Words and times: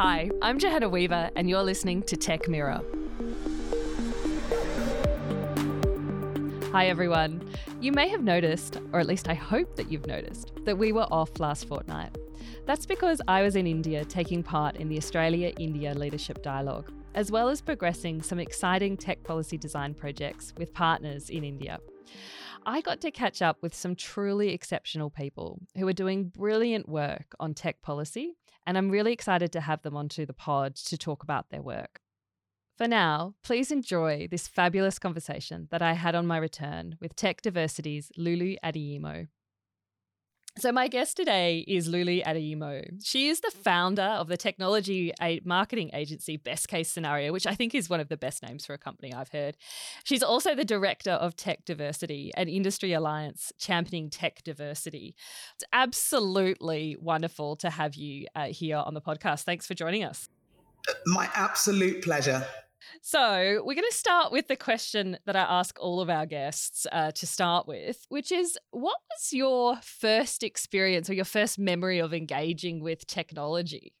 Hi, 0.00 0.30
I'm 0.42 0.60
Johanna 0.60 0.88
Weaver, 0.88 1.28
and 1.34 1.50
you're 1.50 1.64
listening 1.64 2.04
to 2.04 2.16
Tech 2.16 2.48
Mirror. 2.48 2.82
Hi, 6.70 6.86
everyone. 6.86 7.42
You 7.80 7.90
may 7.90 8.06
have 8.06 8.22
noticed, 8.22 8.76
or 8.92 9.00
at 9.00 9.08
least 9.08 9.28
I 9.28 9.34
hope 9.34 9.74
that 9.74 9.90
you've 9.90 10.06
noticed, 10.06 10.52
that 10.66 10.78
we 10.78 10.92
were 10.92 11.08
off 11.12 11.40
last 11.40 11.66
fortnight. 11.66 12.16
That's 12.64 12.86
because 12.86 13.20
I 13.26 13.42
was 13.42 13.56
in 13.56 13.66
India 13.66 14.04
taking 14.04 14.44
part 14.44 14.76
in 14.76 14.88
the 14.88 14.98
Australia 14.98 15.52
India 15.58 15.92
Leadership 15.94 16.44
Dialogue, 16.44 16.92
as 17.16 17.32
well 17.32 17.48
as 17.48 17.60
progressing 17.60 18.22
some 18.22 18.38
exciting 18.38 18.96
tech 18.96 19.24
policy 19.24 19.58
design 19.58 19.94
projects 19.94 20.54
with 20.56 20.72
partners 20.72 21.28
in 21.28 21.42
India. 21.42 21.80
I 22.68 22.82
got 22.82 23.00
to 23.00 23.10
catch 23.10 23.40
up 23.40 23.62
with 23.62 23.74
some 23.74 23.96
truly 23.96 24.50
exceptional 24.50 25.08
people 25.08 25.58
who 25.74 25.88
are 25.88 25.94
doing 25.94 26.28
brilliant 26.28 26.86
work 26.86 27.34
on 27.40 27.54
tech 27.54 27.80
policy, 27.80 28.34
and 28.66 28.76
I'm 28.76 28.90
really 28.90 29.10
excited 29.10 29.52
to 29.52 29.62
have 29.62 29.80
them 29.80 29.96
onto 29.96 30.26
the 30.26 30.34
pod 30.34 30.76
to 30.76 30.98
talk 30.98 31.22
about 31.22 31.48
their 31.48 31.62
work. 31.62 32.02
For 32.76 32.86
now, 32.86 33.36
please 33.42 33.70
enjoy 33.70 34.28
this 34.30 34.46
fabulous 34.46 34.98
conversation 34.98 35.68
that 35.70 35.80
I 35.80 35.94
had 35.94 36.14
on 36.14 36.26
my 36.26 36.36
return 36.36 36.96
with 37.00 37.16
Tech 37.16 37.40
Diversity's 37.40 38.12
Luli 38.18 38.58
Adeyemo. 38.62 39.28
So, 40.58 40.72
my 40.72 40.88
guest 40.88 41.16
today 41.16 41.64
is 41.68 41.88
Luli 41.88 42.24
Adeyemo. 42.24 43.04
She 43.04 43.28
is 43.28 43.38
the 43.40 43.52
founder 43.52 44.02
of 44.02 44.26
the 44.26 44.36
technology 44.36 45.12
marketing 45.44 45.90
agency 45.92 46.36
Best 46.36 46.66
Case 46.66 46.90
Scenario, 46.90 47.32
which 47.32 47.46
I 47.46 47.54
think 47.54 47.76
is 47.76 47.88
one 47.88 48.00
of 48.00 48.08
the 48.08 48.16
best 48.16 48.42
names 48.42 48.66
for 48.66 48.74
a 48.74 48.78
company 48.78 49.14
I've 49.14 49.28
heard. 49.28 49.56
She's 50.02 50.22
also 50.22 50.56
the 50.56 50.64
director 50.64 51.12
of 51.12 51.36
Tech 51.36 51.64
Diversity, 51.64 52.32
an 52.36 52.48
industry 52.48 52.92
alliance 52.92 53.52
championing 53.60 54.10
tech 54.10 54.42
diversity. 54.42 55.14
It's 55.54 55.64
absolutely 55.72 56.96
wonderful 57.00 57.54
to 57.56 57.70
have 57.70 57.94
you 57.94 58.26
uh, 58.34 58.46
here 58.46 58.78
on 58.78 58.94
the 58.94 59.00
podcast. 59.00 59.44
Thanks 59.44 59.64
for 59.64 59.74
joining 59.74 60.02
us. 60.02 60.28
My 61.06 61.30
absolute 61.34 62.02
pleasure. 62.02 62.44
So, 63.02 63.62
we're 63.64 63.74
going 63.74 63.90
to 63.90 63.96
start 63.96 64.32
with 64.32 64.48
the 64.48 64.56
question 64.56 65.18
that 65.26 65.36
I 65.36 65.40
ask 65.40 65.78
all 65.80 66.00
of 66.00 66.08
our 66.08 66.26
guests 66.26 66.86
uh, 66.92 67.10
to 67.12 67.26
start 67.26 67.66
with, 67.66 68.04
which 68.08 68.32
is 68.32 68.58
what 68.70 68.98
was 69.10 69.32
your 69.32 69.76
first 69.82 70.42
experience 70.42 71.10
or 71.10 71.14
your 71.14 71.24
first 71.24 71.58
memory 71.58 71.98
of 71.98 72.14
engaging 72.14 72.80
with 72.80 73.06
technology? 73.06 73.97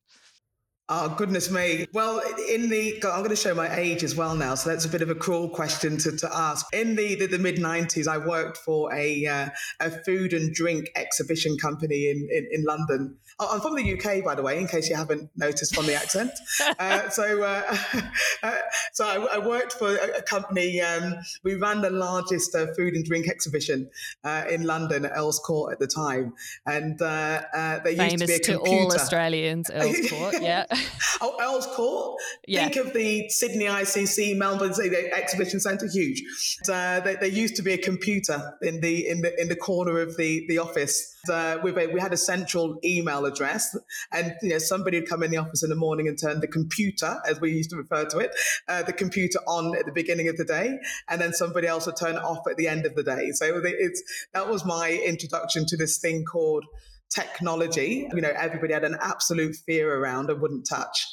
Oh, 0.90 1.14
goodness 1.18 1.50
me. 1.50 1.86
Well, 1.92 2.22
in 2.48 2.70
the, 2.70 2.94
I'm 3.04 3.18
going 3.18 3.28
to 3.28 3.36
show 3.36 3.54
my 3.54 3.74
age 3.76 4.02
as 4.02 4.16
well 4.16 4.34
now, 4.34 4.54
so 4.54 4.70
that's 4.70 4.86
a 4.86 4.88
bit 4.88 5.02
of 5.02 5.10
a 5.10 5.14
cruel 5.14 5.50
question 5.50 5.98
to, 5.98 6.16
to 6.16 6.34
ask. 6.34 6.64
In 6.72 6.96
the, 6.96 7.14
the, 7.14 7.26
the 7.26 7.38
mid 7.38 7.56
90s, 7.56 8.08
I 8.08 8.16
worked 8.16 8.56
for 8.56 8.90
a, 8.94 9.26
uh, 9.26 9.48
a 9.80 9.90
food 9.90 10.32
and 10.32 10.54
drink 10.54 10.88
exhibition 10.96 11.58
company 11.58 12.08
in, 12.08 12.26
in, 12.32 12.48
in, 12.52 12.64
London. 12.64 13.16
I'm 13.38 13.60
from 13.60 13.76
the 13.76 13.98
UK, 13.98 14.24
by 14.24 14.34
the 14.34 14.40
way, 14.40 14.58
in 14.58 14.66
case 14.66 14.88
you 14.88 14.96
haven't 14.96 15.28
noticed 15.36 15.74
from 15.74 15.84
the 15.84 15.94
accent. 15.94 16.30
uh, 16.78 17.10
so 17.10 17.42
uh, 17.42 17.76
uh, 18.42 18.54
so 18.94 19.06
I, 19.06 19.36
I, 19.36 19.46
worked 19.46 19.74
for 19.74 19.94
a, 19.94 20.18
a 20.18 20.22
company, 20.22 20.80
um, 20.80 21.16
we 21.44 21.54
ran 21.54 21.82
the 21.82 21.90
largest 21.90 22.54
uh, 22.54 22.66
food 22.74 22.94
and 22.94 23.04
drink 23.04 23.28
exhibition 23.28 23.90
uh, 24.24 24.44
in 24.50 24.62
London 24.62 25.04
at 25.04 25.12
Earl's 25.14 25.38
Court 25.38 25.74
at 25.74 25.80
the 25.80 25.86
time. 25.86 26.32
And 26.64 26.98
they 26.98 27.94
Famous 27.94 28.12
used 28.12 28.18
to 28.20 28.26
be 28.26 28.34
a 28.34 28.38
computer. 28.38 28.58
to 28.58 28.70
all 28.70 28.94
Australians, 28.94 29.70
Earl's 29.70 30.08
Court, 30.08 30.36
yeah. 30.40 30.64
oh, 31.20 31.36
Earl's 31.40 31.66
Court. 31.66 32.20
Yeah. 32.46 32.68
Think 32.68 32.86
of 32.86 32.92
the 32.92 33.28
Sydney 33.28 33.66
ICC, 33.66 34.36
Melbourne 34.36 34.72
the 34.72 35.10
Exhibition 35.14 35.60
Centre, 35.60 35.88
huge. 35.88 36.22
Uh, 36.68 37.00
there, 37.00 37.16
there, 37.16 37.28
used 37.28 37.56
to 37.56 37.62
be 37.62 37.72
a 37.72 37.78
computer 37.78 38.58
in 38.62 38.80
the 38.80 39.08
in 39.08 39.22
the 39.22 39.40
in 39.40 39.48
the 39.48 39.56
corner 39.56 40.00
of 40.00 40.16
the 40.16 40.46
the 40.48 40.58
office. 40.58 41.14
Uh, 41.30 41.58
with 41.62 41.76
a, 41.76 41.88
we 41.88 42.00
had 42.00 42.12
a 42.12 42.16
central 42.16 42.78
email 42.84 43.26
address, 43.26 43.76
and 44.12 44.34
you 44.42 44.50
know 44.50 44.58
somebody 44.58 45.00
would 45.00 45.08
come 45.08 45.22
in 45.22 45.30
the 45.30 45.36
office 45.36 45.62
in 45.62 45.68
the 45.68 45.76
morning 45.76 46.08
and 46.08 46.18
turn 46.18 46.40
the 46.40 46.46
computer, 46.46 47.16
as 47.28 47.40
we 47.40 47.52
used 47.52 47.70
to 47.70 47.76
refer 47.76 48.04
to 48.04 48.18
it, 48.18 48.30
uh, 48.68 48.82
the 48.82 48.92
computer 48.92 49.38
on 49.46 49.76
at 49.76 49.84
the 49.84 49.92
beginning 49.92 50.28
of 50.28 50.36
the 50.36 50.44
day, 50.44 50.78
and 51.08 51.20
then 51.20 51.32
somebody 51.32 51.66
else 51.66 51.86
would 51.86 51.96
turn 51.96 52.14
it 52.16 52.22
off 52.22 52.46
at 52.48 52.56
the 52.56 52.68
end 52.68 52.86
of 52.86 52.94
the 52.94 53.02
day. 53.02 53.30
So 53.32 53.60
it's 53.64 54.02
that 54.32 54.48
was 54.48 54.64
my 54.64 54.90
introduction 55.04 55.66
to 55.66 55.76
this 55.76 55.98
thing 55.98 56.24
called 56.24 56.64
technology, 57.10 58.08
you 58.14 58.20
know, 58.20 58.32
everybody 58.36 58.72
had 58.72 58.84
an 58.84 58.96
absolute 59.00 59.56
fear 59.56 59.94
around 59.94 60.30
and 60.30 60.40
wouldn't 60.40 60.66
touch. 60.68 61.06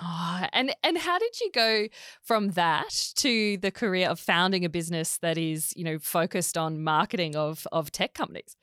Oh, 0.00 0.46
and 0.52 0.74
and 0.82 0.96
how 0.96 1.18
did 1.18 1.40
you 1.40 1.50
go 1.52 1.88
from 2.22 2.50
that 2.50 3.12
to 3.16 3.56
the 3.58 3.70
career 3.70 4.08
of 4.08 4.20
founding 4.20 4.64
a 4.64 4.68
business 4.68 5.18
that 5.18 5.36
is, 5.36 5.72
you 5.76 5.84
know, 5.84 5.98
focused 5.98 6.56
on 6.56 6.82
marketing 6.82 7.36
of 7.36 7.66
of 7.72 7.90
tech 7.90 8.14
companies? 8.14 8.56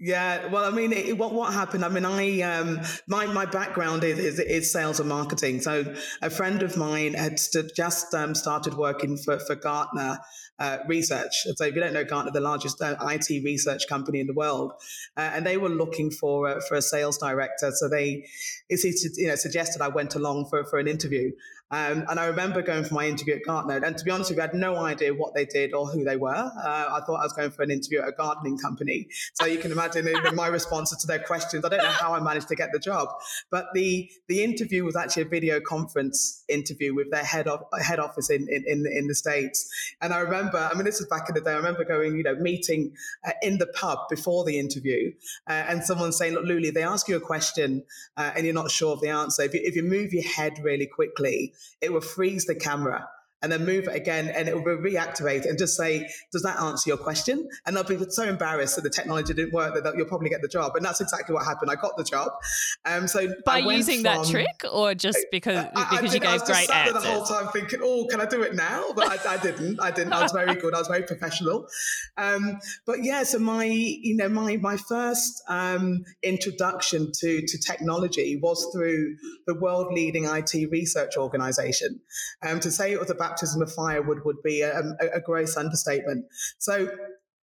Yeah, 0.00 0.46
well, 0.46 0.64
I 0.64 0.70
mean, 0.70 0.92
it, 0.92 1.18
what 1.18 1.34
what 1.34 1.52
happened? 1.52 1.84
I 1.84 1.88
mean, 1.88 2.04
I 2.04 2.40
um, 2.42 2.80
my 3.08 3.26
my 3.26 3.44
background 3.44 4.04
is, 4.04 4.18
is, 4.18 4.38
is 4.38 4.72
sales 4.72 5.00
and 5.00 5.08
marketing. 5.08 5.60
So 5.60 5.92
a 6.22 6.30
friend 6.30 6.62
of 6.62 6.76
mine 6.76 7.14
had 7.14 7.40
st- 7.40 7.74
just 7.74 8.14
um, 8.14 8.36
started 8.36 8.74
working 8.74 9.16
for 9.16 9.40
for 9.40 9.56
Gartner 9.56 10.20
uh, 10.58 10.78
Research. 10.86 11.46
So 11.56 11.64
if 11.64 11.74
you 11.74 11.80
don't 11.80 11.92
know 11.92 12.04
Gartner, 12.04 12.32
the 12.32 12.40
largest 12.40 12.80
uh, 12.80 12.96
IT 13.00 13.44
research 13.44 13.82
company 13.88 14.20
in 14.20 14.26
the 14.26 14.32
world, 14.32 14.72
uh, 15.16 15.30
and 15.34 15.46
they 15.46 15.56
were 15.56 15.68
looking 15.68 16.10
for 16.10 16.60
for 16.62 16.76
a 16.76 16.82
sales 16.82 17.18
director. 17.18 17.70
So 17.72 17.88
they, 17.88 18.24
you 18.68 19.28
know, 19.28 19.36
suggested 19.36 19.82
I 19.82 19.88
went 19.88 20.14
along 20.14 20.46
for 20.50 20.64
for 20.64 20.78
an 20.78 20.88
interview. 20.88 21.32
Um, 21.70 22.04
and 22.08 22.18
I 22.18 22.26
remember 22.26 22.62
going 22.62 22.84
for 22.84 22.94
my 22.94 23.06
interview 23.06 23.34
at 23.34 23.44
Gartner, 23.44 23.76
and 23.84 23.96
to 23.96 24.04
be 24.04 24.10
honest 24.10 24.30
with 24.30 24.38
you, 24.38 24.42
I 24.42 24.46
had 24.46 24.54
no 24.54 24.76
idea 24.76 25.12
what 25.12 25.34
they 25.34 25.44
did 25.44 25.74
or 25.74 25.86
who 25.86 26.02
they 26.02 26.16
were. 26.16 26.30
Uh, 26.30 26.50
I 26.64 27.00
thought 27.04 27.20
I 27.20 27.24
was 27.24 27.34
going 27.34 27.50
for 27.50 27.62
an 27.62 27.70
interview 27.70 28.00
at 28.00 28.08
a 28.08 28.12
gardening 28.12 28.56
company. 28.56 29.08
So 29.34 29.44
you 29.44 29.58
can 29.58 29.72
imagine 29.72 30.08
my 30.34 30.46
responses 30.46 30.98
to 30.98 31.06
their 31.06 31.18
questions. 31.18 31.64
I 31.64 31.68
don't 31.68 31.82
know 31.82 31.90
how 31.90 32.14
I 32.14 32.20
managed 32.20 32.48
to 32.48 32.56
get 32.56 32.70
the 32.72 32.78
job, 32.78 33.08
but 33.50 33.66
the 33.74 34.10
the 34.28 34.42
interview 34.42 34.84
was 34.84 34.96
actually 34.96 35.24
a 35.24 35.28
video 35.28 35.60
conference 35.60 36.44
interview 36.48 36.94
with 36.94 37.10
their 37.10 37.24
head 37.24 37.46
of 37.46 37.64
head 37.82 37.98
office 37.98 38.30
in 38.30 38.46
in 38.48 38.64
in, 38.66 38.86
in 38.90 39.06
the 39.06 39.14
states. 39.14 39.68
And 40.00 40.14
I 40.14 40.20
remember, 40.20 40.56
I 40.58 40.74
mean, 40.74 40.84
this 40.84 41.00
was 41.00 41.08
back 41.08 41.28
in 41.28 41.34
the 41.34 41.42
day. 41.42 41.52
I 41.52 41.56
remember 41.56 41.84
going, 41.84 42.16
you 42.16 42.22
know, 42.22 42.36
meeting 42.36 42.94
uh, 43.26 43.32
in 43.42 43.58
the 43.58 43.66
pub 43.66 43.98
before 44.08 44.44
the 44.44 44.58
interview, 44.58 45.12
uh, 45.48 45.64
and 45.68 45.84
someone 45.84 46.12
saying, 46.12 46.32
"Look, 46.32 46.44
Luli, 46.44 46.72
they 46.72 46.82
ask 46.82 47.08
you 47.08 47.16
a 47.16 47.20
question, 47.20 47.84
uh, 48.16 48.32
and 48.34 48.46
you're 48.46 48.54
not 48.54 48.70
sure 48.70 48.92
of 48.92 49.02
the 49.02 49.10
answer. 49.10 49.42
If 49.42 49.52
you, 49.52 49.60
if 49.62 49.76
you 49.76 49.82
move 49.82 50.14
your 50.14 50.24
head 50.24 50.54
really 50.62 50.86
quickly." 50.86 51.52
It 51.80 51.92
will 51.92 52.00
freeze 52.00 52.44
the 52.44 52.54
camera 52.54 53.08
and 53.42 53.52
then 53.52 53.64
move 53.64 53.86
it 53.86 53.94
again 53.94 54.28
and 54.28 54.48
it 54.48 54.54
will 54.54 54.78
reactivate 54.78 55.48
and 55.48 55.58
just 55.58 55.76
say, 55.76 56.08
does 56.32 56.42
that 56.42 56.60
answer 56.60 56.90
your 56.90 56.96
question? 56.96 57.48
And 57.66 57.76
they'll 57.76 57.84
be 57.84 57.98
so 58.10 58.24
embarrassed 58.24 58.76
that 58.76 58.82
the 58.82 58.90
technology 58.90 59.32
didn't 59.34 59.52
work 59.52 59.74
that 59.82 59.96
you'll 59.96 60.06
probably 60.06 60.28
get 60.28 60.42
the 60.42 60.48
job. 60.48 60.74
And 60.74 60.84
that's 60.84 61.00
exactly 61.00 61.34
what 61.34 61.44
happened. 61.44 61.70
I 61.70 61.76
got 61.76 61.96
the 61.96 62.04
job. 62.04 62.32
Um, 62.84 63.06
so 63.06 63.32
by 63.44 63.58
using 63.58 64.02
from, 64.02 64.02
that 64.02 64.26
trick 64.26 64.64
or 64.70 64.94
just 64.94 65.26
because, 65.30 65.66
I, 65.74 65.90
because 65.90 66.10
I 66.10 66.14
you 66.14 66.20
gave 66.20 66.44
great 66.44 66.70
answers? 66.70 67.02
the 67.02 67.08
whole 67.08 67.24
time 67.24 67.48
thinking, 67.48 67.80
oh, 67.82 68.06
can 68.10 68.20
I 68.20 68.26
do 68.26 68.42
it 68.42 68.54
now? 68.54 68.86
But 68.94 69.26
I, 69.26 69.34
I 69.34 69.36
didn't. 69.38 69.80
I 69.80 69.90
didn't. 69.90 70.12
I 70.12 70.22
was 70.22 70.32
very 70.32 70.54
good. 70.56 70.74
I 70.74 70.78
was 70.78 70.88
very 70.88 71.02
professional. 71.02 71.66
Um, 72.16 72.58
but 72.86 73.04
yeah, 73.04 73.22
so 73.22 73.38
my, 73.38 73.64
you 73.64 74.16
know, 74.16 74.28
my, 74.28 74.56
my 74.56 74.76
first 74.76 75.42
um, 75.48 76.04
introduction 76.22 77.12
to, 77.20 77.42
to 77.46 77.58
technology 77.58 78.38
was 78.42 78.66
through 78.72 79.16
the 79.46 79.54
world 79.54 79.92
leading 79.92 80.24
IT 80.24 80.54
research 80.70 81.16
organization. 81.16 82.00
Um, 82.42 82.60
to 82.60 82.70
say 82.70 82.92
it 82.92 83.00
was 83.00 83.10
about 83.10 83.27
baptism 83.28 83.62
of 83.62 83.72
fire 83.72 84.02
would, 84.02 84.24
would 84.24 84.42
be 84.42 84.62
a, 84.62 84.78
a, 84.78 85.16
a 85.16 85.20
gross 85.20 85.56
understatement. 85.56 86.26
So 86.58 86.88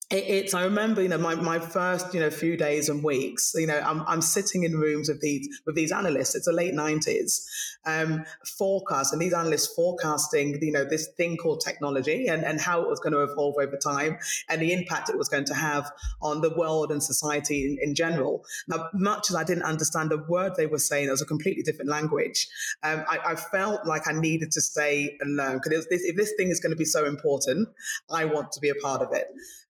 it's 0.09 0.55
I 0.55 0.63
remember 0.63 1.03
you 1.03 1.09
know 1.09 1.19
my, 1.19 1.35
my 1.35 1.59
first 1.59 2.15
you 2.15 2.21
know 2.21 2.31
few 2.31 2.57
days 2.57 2.89
and 2.89 3.03
weeks 3.03 3.53
you 3.57 3.67
know 3.67 3.81
I'm, 3.81 4.03
I'm 4.07 4.23
sitting 4.23 4.63
in 4.63 4.79
rooms 4.79 5.09
with 5.09 5.21
these 5.21 5.49
with 5.67 5.75
these 5.75 5.91
analysts. 5.91 6.37
It's 6.37 6.47
the 6.47 6.53
late 6.53 6.75
90s 6.75 7.45
um, 7.87 8.25
forecast 8.57 9.13
and 9.13 9.21
these 9.21 9.33
analysts 9.33 9.75
forecasting 9.75 10.59
you 10.63 10.71
know 10.71 10.85
this 10.85 11.09
thing 11.17 11.37
called 11.37 11.61
technology 11.61 12.29
and, 12.29 12.45
and 12.45 12.61
how 12.61 12.83
it 12.83 12.89
was 12.89 13.01
going 13.01 13.15
to 13.15 13.23
evolve 13.23 13.57
over 13.61 13.77
time 13.77 14.17
and 14.49 14.63
the 14.63 14.73
impact 14.73 15.11
it 15.11 15.19
was 15.19 15.29
going 15.29 15.45
to 15.47 15.55
have 15.55 15.91
on 16.23 16.41
the 16.41 16.55
world 16.55 16.93
and 16.93 17.03
society 17.03 17.65
in, 17.65 17.89
in 17.89 17.95
general. 17.97 18.45
Now 18.69 18.89
much 18.95 19.31
as 19.31 19.35
I 19.35 19.43
didn't 19.43 19.65
understand 19.65 20.11
the 20.11 20.25
word 20.29 20.53
they 20.57 20.67
were 20.67 20.79
saying 20.79 21.09
it 21.09 21.11
was 21.11 21.23
a 21.23 21.27
completely 21.27 21.65
different 21.65 21.91
language 21.91 22.47
um, 22.85 23.05
I, 23.09 23.19
I, 23.33 23.35
felt 23.35 23.87
like 23.87 24.07
I 24.07 24.13
needed 24.13 24.53
to 24.53 24.61
stay 24.61 25.17
and 25.21 25.37
learn 25.37 25.61
because 25.63 25.87
if 25.91 26.17
this 26.17 26.33
thing 26.37 26.49
is 26.49 26.61
going 26.61 26.71
to 26.71 26.77
be 26.77 26.85
so 26.85 27.07
important 27.07 27.69
I 28.11 28.25
want 28.25 28.53
to 28.53 28.61
be 28.61 28.69
a 28.69 28.75
part 28.77 29.03
of 29.03 29.13
it 29.13 29.27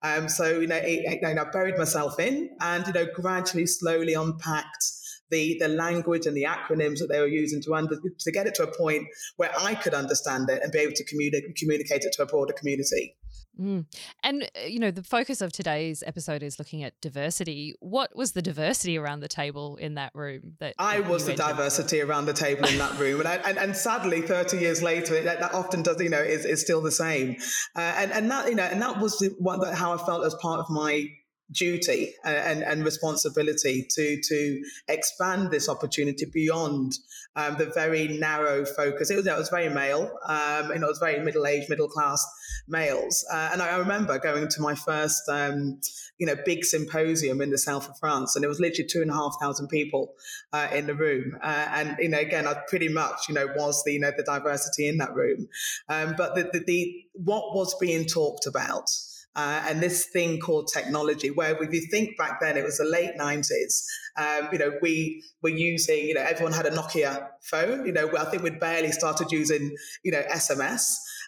um, 0.04 0.28
so, 0.28 0.60
you 0.60 0.66
know, 0.66 0.76
it, 0.76 1.22
it, 1.22 1.24
I 1.24 1.44
buried 1.50 1.78
myself 1.78 2.20
in 2.20 2.50
and, 2.60 2.86
you 2.86 2.92
know, 2.92 3.06
gradually, 3.14 3.66
slowly 3.66 4.12
unpacked 4.12 4.84
the, 5.30 5.56
the 5.58 5.68
language 5.68 6.26
and 6.26 6.36
the 6.36 6.44
acronyms 6.44 6.98
that 6.98 7.08
they 7.10 7.18
were 7.18 7.26
using 7.26 7.62
to, 7.62 7.74
under, 7.74 7.96
to 8.18 8.30
get 8.30 8.46
it 8.46 8.54
to 8.56 8.64
a 8.64 8.76
point 8.76 9.06
where 9.36 9.50
I 9.58 9.74
could 9.74 9.94
understand 9.94 10.50
it 10.50 10.62
and 10.62 10.70
be 10.70 10.80
able 10.80 10.92
to 10.92 11.04
communicate, 11.04 11.56
communicate 11.56 12.04
it 12.04 12.12
to 12.16 12.22
a 12.22 12.26
broader 12.26 12.52
community. 12.52 13.16
Mm. 13.60 13.86
And, 14.22 14.42
uh, 14.42 14.66
you 14.66 14.78
know, 14.78 14.90
the 14.90 15.02
focus 15.02 15.40
of 15.40 15.52
today's 15.52 16.02
episode 16.06 16.42
is 16.42 16.58
looking 16.58 16.82
at 16.82 17.00
diversity. 17.00 17.74
What 17.80 18.14
was 18.16 18.32
the 18.32 18.42
diversity 18.42 18.98
around 18.98 19.20
the 19.20 19.28
table 19.28 19.76
in 19.76 19.94
that 19.94 20.12
room? 20.14 20.54
That 20.60 20.74
I 20.78 21.00
was 21.00 21.26
the 21.26 21.34
diversity 21.34 22.00
around 22.00 22.26
the 22.26 22.32
table 22.32 22.66
in 22.66 22.78
that 22.78 22.98
room. 22.98 23.20
And, 23.20 23.28
I, 23.28 23.36
and, 23.36 23.58
and, 23.58 23.76
sadly, 23.76 24.22
30 24.22 24.58
years 24.58 24.82
later, 24.82 25.22
that, 25.22 25.40
that, 25.40 25.54
often 25.54 25.82
does, 25.82 26.00
you 26.00 26.08
know, 26.08 26.22
is, 26.22 26.44
is 26.44 26.60
still 26.60 26.80
the 26.80 26.90
same. 26.90 27.36
Uh, 27.76 27.80
and, 27.96 28.12
and 28.12 28.30
that, 28.30 28.48
you 28.48 28.54
know, 28.54 28.64
and 28.64 28.82
that 28.82 29.00
was 29.00 29.18
the, 29.18 29.34
what, 29.38 29.74
how 29.74 29.94
I 29.94 29.98
felt 30.04 30.24
as 30.24 30.34
part 30.36 30.60
of 30.60 30.68
my 30.70 31.08
duty 31.52 32.14
and, 32.24 32.62
and 32.62 32.84
responsibility 32.84 33.86
to 33.90 34.20
to 34.22 34.62
expand 34.88 35.50
this 35.50 35.68
opportunity 35.68 36.24
beyond 36.32 36.98
um, 37.36 37.56
the 37.56 37.66
very 37.66 38.08
narrow 38.18 38.64
focus. 38.64 39.10
It 39.10 39.16
was, 39.16 39.26
it 39.26 39.36
was 39.36 39.48
very 39.48 39.68
male, 39.68 40.10
um, 40.26 40.70
and 40.70 40.82
it 40.82 40.86
was 40.86 40.98
very 40.98 41.20
middle 41.20 41.46
aged, 41.46 41.68
middle 41.68 41.88
class 41.88 42.24
males. 42.68 43.24
Uh, 43.32 43.50
and 43.52 43.62
I 43.62 43.76
remember 43.76 44.18
going 44.18 44.48
to 44.48 44.60
my 44.60 44.74
first, 44.74 45.22
um, 45.28 45.80
you 46.18 46.26
know, 46.26 46.36
big 46.44 46.64
symposium 46.64 47.40
in 47.40 47.50
the 47.50 47.58
south 47.58 47.88
of 47.88 47.98
France, 47.98 48.36
and 48.36 48.44
it 48.44 48.48
was 48.48 48.60
literally 48.60 48.88
two 48.88 49.02
and 49.02 49.10
a 49.10 49.14
half 49.14 49.36
thousand 49.40 49.68
people 49.68 50.14
uh, 50.52 50.68
in 50.72 50.86
the 50.86 50.94
room. 50.94 51.36
Uh, 51.42 51.66
and 51.70 51.96
you 51.98 52.08
know, 52.08 52.18
again, 52.18 52.46
I 52.46 52.54
pretty 52.68 52.88
much, 52.88 53.28
you 53.28 53.34
know, 53.34 53.48
was 53.56 53.82
the 53.84 53.92
you 53.92 54.00
know 54.00 54.12
the 54.16 54.22
diversity 54.22 54.88
in 54.88 54.98
that 54.98 55.14
room. 55.14 55.48
Um, 55.88 56.14
but 56.16 56.34
the, 56.34 56.50
the, 56.52 56.64
the 56.64 57.04
what 57.14 57.54
was 57.54 57.76
being 57.78 58.06
talked 58.06 58.46
about 58.46 58.90
uh, 59.36 59.64
and 59.68 59.82
this 59.82 60.06
thing 60.06 60.38
called 60.38 60.68
technology, 60.72 61.30
where 61.30 61.60
if 61.62 61.72
you 61.72 61.86
think 61.90 62.16
back 62.16 62.40
then, 62.40 62.56
it 62.56 62.64
was 62.64 62.78
the 62.78 62.84
late 62.84 63.16
90s. 63.18 63.84
Um, 64.16 64.48
you 64.52 64.58
know, 64.58 64.72
we 64.80 65.22
were 65.42 65.50
using, 65.50 66.06
you 66.06 66.14
know, 66.14 66.22
everyone 66.22 66.52
had 66.52 66.66
a 66.66 66.70
Nokia 66.70 67.28
phone. 67.42 67.84
You 67.84 67.92
know, 67.92 68.10
I 68.16 68.24
think 68.26 68.42
we'd 68.42 68.60
barely 68.60 68.92
started 68.92 69.32
using, 69.32 69.76
you 70.04 70.12
know, 70.12 70.22
SMS. 70.30 70.82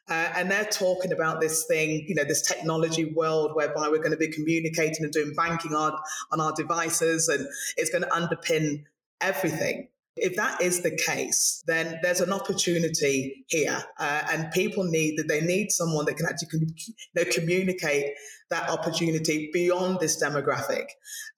Uh, 0.08 0.30
and 0.36 0.50
they're 0.50 0.66
talking 0.66 1.12
about 1.12 1.40
this 1.40 1.66
thing, 1.66 2.04
you 2.06 2.14
know, 2.14 2.22
this 2.22 2.46
technology 2.46 3.12
world 3.16 3.52
whereby 3.54 3.88
we're 3.88 3.98
going 3.98 4.12
to 4.12 4.16
be 4.16 4.28
communicating 4.28 5.02
and 5.02 5.12
doing 5.12 5.34
banking 5.34 5.74
on, 5.74 5.92
on 6.30 6.40
our 6.40 6.52
devices, 6.52 7.28
and 7.28 7.44
it's 7.76 7.90
going 7.90 8.02
to 8.02 8.08
underpin 8.10 8.84
everything. 9.20 9.88
If 10.16 10.36
that 10.36 10.62
is 10.62 10.82
the 10.82 10.96
case, 10.96 11.62
then 11.66 11.98
there's 12.02 12.20
an 12.20 12.32
opportunity 12.32 13.44
here, 13.48 13.84
uh, 13.98 14.22
and 14.30 14.50
people 14.50 14.84
need 14.84 15.18
that 15.18 15.28
they 15.28 15.42
need 15.42 15.70
someone 15.70 16.06
that 16.06 16.16
can 16.16 16.26
actually 16.26 16.48
com- 16.48 16.74
you 16.76 16.94
know, 17.14 17.30
communicate 17.30 18.14
that 18.50 18.70
opportunity 18.70 19.50
beyond 19.52 20.00
this 20.00 20.22
demographic. 20.22 20.86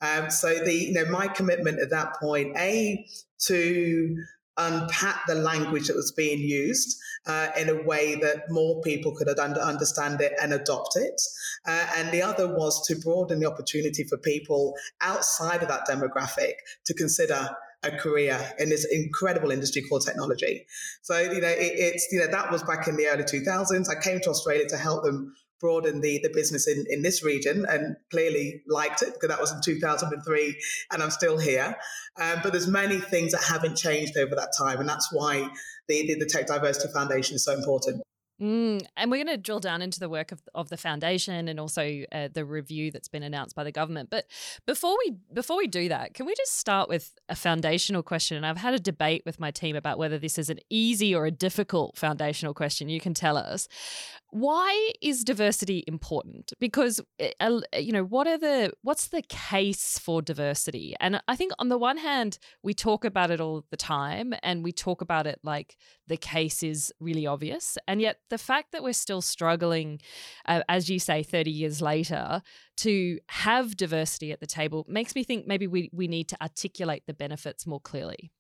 Um, 0.01 0.31
so 0.31 0.55
the 0.55 0.73
you 0.73 0.93
know 0.93 1.07
my 1.07 1.29
commitment 1.29 1.81
at 1.81 1.91
that 1.91 2.15
point, 2.21 2.57
a 2.57 3.05
to 3.47 4.17
unpack 4.59 5.27
the 5.27 5.35
language 5.35 5.87
that 5.87 5.97
was 5.97 6.13
being 6.13 6.41
used 6.41 6.99
uh, 7.27 7.49
in 7.57 7.69
a 7.69 7.83
way 7.85 8.17
that 8.17 8.51
more 8.51 8.81
people 8.83 9.15
could 9.15 9.29
understand 9.29 10.21
it 10.21 10.33
and 10.43 10.53
adopt 10.53 10.97
it. 10.97 11.21
Uh, 11.67 11.87
and 11.97 12.11
the 12.11 12.21
other 12.21 12.49
was 12.49 12.85
to 12.87 12.97
broaden 12.97 13.39
the 13.41 13.51
opportunity 13.51 14.05
for 14.05 14.19
people 14.19 14.75
outside 15.01 15.63
of 15.63 15.69
that 15.69 15.87
demographic 15.89 16.55
to 16.85 16.93
consider 16.95 17.49
a 17.83 17.93
career 17.93 18.39
in 18.59 18.69
this 18.71 18.87
incredible 18.91 19.51
industry 19.51 19.83
called 19.83 20.05
technology. 20.05 20.67
So, 21.03 21.19
you 21.19 21.41
know, 21.41 21.49
it, 21.49 21.73
it's, 21.77 22.09
you 22.11 22.19
know, 22.19 22.27
that 22.27 22.51
was 22.51 22.63
back 22.65 22.89
in 22.89 22.97
the 22.97 23.07
early 23.07 23.23
2000s. 23.23 23.89
I 23.89 24.01
came 24.01 24.21
to 24.21 24.31
Australia 24.31 24.67
to 24.69 24.77
help 24.77 25.05
them 25.05 25.35
broaden 25.61 26.01
the, 26.01 26.21
the 26.23 26.31
business 26.33 26.69
in, 26.69 26.85
in 26.89 27.03
this 27.03 27.25
region 27.25 27.67
and 27.69 27.97
clearly 28.11 28.63
liked 28.69 29.03
it 29.03 29.13
because 29.15 29.29
that 29.29 29.41
was 29.41 29.53
in 29.53 29.61
2003 29.61 30.57
and 30.93 31.03
I'm 31.03 31.11
still 31.11 31.39
here. 31.39 31.77
Um, 32.21 32.41
but 32.43 32.53
there's 32.53 32.69
many 32.69 32.99
things 32.99 33.33
that 33.33 33.43
haven't 33.43 33.77
changed 33.77 34.17
over 34.17 34.35
that 34.35 34.53
time. 34.59 34.81
And 34.81 34.89
that's 34.89 35.13
why 35.13 35.49
the, 35.89 36.07
the, 36.07 36.17
the 36.21 36.27
Tech 36.27 36.47
Diversity 36.47 36.93
Foundation 36.93 37.37
is 37.37 37.45
so 37.45 37.55
important. 37.55 38.03
Mm, 38.41 38.87
and 38.97 39.11
we're 39.11 39.25
going 39.25 39.37
to 39.37 39.43
drill 39.43 39.59
down 39.59 39.83
into 39.83 39.99
the 39.99 40.09
work 40.09 40.31
of, 40.31 40.41
of 40.55 40.69
the 40.69 40.77
foundation 40.77 41.49
and 41.49 41.59
also 41.59 42.05
uh, 42.13 42.29
the 42.33 42.45
review 42.45 42.93
that's 42.93 43.09
been 43.09 43.25
announced 43.25 43.57
by 43.57 43.65
the 43.65 43.73
government. 43.73 44.11
But 44.11 44.27
before 44.65 44.97
we 45.05 45.17
before 45.33 45.57
we 45.57 45.67
do 45.67 45.89
that, 45.89 46.15
can 46.15 46.25
we 46.25 46.35
just 46.37 46.57
start 46.57 46.89
with 46.89 47.15
a 47.29 47.35
foundational 47.35 48.05
question? 48.05 48.37
And 48.37 48.47
I've 48.47 48.59
had 48.59 48.75
a 48.75 48.79
debate 48.79 49.23
with 49.27 49.41
my 49.41 49.51
team 49.51 49.75
about 49.75 49.99
whether 49.99 50.19
this 50.19 50.39
is 50.39 50.51
an 50.51 50.61
easy 50.71 51.13
or 51.13 51.27
a 51.27 51.33
difficult 51.33 51.99
foundational 51.99 52.55
question. 52.55 52.89
You 52.89 53.01
can 53.01 53.13
tell 53.13 53.37
us 53.37 53.67
why 54.31 54.93
is 55.01 55.25
diversity 55.25 55.85
important? 55.87 56.53
Because 56.61 57.01
eh, 57.19 57.33
you 57.79 57.93
know 57.93 58.05
what 58.05 58.27
are 58.27 58.39
the 58.39 58.73
what's 58.83 59.09
the 59.09 59.23
case 59.23 59.99
for 59.99 60.21
diversity? 60.23 60.95
And 61.01 61.21
i 61.29 61.37
think 61.37 61.53
on 61.59 61.69
the 61.69 61.79
one 61.79 61.97
hand 61.97 62.39
we 62.63 62.75
talk 62.75 63.05
about 63.05 63.31
it 63.31 63.41
all 63.41 63.65
the 63.71 63.77
time 63.77 64.35
and 64.43 64.63
we 64.63 64.73
talk 64.73 65.01
about 65.01 65.27
it 65.27 65.39
like 65.43 65.77
the 66.07 66.17
case 66.17 66.63
is 66.63 66.93
really 67.01 67.27
obvious. 67.27 67.79
And 67.87 68.01
yet 68.01 68.19
the 68.29 68.39
fact 68.39 68.73
that 68.73 68.83
we're 68.83 68.93
still 68.93 69.23
struggling 69.23 70.01
uh, 70.47 70.63
as 70.69 70.91
you 70.91 70.99
say 70.99 71.23
30 71.23 71.51
years 71.51 71.81
later 71.81 72.43
to 72.79 73.19
have 73.29 73.77
diversity 73.77 74.33
at 74.33 74.41
the 74.41 74.47
table 74.47 74.85
makes 74.89 75.15
me 75.15 75.25
think 75.25 75.47
maybe 75.47 75.67
we, 75.67 75.91
we 75.93 76.07
need 76.07 76.29
to 76.29 76.41
articulate 76.43 77.05
the 77.07 77.15
benefits 77.15 77.67
more 77.67 77.81
clearly 77.81 78.31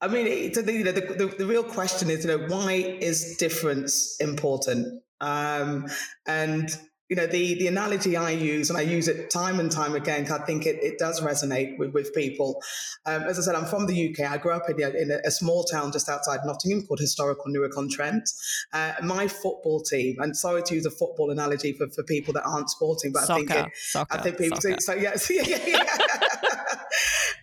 I 0.00 0.08
mean, 0.08 0.26
it, 0.26 0.54
the, 0.54 0.72
you 0.72 0.84
know, 0.84 0.92
the, 0.92 1.00
the, 1.00 1.26
the, 1.26 1.46
real 1.46 1.62
question 1.62 2.10
is, 2.10 2.24
you 2.24 2.36
know, 2.36 2.46
why 2.46 2.72
is 2.72 3.36
difference 3.36 4.16
important? 4.20 5.02
Um, 5.20 5.86
and 6.26 6.70
you 7.12 7.16
know, 7.16 7.26
the 7.26 7.58
the 7.58 7.66
analogy 7.66 8.16
I 8.16 8.30
use, 8.30 8.70
and 8.70 8.78
I 8.78 8.82
use 8.82 9.06
it 9.06 9.30
time 9.30 9.60
and 9.60 9.70
time 9.70 9.94
again, 9.94 10.32
I 10.32 10.38
think 10.46 10.64
it, 10.64 10.82
it 10.82 10.98
does 10.98 11.20
resonate 11.20 11.76
with, 11.76 11.92
with 11.92 12.14
people. 12.14 12.62
Um, 13.04 13.24
as 13.24 13.38
I 13.38 13.42
said, 13.42 13.54
I'm 13.54 13.66
from 13.66 13.86
the 13.86 14.08
UK. 14.08 14.32
I 14.32 14.38
grew 14.38 14.52
up 14.52 14.62
in, 14.70 14.82
a, 14.82 14.88
in 14.88 15.10
a, 15.22 15.30
small 15.30 15.64
town 15.64 15.92
just 15.92 16.08
outside 16.08 16.40
Nottingham 16.46 16.86
called 16.86 17.00
historical 17.00 17.44
Newark-on-Trent. 17.48 18.30
Uh, 18.72 18.94
my 19.02 19.28
football 19.28 19.82
team, 19.82 20.16
and 20.20 20.34
sorry 20.34 20.62
to 20.62 20.74
use 20.74 20.86
a 20.86 20.90
football 20.90 21.30
analogy 21.30 21.74
for, 21.74 21.86
for 21.90 22.02
people 22.02 22.32
that 22.32 22.44
aren't 22.46 22.70
sporting, 22.70 23.12
but 23.12 23.24
soccer, 23.24 23.42
I 23.42 23.54
think 23.56 23.66
it, 23.66 23.72
soccer, 23.76 24.18
I 24.18 24.22
think 24.22 24.38
people 24.38 24.60
soccer. 24.62 24.80
so 24.80 24.94
yes, 24.94 25.30
yeah, 25.34 25.42
yeah, 25.46 25.66
yeah. 25.66 26.76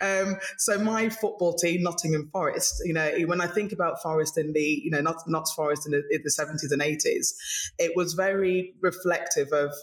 Um, 0.01 0.37
so 0.57 0.79
my 0.79 1.09
football 1.09 1.55
team, 1.55 1.83
Nottingham 1.83 2.29
Forest, 2.31 2.81
you 2.85 2.93
know, 2.93 3.11
when 3.25 3.41
I 3.41 3.47
think 3.47 3.71
about 3.71 4.01
Forest 4.01 4.37
in 4.37 4.53
the, 4.53 4.81
you 4.83 4.91
know, 4.91 5.01
not 5.01 5.17
Notts 5.27 5.53
Forest 5.53 5.85
in 5.85 5.91
the, 5.91 6.03
in 6.11 6.21
the 6.23 6.31
70s 6.31 6.71
and 6.71 6.81
80s, 6.81 7.33
it 7.77 7.95
was 7.95 8.13
very 8.13 8.73
reflective 8.81 9.49
of 9.51 9.73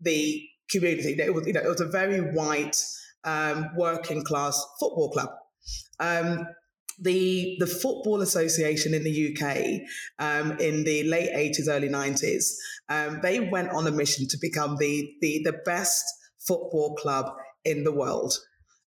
the 0.00 0.42
community. 0.70 1.16
It 1.18 1.34
was, 1.34 1.46
you 1.46 1.52
know, 1.52 1.60
it 1.60 1.68
was 1.68 1.80
a 1.80 1.88
very 1.88 2.20
white, 2.20 2.76
um, 3.24 3.70
working 3.76 4.22
class 4.22 4.64
football 4.78 5.10
club. 5.10 5.30
Um, 5.98 6.46
the 6.98 7.56
the 7.60 7.66
Football 7.66 8.22
Association 8.22 8.94
in 8.94 9.04
the 9.04 9.36
UK 9.36 9.82
um, 10.18 10.52
in 10.58 10.84
the 10.84 11.02
late 11.04 11.30
80s, 11.30 11.68
early 11.68 11.88
90s, 11.88 12.54
um, 12.88 13.20
they 13.22 13.40
went 13.40 13.70
on 13.70 13.86
a 13.86 13.90
mission 13.90 14.26
to 14.28 14.38
become 14.40 14.76
the, 14.78 15.14
the, 15.20 15.42
the 15.44 15.60
best 15.64 16.04
football 16.38 16.94
club 16.94 17.26
in 17.64 17.84
the 17.84 17.92
world. 17.92 18.32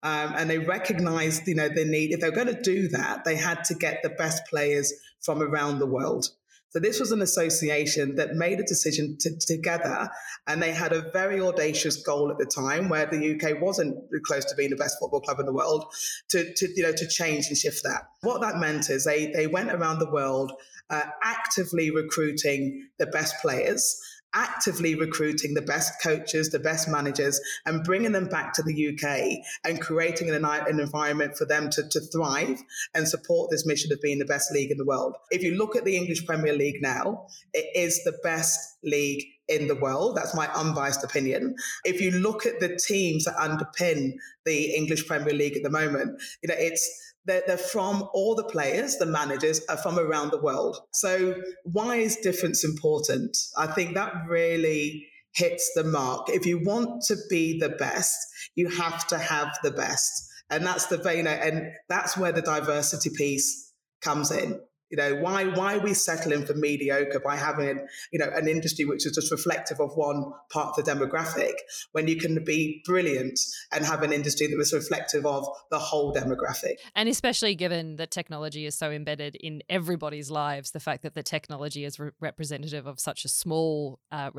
Um, 0.04 0.34
and 0.36 0.50
they 0.50 0.58
recognized, 0.58 1.48
you 1.48 1.54
know, 1.54 1.68
the 1.68 1.84
need. 1.84 2.12
If 2.12 2.20
they 2.20 2.28
were 2.28 2.36
going 2.36 2.54
to 2.54 2.62
do 2.62 2.88
that, 2.88 3.24
they 3.24 3.36
had 3.36 3.64
to 3.64 3.74
get 3.74 4.02
the 4.02 4.10
best 4.10 4.46
players 4.46 4.92
from 5.22 5.42
around 5.42 5.78
the 5.78 5.86
world. 5.86 6.28
So 6.68 6.80
this 6.80 7.00
was 7.00 7.12
an 7.12 7.22
association 7.22 8.16
that 8.16 8.34
made 8.34 8.60
a 8.60 8.64
decision 8.64 9.16
to, 9.20 9.30
together, 9.38 10.10
and 10.46 10.60
they 10.60 10.72
had 10.72 10.92
a 10.92 11.08
very 11.12 11.40
audacious 11.40 12.02
goal 12.02 12.32
at 12.32 12.38
the 12.38 12.46
time, 12.46 12.88
where 12.88 13.06
the 13.06 13.34
UK 13.34 13.62
wasn't 13.62 13.96
close 14.26 14.44
to 14.46 14.56
being 14.56 14.70
the 14.70 14.76
best 14.76 14.98
football 14.98 15.20
club 15.20 15.38
in 15.38 15.46
the 15.46 15.52
world, 15.52 15.84
to, 16.30 16.52
to 16.52 16.68
you 16.74 16.82
know 16.82 16.92
to 16.92 17.06
change 17.06 17.46
and 17.46 17.56
shift 17.56 17.84
that. 17.84 18.08
What 18.22 18.40
that 18.40 18.56
meant 18.56 18.90
is 18.90 19.04
they 19.04 19.26
they 19.26 19.46
went 19.46 19.70
around 19.70 20.00
the 20.00 20.10
world 20.10 20.52
uh, 20.90 21.04
actively 21.22 21.90
recruiting 21.90 22.88
the 22.98 23.06
best 23.06 23.36
players 23.40 23.96
actively 24.34 24.94
recruiting 24.94 25.54
the 25.54 25.62
best 25.62 25.92
coaches, 26.02 26.50
the 26.50 26.58
best 26.58 26.88
managers, 26.88 27.40
and 27.66 27.84
bringing 27.84 28.12
them 28.12 28.28
back 28.28 28.52
to 28.54 28.62
the 28.62 28.88
UK 28.88 29.44
and 29.64 29.80
creating 29.80 30.30
an, 30.30 30.44
an 30.44 30.80
environment 30.80 31.36
for 31.36 31.44
them 31.44 31.70
to, 31.70 31.88
to 31.88 32.00
thrive 32.00 32.58
and 32.94 33.08
support 33.08 33.50
this 33.50 33.66
mission 33.66 33.92
of 33.92 34.00
being 34.00 34.18
the 34.18 34.24
best 34.24 34.52
league 34.52 34.70
in 34.70 34.78
the 34.78 34.84
world. 34.84 35.16
If 35.30 35.42
you 35.42 35.56
look 35.56 35.76
at 35.76 35.84
the 35.84 35.96
English 35.96 36.26
Premier 36.26 36.52
League 36.52 36.82
now, 36.82 37.26
it 37.52 37.66
is 37.74 38.02
the 38.04 38.18
best 38.22 38.58
league 38.82 39.24
in 39.48 39.68
the 39.68 39.74
world. 39.74 40.16
That's 40.16 40.34
my 40.34 40.48
unbiased 40.54 41.04
opinion. 41.04 41.54
If 41.84 42.00
you 42.00 42.10
look 42.10 42.46
at 42.46 42.60
the 42.60 42.76
teams 42.76 43.24
that 43.24 43.36
underpin 43.36 44.14
the 44.44 44.74
English 44.74 45.06
Premier 45.06 45.34
League 45.34 45.56
at 45.56 45.62
the 45.62 45.70
moment, 45.70 46.20
you 46.42 46.48
know, 46.48 46.56
it's 46.58 47.13
they're, 47.26 47.42
they're, 47.46 47.56
from 47.56 48.08
all 48.12 48.34
the 48.34 48.44
players, 48.44 48.96
the 48.96 49.06
managers 49.06 49.60
are 49.68 49.76
from 49.76 49.98
around 49.98 50.30
the 50.30 50.40
world. 50.40 50.76
So 50.92 51.36
why 51.64 51.96
is 51.96 52.16
difference 52.16 52.64
important? 52.64 53.36
I 53.56 53.66
think 53.66 53.94
that 53.94 54.12
really 54.28 55.06
hits 55.34 55.70
the 55.74 55.84
mark. 55.84 56.28
If 56.28 56.46
you 56.46 56.62
want 56.62 57.02
to 57.08 57.16
be 57.28 57.58
the 57.58 57.70
best, 57.70 58.16
you 58.54 58.68
have 58.68 59.06
to 59.08 59.18
have 59.18 59.48
the 59.62 59.70
best. 59.70 60.30
And 60.50 60.64
that's 60.64 60.86
the 60.86 60.98
vein, 60.98 61.26
and 61.26 61.72
that's 61.88 62.16
where 62.16 62.32
the 62.32 62.42
diversity 62.42 63.10
piece 63.10 63.72
comes 64.02 64.30
in. 64.30 64.60
You 64.94 64.98
know, 64.98 65.16
why 65.16 65.46
why 65.46 65.74
are 65.74 65.80
we 65.80 65.92
settling 65.92 66.46
for 66.46 66.54
mediocre 66.54 67.18
by 67.18 67.34
having 67.34 67.84
you 68.12 68.18
know 68.20 68.30
an 68.32 68.46
industry 68.46 68.84
which 68.84 69.04
is 69.04 69.10
just 69.10 69.32
reflective 69.32 69.80
of 69.80 69.90
one 69.96 70.32
part 70.52 70.78
of 70.78 70.84
the 70.84 70.88
demographic 70.88 71.54
when 71.90 72.06
you 72.06 72.14
can 72.14 72.44
be 72.44 72.80
brilliant 72.86 73.40
and 73.72 73.84
have 73.84 74.04
an 74.04 74.12
industry 74.12 74.46
that 74.46 74.56
was 74.56 74.72
reflective 74.72 75.26
of 75.26 75.48
the 75.72 75.80
whole 75.80 76.14
demographic? 76.14 76.74
And 76.94 77.08
especially 77.08 77.56
given 77.56 77.96
that 77.96 78.12
technology 78.12 78.66
is 78.66 78.76
so 78.76 78.92
embedded 78.92 79.34
in 79.34 79.64
everybody's 79.68 80.30
lives, 80.30 80.70
the 80.70 80.78
fact 80.78 81.02
that 81.02 81.14
the 81.14 81.24
technology 81.24 81.84
is 81.84 81.98
re- 81.98 82.12
representative 82.20 82.86
of 82.86 83.00
such 83.00 83.24
a 83.24 83.28
small 83.28 83.98
uh, 84.12 84.30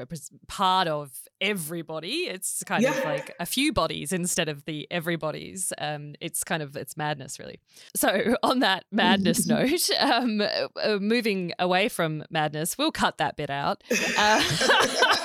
part 0.47 0.87
of 0.87 1.19
everybody, 1.41 2.29
it's 2.29 2.63
kind 2.63 2.81
yeah. 2.81 2.97
of 2.97 3.03
like 3.03 3.35
a 3.41 3.45
few 3.45 3.73
bodies 3.73 4.13
instead 4.13 4.47
of 4.47 4.63
the 4.63 4.87
everybody's. 4.89 5.73
Um, 5.77 6.15
it's 6.21 6.45
kind 6.45 6.63
of 6.63 6.77
it's 6.77 6.95
madness, 6.95 7.39
really. 7.39 7.59
So 7.93 8.37
on 8.41 8.59
that 8.59 8.85
madness 8.91 9.45
note. 9.45 9.89
Um, 9.99 10.44
uh, 10.45 10.99
moving 10.99 11.53
away 11.59 11.89
from 11.89 12.23
madness, 12.29 12.77
we'll 12.77 12.91
cut 12.91 13.17
that 13.17 13.35
bit 13.37 13.49
out. 13.49 13.83
Uh, 14.17 14.41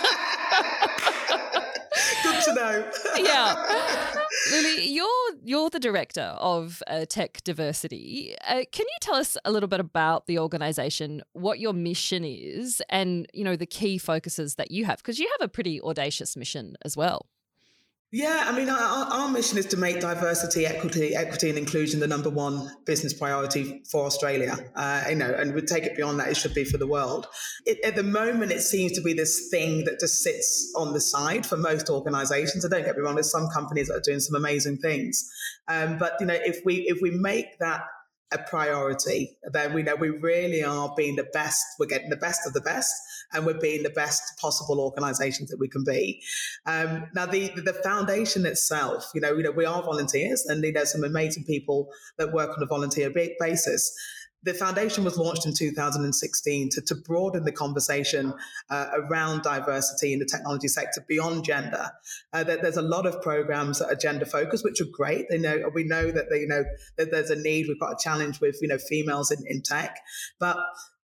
Good 2.23 2.43
to 2.45 2.55
know. 2.55 2.91
yeah, 3.17 3.55
Luli, 4.53 4.87
you're 4.93 5.09
you're 5.45 5.71
the 5.71 5.79
director 5.81 6.35
of 6.39 6.83
uh, 6.87 7.05
Tech 7.09 7.43
Diversity. 7.45 8.35
Uh, 8.47 8.65
can 8.73 8.87
you 8.87 8.97
tell 9.01 9.15
us 9.17 9.37
a 9.45 9.51
little 9.53 9.69
bit 9.69 9.81
about 9.81 10.27
the 10.27 10.39
organisation, 10.39 11.23
what 11.33 11.59
your 11.61 11.73
mission 11.73 12.25
is, 12.25 12.83
and 12.89 13.27
you 13.33 13.45
know 13.45 13.57
the 13.57 13.67
key 13.67 13.99
focuses 13.99 14.57
that 14.57 14.71
you 14.71 14.85
have? 14.87 14.99
Because 14.99 15.19
you 15.19 15.31
have 15.39 15.45
a 15.45 15.49
pretty 15.49 15.81
audacious 15.81 16.37
mission 16.37 16.77
as 16.85 16.97
well. 16.97 17.27
Yeah, 18.13 18.47
I 18.49 18.57
mean, 18.57 18.69
our, 18.69 19.07
our, 19.07 19.29
mission 19.29 19.57
is 19.57 19.67
to 19.67 19.77
make 19.77 20.01
diversity, 20.01 20.67
equity, 20.67 21.15
equity, 21.15 21.49
and 21.49 21.57
inclusion 21.57 22.01
the 22.01 22.09
number 22.09 22.29
one 22.29 22.69
business 22.85 23.15
priority 23.15 23.85
for 23.89 24.05
Australia. 24.05 24.57
Uh, 24.75 25.05
you 25.11 25.15
know, 25.15 25.33
and 25.33 25.55
we 25.55 25.61
take 25.63 25.85
it 25.85 25.95
beyond 25.95 26.19
that; 26.19 26.27
it 26.27 26.37
should 26.37 26.53
be 26.53 26.65
for 26.65 26.77
the 26.77 26.89
world. 26.89 27.29
It, 27.67 27.79
at 27.85 27.95
the 27.95 28.03
moment, 28.03 28.51
it 28.51 28.63
seems 28.63 28.93
to 28.93 29.01
be 29.01 29.13
this 29.13 29.49
thing 29.49 29.85
that 29.85 30.01
just 30.01 30.25
sits 30.25 30.73
on 30.77 30.93
the 30.93 31.01
side 31.01 31.47
for 31.47 31.57
most 31.57 31.89
organisations. 31.89 32.65
And 32.65 32.73
don't 32.73 32.85
get 32.85 32.97
me 32.97 33.03
wrong; 33.03 33.15
there's 33.15 33.31
some 33.31 33.49
companies 33.49 33.87
that 33.87 33.99
are 33.99 34.03
doing 34.05 34.19
some 34.19 34.35
amazing 34.35 34.79
things, 34.79 35.31
um, 35.69 35.97
but 35.97 36.15
you 36.19 36.27
know, 36.27 36.39
if 36.45 36.65
we 36.65 36.87
if 36.89 36.99
we 37.01 37.13
make 37.13 37.61
that 37.61 37.83
a 38.33 38.39
priority, 38.39 39.39
then 39.53 39.73
we 39.73 39.83
know 39.83 39.95
we 39.95 40.11
really 40.11 40.63
are 40.65 40.93
being 40.97 41.17
the 41.17 41.29
best. 41.33 41.65
We're 41.79 41.87
getting 41.87 42.11
the 42.11 42.17
best 42.17 42.47
of 42.47 42.55
the 42.55 42.61
best, 42.61 42.93
and 43.33 43.47
we're 43.47 43.59
being 43.59 43.83
the 43.83 43.91
best 43.91 44.39
possible 44.39 44.81
organisations 44.81 45.51
that 45.51 45.59
we 45.59 45.69
can 45.69 45.85
be. 45.85 46.23
Um, 46.67 47.07
now, 47.15 47.27
the 47.27 47.49
the 47.57 47.75
foundation 47.85 48.47
itself, 48.47 49.11
you 49.15 49.21
know, 49.21 49.33
you 49.33 49.43
know, 49.43 49.51
we 49.51 49.65
are 49.65 49.83
volunteers, 49.83 50.47
and 50.47 50.63
there's 50.63 50.93
some 50.93 51.05
amazing 51.05 51.45
people 51.45 51.89
that 52.19 52.33
work 52.33 52.57
on 52.57 52.63
a 52.63 52.67
volunteer 52.67 53.11
basis 53.39 53.97
the 54.43 54.55
foundation 54.55 55.05
was 55.05 55.19
launched 55.19 55.45
in 55.45 55.53
2016 55.53 56.71
to, 56.71 56.81
to 56.81 56.95
broaden 56.95 57.45
the 57.45 57.53
conversation 57.53 58.33
uh, 58.71 58.87
around 58.95 59.43
diversity 59.43 60.13
in 60.13 60.19
the 60.19 60.25
technology 60.25 60.69
sector 60.69 61.05
beyond 61.07 61.45
gender. 61.45 61.91
Uh, 62.33 62.45
there's 62.45 62.77
a 62.77 62.83
lot 62.83 63.07
of 63.07 63.21
programs 63.21 63.79
that 63.79 63.89
are 63.89 63.97
gender 63.97 64.25
focused, 64.25 64.65
which 64.65 64.81
are 64.81 64.89
great. 64.91 65.29
They 65.29 65.39
know 65.39 65.71
we 65.75 65.85
know 65.85 66.11
that 66.11 66.31
they, 66.31 66.41
you 66.41 66.49
know 66.49 66.65
that 66.97 67.11
there's 67.11 67.31
a 67.31 67.37
need. 67.37 67.67
We've 67.69 67.81
got 67.81 67.93
a 67.93 67.99
challenge 68.03 68.41
with 68.41 68.59
you 68.63 68.69
know 68.69 68.79
females 68.79 69.31
in, 69.31 69.43
in 69.47 69.63
tech, 69.63 69.99
but 70.39 70.57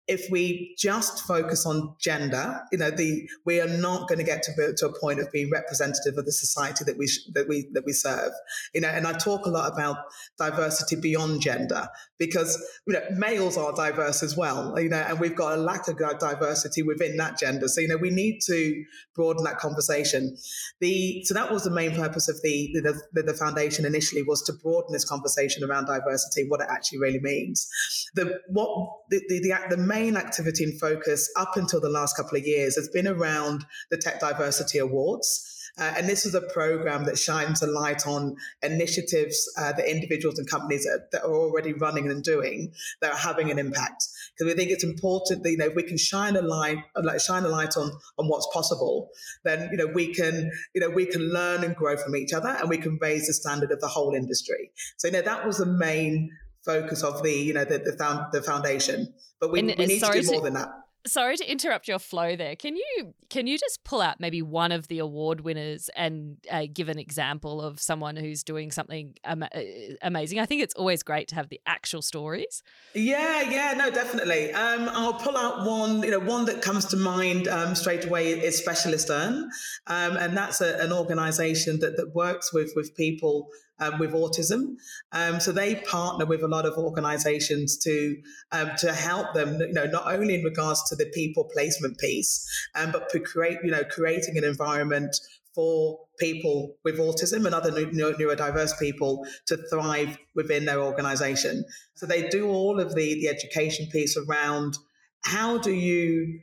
if 0.08 0.30
we 0.30 0.76
just 0.78 1.22
focus 1.22 1.66
on 1.66 1.96
gender, 2.00 2.62
you 2.72 2.78
know, 2.78 2.92
the 2.92 3.28
we 3.44 3.60
are 3.60 3.68
not 3.68 4.08
going 4.08 4.20
to 4.20 4.24
get 4.24 4.44
to, 4.44 4.74
to 4.78 4.86
a 4.88 5.00
point 5.00 5.20
of 5.20 5.32
being 5.32 5.50
representative 5.50 6.18
of 6.18 6.26
the 6.26 6.32
society 6.32 6.84
that 6.86 6.98
we 6.98 7.10
that 7.34 7.48
we 7.48 7.68
that 7.74 7.86
we 7.86 7.92
serve. 7.92 8.32
You 8.74 8.82
know, 8.82 8.90
and 8.90 9.08
I 9.08 9.14
talk 9.14 9.46
a 9.46 9.50
lot 9.50 9.74
about 9.74 9.98
diversity 10.38 10.96
beyond 10.96 11.42
gender 11.42 11.88
because 12.20 12.64
you 12.86 12.94
know 12.94 13.02
males 13.16 13.58
are 13.58 13.74
diverse 13.74 14.22
as 14.22 14.38
well. 14.38 14.80
You 14.80 14.90
know, 14.90 14.98
and 14.98 15.20
we've 15.20 15.36
got 15.36 15.58
a 15.58 15.62
lack 15.62 15.88
of 15.88 15.98
diversity 15.98 16.84
within 16.84 17.18
that 17.18 17.40
gender. 17.40 17.68
So 17.68 17.82
you 17.82 17.88
know, 17.88 17.98
we 17.98 18.12
need 18.12 18.42
to 18.46 18.84
broaden 19.16 19.44
that 19.46 19.58
conversation. 19.58 20.38
The 20.82 21.24
so 21.26 21.34
that 21.34 21.52
was 21.52 21.64
the 21.64 21.72
main 21.72 21.96
purpose 21.96 22.30
of 22.30 22.40
the 22.44 22.70
the, 22.74 23.24
the, 23.24 23.34
foundation 23.34 23.86
initially 23.86 24.24
was 24.24 24.42
to 24.44 24.54
broaden 24.54 24.94
this 24.94 25.04
conversation 25.04 25.64
around 25.64 25.86
diversity, 25.86 26.48
what 26.48 26.62
it 26.62 26.68
actually 26.70 27.00
really 27.00 27.20
means. 27.20 27.68
The 28.14 28.40
what 28.48 28.70
the 29.10 29.22
the, 29.28 29.40
the, 29.40 29.76
the 29.76 29.78
main 29.96 30.18
activity 30.18 30.64
and 30.66 30.80
focus 30.80 31.32
up 31.38 31.56
until 31.56 31.80
the 31.80 31.90
last 31.90 32.18
couple 32.18 32.38
of 32.38 32.46
years 32.46 32.76
has 32.76 32.90
been 32.90 33.08
around 33.08 33.66
the 33.90 33.98
Tech 33.98 34.20
Diversity 34.20 34.78
Awards. 34.78 35.52
Uh, 35.78 35.94
and 35.98 36.08
this 36.08 36.26
is 36.26 36.34
a 36.34 36.42
program 36.54 37.04
that 37.06 37.18
shines 37.18 37.62
a 37.62 37.68
light 37.68 38.08
on 38.08 38.36
initiatives 38.64 39.38
uh, 39.58 39.74
that 39.74 39.90
individuals 39.90 40.40
and 40.40 40.50
companies 40.50 40.84
that, 40.86 41.10
that, 41.12 41.24
are 41.24 41.36
already 41.36 41.74
running 41.74 42.10
and 42.10 42.24
doing 42.24 42.72
that 43.02 43.12
are 43.12 43.18
having 43.18 43.52
an 43.52 43.60
impact. 43.60 44.08
Because 44.32 44.54
we 44.54 44.58
think 44.58 44.72
it's 44.72 44.86
important 44.86 45.44
that 45.44 45.52
you 45.52 45.58
know 45.58 45.66
if 45.66 45.76
we 45.76 45.84
can 45.84 45.98
shine 45.98 46.38
a 46.38 46.42
light, 46.42 46.78
like 47.02 47.20
shine 47.20 47.44
a 47.44 47.50
light 47.50 47.76
on 47.76 47.92
on 48.18 48.28
what's 48.30 48.48
possible, 48.54 49.10
then 49.44 49.68
you 49.70 49.78
know 49.78 49.88
we 49.88 50.14
can 50.14 50.50
you 50.74 50.80
know 50.80 50.90
we 50.90 51.06
can 51.06 51.22
learn 51.34 51.62
and 51.66 51.76
grow 51.76 51.98
from 51.98 52.16
each 52.16 52.32
other, 52.32 52.56
and 52.58 52.70
we 52.70 52.78
can 52.78 52.98
raise 53.02 53.28
the 53.28 53.34
standard 53.34 53.72
of 53.72 53.82
the 53.82 53.90
whole 53.90 54.14
industry. 54.16 54.72
So 54.96 55.10
you 55.10 55.14
know 55.14 55.24
that 55.24 55.46
was 55.46 55.58
the 55.58 55.66
main 55.66 56.32
focus 56.66 57.04
of 57.04 57.22
the 57.24 57.32
you 57.32 57.54
know 57.54 57.66
the 57.66 57.80
the, 57.80 57.94
found, 57.94 58.32
the 58.32 58.42
foundation. 58.42 59.14
But 59.40 59.52
we, 59.52 59.62
we 59.62 59.74
need 59.74 59.78
to 60.02 60.12
do 60.12 60.24
more 60.24 60.40
to, 60.40 60.42
than 60.42 60.54
that. 60.54 60.70
Sorry 61.08 61.38
to 61.38 61.52
interrupt 61.52 61.88
your 61.88 62.00
flow 62.00 62.36
there. 62.36 62.56
Can 62.56 62.76
you 62.76 63.14
can 63.30 63.46
you 63.46 63.60
just 63.60 63.84
pull 63.84 64.02
out 64.02 64.20
maybe 64.20 64.42
one 64.42 64.72
of 64.72 64.88
the 64.88 64.98
award 64.98 65.42
winners 65.42 65.88
and 65.96 66.38
uh, 66.50 66.64
give 66.74 66.90
an 66.90 66.98
example 66.98 67.62
of 67.62 67.80
someone 67.80 68.16
who's 68.16 68.44
doing 68.44 68.72
something 68.72 69.14
ama- 69.24 69.50
uh, 69.54 69.62
amazing? 70.02 70.40
I 70.40 70.48
think 70.48 70.64
it's 70.64 70.74
always 70.74 71.04
great 71.04 71.28
to 71.28 71.36
have 71.36 71.50
the 71.50 71.62
actual 71.68 72.02
stories. 72.02 72.64
Yeah, 72.96 73.42
yeah, 73.42 73.76
no, 73.78 73.92
definitely. 73.92 74.52
Um, 74.54 74.90
I'll 74.90 75.14
pull 75.14 75.38
out 75.38 75.68
one. 75.68 76.02
You 76.02 76.12
know, 76.12 76.20
one 76.20 76.46
that 76.46 76.64
comes 76.64 76.86
to 76.86 76.98
mind 76.98 77.48
um, 77.48 77.76
straight 77.76 78.06
away 78.06 78.32
is 78.32 78.66
Specialisterne, 78.66 79.44
um, 79.86 80.18
and 80.18 80.36
that's 80.36 80.60
a, 80.60 80.80
an 80.80 80.92
organisation 80.92 81.80
that 81.82 81.98
that 81.98 82.16
works 82.16 82.52
with 82.52 82.72
with 82.76 82.96
people 82.96 83.50
um, 83.80 84.00
with 84.00 84.12
autism. 84.12 84.76
Um, 85.12 85.40
so 85.40 85.52
they 85.52 85.76
partner 85.76 86.26
with 86.26 86.42
a 86.44 86.48
lot 86.48 86.66
of 86.66 86.78
organisations 86.78 87.78
to 87.80 88.16
um, 88.52 88.72
to 88.80 88.94
help 88.94 89.34
them, 89.34 89.60
you 89.60 89.74
know, 89.74 89.86
not 89.86 90.14
only 90.14 90.36
in 90.36 90.44
regards 90.44 90.88
to 90.90 90.96
the 90.96 91.06
people 91.14 91.50
placement 91.54 91.98
piece, 91.98 92.46
um, 92.76 92.92
but 92.92 93.10
to 93.10 93.20
create, 93.20 93.58
you 93.64 93.72
know, 93.72 93.84
creating 93.84 94.38
an 94.38 94.44
environment 94.44 95.16
for 95.54 96.00
people 96.20 96.76
with 96.84 97.00
autism 97.00 97.46
and 97.46 97.56
other 97.56 97.72
neurodiverse 97.72 98.78
people 98.78 99.26
to 99.48 99.58
thrive 99.70 100.18
within 100.36 100.66
their 100.66 100.82
organization. 100.82 101.64
So 101.96 102.06
they 102.06 102.28
do 102.28 102.50
all 102.50 102.80
of 102.80 102.94
the, 102.94 103.16
the 103.16 103.30
education 103.30 103.88
piece 103.92 104.18
around 104.18 104.78
how 105.24 105.58
do 105.58 105.72
you 105.72 106.42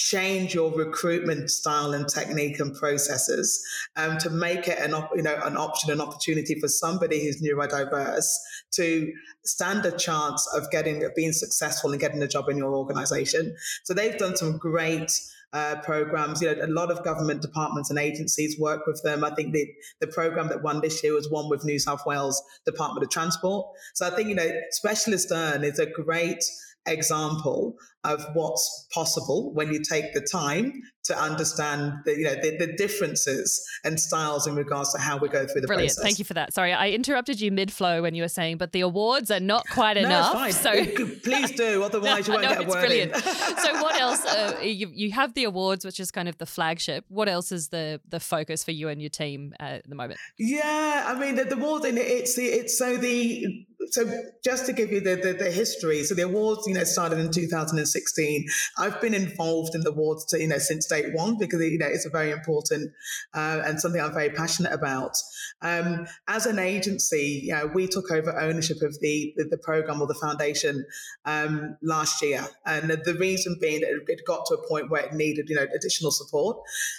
change 0.00 0.54
your 0.54 0.72
recruitment 0.72 1.50
style 1.50 1.92
and 1.92 2.08
technique 2.08 2.58
and 2.58 2.74
processes 2.74 3.62
um, 3.96 4.16
to 4.16 4.30
make 4.30 4.66
it 4.66 4.78
an 4.78 4.94
op- 4.94 5.14
you 5.14 5.22
know 5.22 5.38
an 5.44 5.58
option 5.58 5.90
an 5.90 6.00
opportunity 6.00 6.58
for 6.58 6.68
somebody 6.68 7.22
who's 7.22 7.42
neurodiverse 7.42 8.34
to 8.72 9.12
stand 9.44 9.84
a 9.84 9.92
chance 9.92 10.48
of 10.56 10.70
getting 10.70 11.06
being 11.14 11.32
successful 11.32 11.90
and 11.90 12.00
getting 12.00 12.22
a 12.22 12.28
job 12.28 12.48
in 12.48 12.56
your 12.56 12.74
organization 12.74 13.54
so 13.84 13.92
they've 13.92 14.16
done 14.16 14.34
some 14.34 14.56
great 14.56 15.12
uh, 15.52 15.76
programs. 15.82 16.40
You 16.40 16.54
know, 16.54 16.64
a 16.64 16.68
lot 16.68 16.90
of 16.90 17.02
government 17.02 17.42
departments 17.42 17.90
and 17.90 17.98
agencies 17.98 18.58
work 18.58 18.86
with 18.86 19.02
them. 19.02 19.24
I 19.24 19.34
think 19.34 19.52
the 19.52 19.66
the 20.00 20.06
program 20.06 20.48
that 20.48 20.62
won 20.62 20.80
this 20.80 21.02
year 21.02 21.12
was 21.12 21.28
one 21.28 21.48
with 21.48 21.64
New 21.64 21.78
South 21.78 22.06
Wales 22.06 22.40
Department 22.64 23.02
of 23.02 23.10
Transport. 23.10 23.66
So 23.94 24.06
I 24.06 24.10
think 24.10 24.28
you 24.28 24.36
know, 24.36 24.48
Specialisterne 24.82 25.64
is 25.64 25.78
a 25.78 25.86
great 25.86 26.44
example 26.86 27.76
of 28.04 28.24
what's 28.32 28.86
possible 28.94 29.52
when 29.52 29.72
you 29.72 29.80
take 29.82 30.14
the 30.14 30.20
time 30.20 30.82
to 31.04 31.18
understand 31.18 31.92
the 32.04 32.16
you 32.16 32.24
know 32.24 32.34
the, 32.34 32.56
the 32.56 32.72
differences 32.76 33.62
and 33.84 34.00
styles 34.00 34.46
in 34.46 34.54
regards 34.54 34.92
to 34.92 34.98
how 34.98 35.18
we 35.18 35.28
go 35.28 35.46
through 35.46 35.60
the 35.60 35.66
Brilliant. 35.66 35.90
process. 35.90 36.02
Thank 36.02 36.18
you 36.18 36.24
for 36.24 36.34
that. 36.34 36.54
Sorry, 36.54 36.72
I 36.72 36.90
interrupted 36.90 37.40
you 37.40 37.52
mid 37.52 37.70
flow 37.70 38.02
when 38.02 38.14
you 38.14 38.22
were 38.22 38.28
saying, 38.28 38.56
but 38.56 38.72
the 38.72 38.80
awards 38.80 39.30
are 39.30 39.40
not 39.40 39.66
quite 39.68 39.94
no, 39.96 40.04
enough. 40.04 40.52
So 40.52 40.84
please 41.22 41.52
do, 41.52 41.82
otherwise 41.84 42.26
you 42.26 42.34
won't 42.34 42.44
no, 42.44 42.50
get 42.50 42.64
a 42.64 42.68
word 42.68 42.80
brilliant. 42.80 43.14
in. 43.14 43.20
so 43.22 43.72
what 43.82 44.00
else? 44.00 44.24
Uh, 44.24 44.60
you, 44.62 44.90
you 44.94 45.12
have 45.12 45.34
the 45.34 45.44
awards, 45.44 45.84
which 45.84 46.00
is 46.00 46.10
kind 46.10 46.28
of 46.28 46.38
the 46.38 46.46
flagship. 46.46 47.04
What 47.08 47.28
else 47.28 47.52
is 47.52 47.68
the 47.68 48.00
the 48.08 48.20
focus 48.20 48.64
for 48.64 48.72
you 48.72 48.88
and 48.88 49.00
your 49.00 49.10
team 49.10 49.54
at 49.60 49.88
the 49.88 49.94
moment? 49.94 50.18
Yeah, 50.38 51.04
I 51.06 51.18
mean 51.18 51.34
the, 51.34 51.44
the 51.44 51.56
awards 51.56 51.84
it, 51.84 51.96
it's 51.98 52.38
it's 52.38 52.78
so 52.78 52.96
the 52.96 53.66
so 53.88 54.22
just 54.44 54.66
to 54.66 54.72
give 54.72 54.92
you 54.92 55.00
the, 55.00 55.16
the, 55.16 55.32
the 55.32 55.50
history, 55.50 56.02
so 56.02 56.14
the 56.14 56.22
awards 56.22 56.66
you 56.66 56.74
know 56.74 56.84
started 56.84 57.18
in 57.18 57.30
2016. 57.30 58.46
I've 58.78 59.00
been 59.00 59.14
involved 59.14 59.74
in 59.74 59.82
the 59.82 59.90
awards 59.90 60.26
you 60.38 60.48
know 60.48 60.58
since 60.58 60.86
day 60.86 61.10
one 61.12 61.38
because 61.38 61.60
you 61.60 61.78
know 61.78 61.86
it's 61.86 62.06
a 62.06 62.10
very 62.10 62.30
important 62.30 62.92
uh, 63.34 63.62
and 63.64 63.80
something 63.80 64.00
I'm 64.00 64.12
very 64.12 64.30
passionate 64.30 64.72
about. 64.72 65.16
Um, 65.62 66.06
as 66.28 66.46
an 66.46 66.58
agency, 66.58 67.42
you 67.44 67.52
know, 67.52 67.66
we 67.66 67.86
took 67.86 68.10
over 68.10 68.38
ownership 68.38 68.82
of 68.82 68.98
the 69.00 69.32
the, 69.36 69.44
the 69.44 69.58
program 69.58 70.00
or 70.00 70.06
the 70.06 70.14
foundation 70.14 70.84
um, 71.24 71.76
last 71.82 72.22
year, 72.22 72.46
and 72.66 72.90
the, 72.90 72.96
the 72.96 73.14
reason 73.14 73.56
being 73.60 73.80
that 73.80 74.02
it 74.06 74.20
got 74.26 74.46
to 74.46 74.54
a 74.54 74.68
point 74.68 74.90
where 74.90 75.04
it 75.06 75.14
needed 75.14 75.48
you 75.48 75.56
know 75.56 75.66
additional 75.74 76.10
support. 76.10 76.58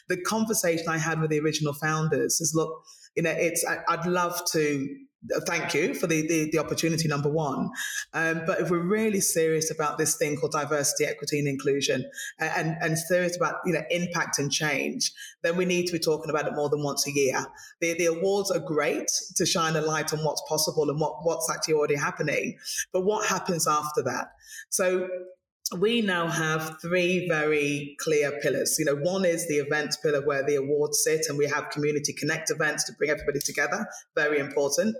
The 0.09 0.19
conversation 0.21 0.87
I 0.87 0.97
had 0.97 1.21
with 1.21 1.29
the 1.29 1.39
original 1.39 1.73
founders 1.73 2.41
is 2.41 2.53
look 2.55 2.83
you 3.15 3.23
know, 3.23 3.31
it's 3.31 3.65
I, 3.65 3.95
would 3.95 4.05
love 4.05 4.41
to 4.51 4.87
thank 5.45 5.73
you 5.73 5.93
for 5.93 6.07
the, 6.07 6.27
the, 6.27 6.49
the 6.51 6.57
opportunity, 6.57 7.07
number 7.07 7.29
one. 7.29 7.69
Um, 8.13 8.41
but 8.45 8.59
if 8.59 8.69
we're 8.69 8.79
really 8.79 9.21
serious 9.21 9.71
about 9.71 9.97
this 9.97 10.17
thing 10.17 10.37
called 10.37 10.51
diversity, 10.51 11.05
equity, 11.05 11.39
and 11.39 11.47
inclusion, 11.47 12.09
and, 12.39 12.75
and 12.81 12.97
serious 12.97 13.35
about 13.35 13.55
you 13.65 13.73
know 13.73 13.83
impact 13.89 14.39
and 14.39 14.51
change, 14.51 15.11
then 15.43 15.57
we 15.57 15.65
need 15.65 15.85
to 15.87 15.93
be 15.93 15.99
talking 15.99 16.29
about 16.29 16.47
it 16.47 16.53
more 16.53 16.69
than 16.69 16.83
once 16.83 17.07
a 17.07 17.11
year. 17.11 17.45
The, 17.79 17.93
the 17.93 18.05
awards 18.05 18.51
are 18.51 18.59
great 18.59 19.09
to 19.35 19.45
shine 19.45 19.75
a 19.75 19.81
light 19.81 20.13
on 20.13 20.19
what's 20.19 20.41
possible 20.47 20.89
and 20.89 20.99
what, 20.99 21.23
what's 21.23 21.49
actually 21.49 21.75
already 21.75 21.95
happening. 21.95 22.57
But 22.91 23.01
what 23.01 23.27
happens 23.27 23.67
after 23.67 24.01
that? 24.03 24.33
So 24.69 25.07
we 25.79 26.01
now 26.01 26.27
have 26.27 26.77
three 26.81 27.27
very 27.27 27.95
clear 27.99 28.31
pillars. 28.41 28.75
You 28.77 28.85
know, 28.85 28.95
one 28.95 29.25
is 29.25 29.47
the 29.47 29.55
events 29.55 29.97
pillar 29.97 30.25
where 30.25 30.45
the 30.45 30.55
awards 30.55 31.01
sit, 31.03 31.25
and 31.29 31.37
we 31.37 31.47
have 31.47 31.69
community 31.69 32.13
connect 32.13 32.51
events 32.51 32.83
to 32.85 32.93
bring 32.93 33.09
everybody 33.09 33.39
together. 33.39 33.85
Very 34.15 34.39
important. 34.39 34.95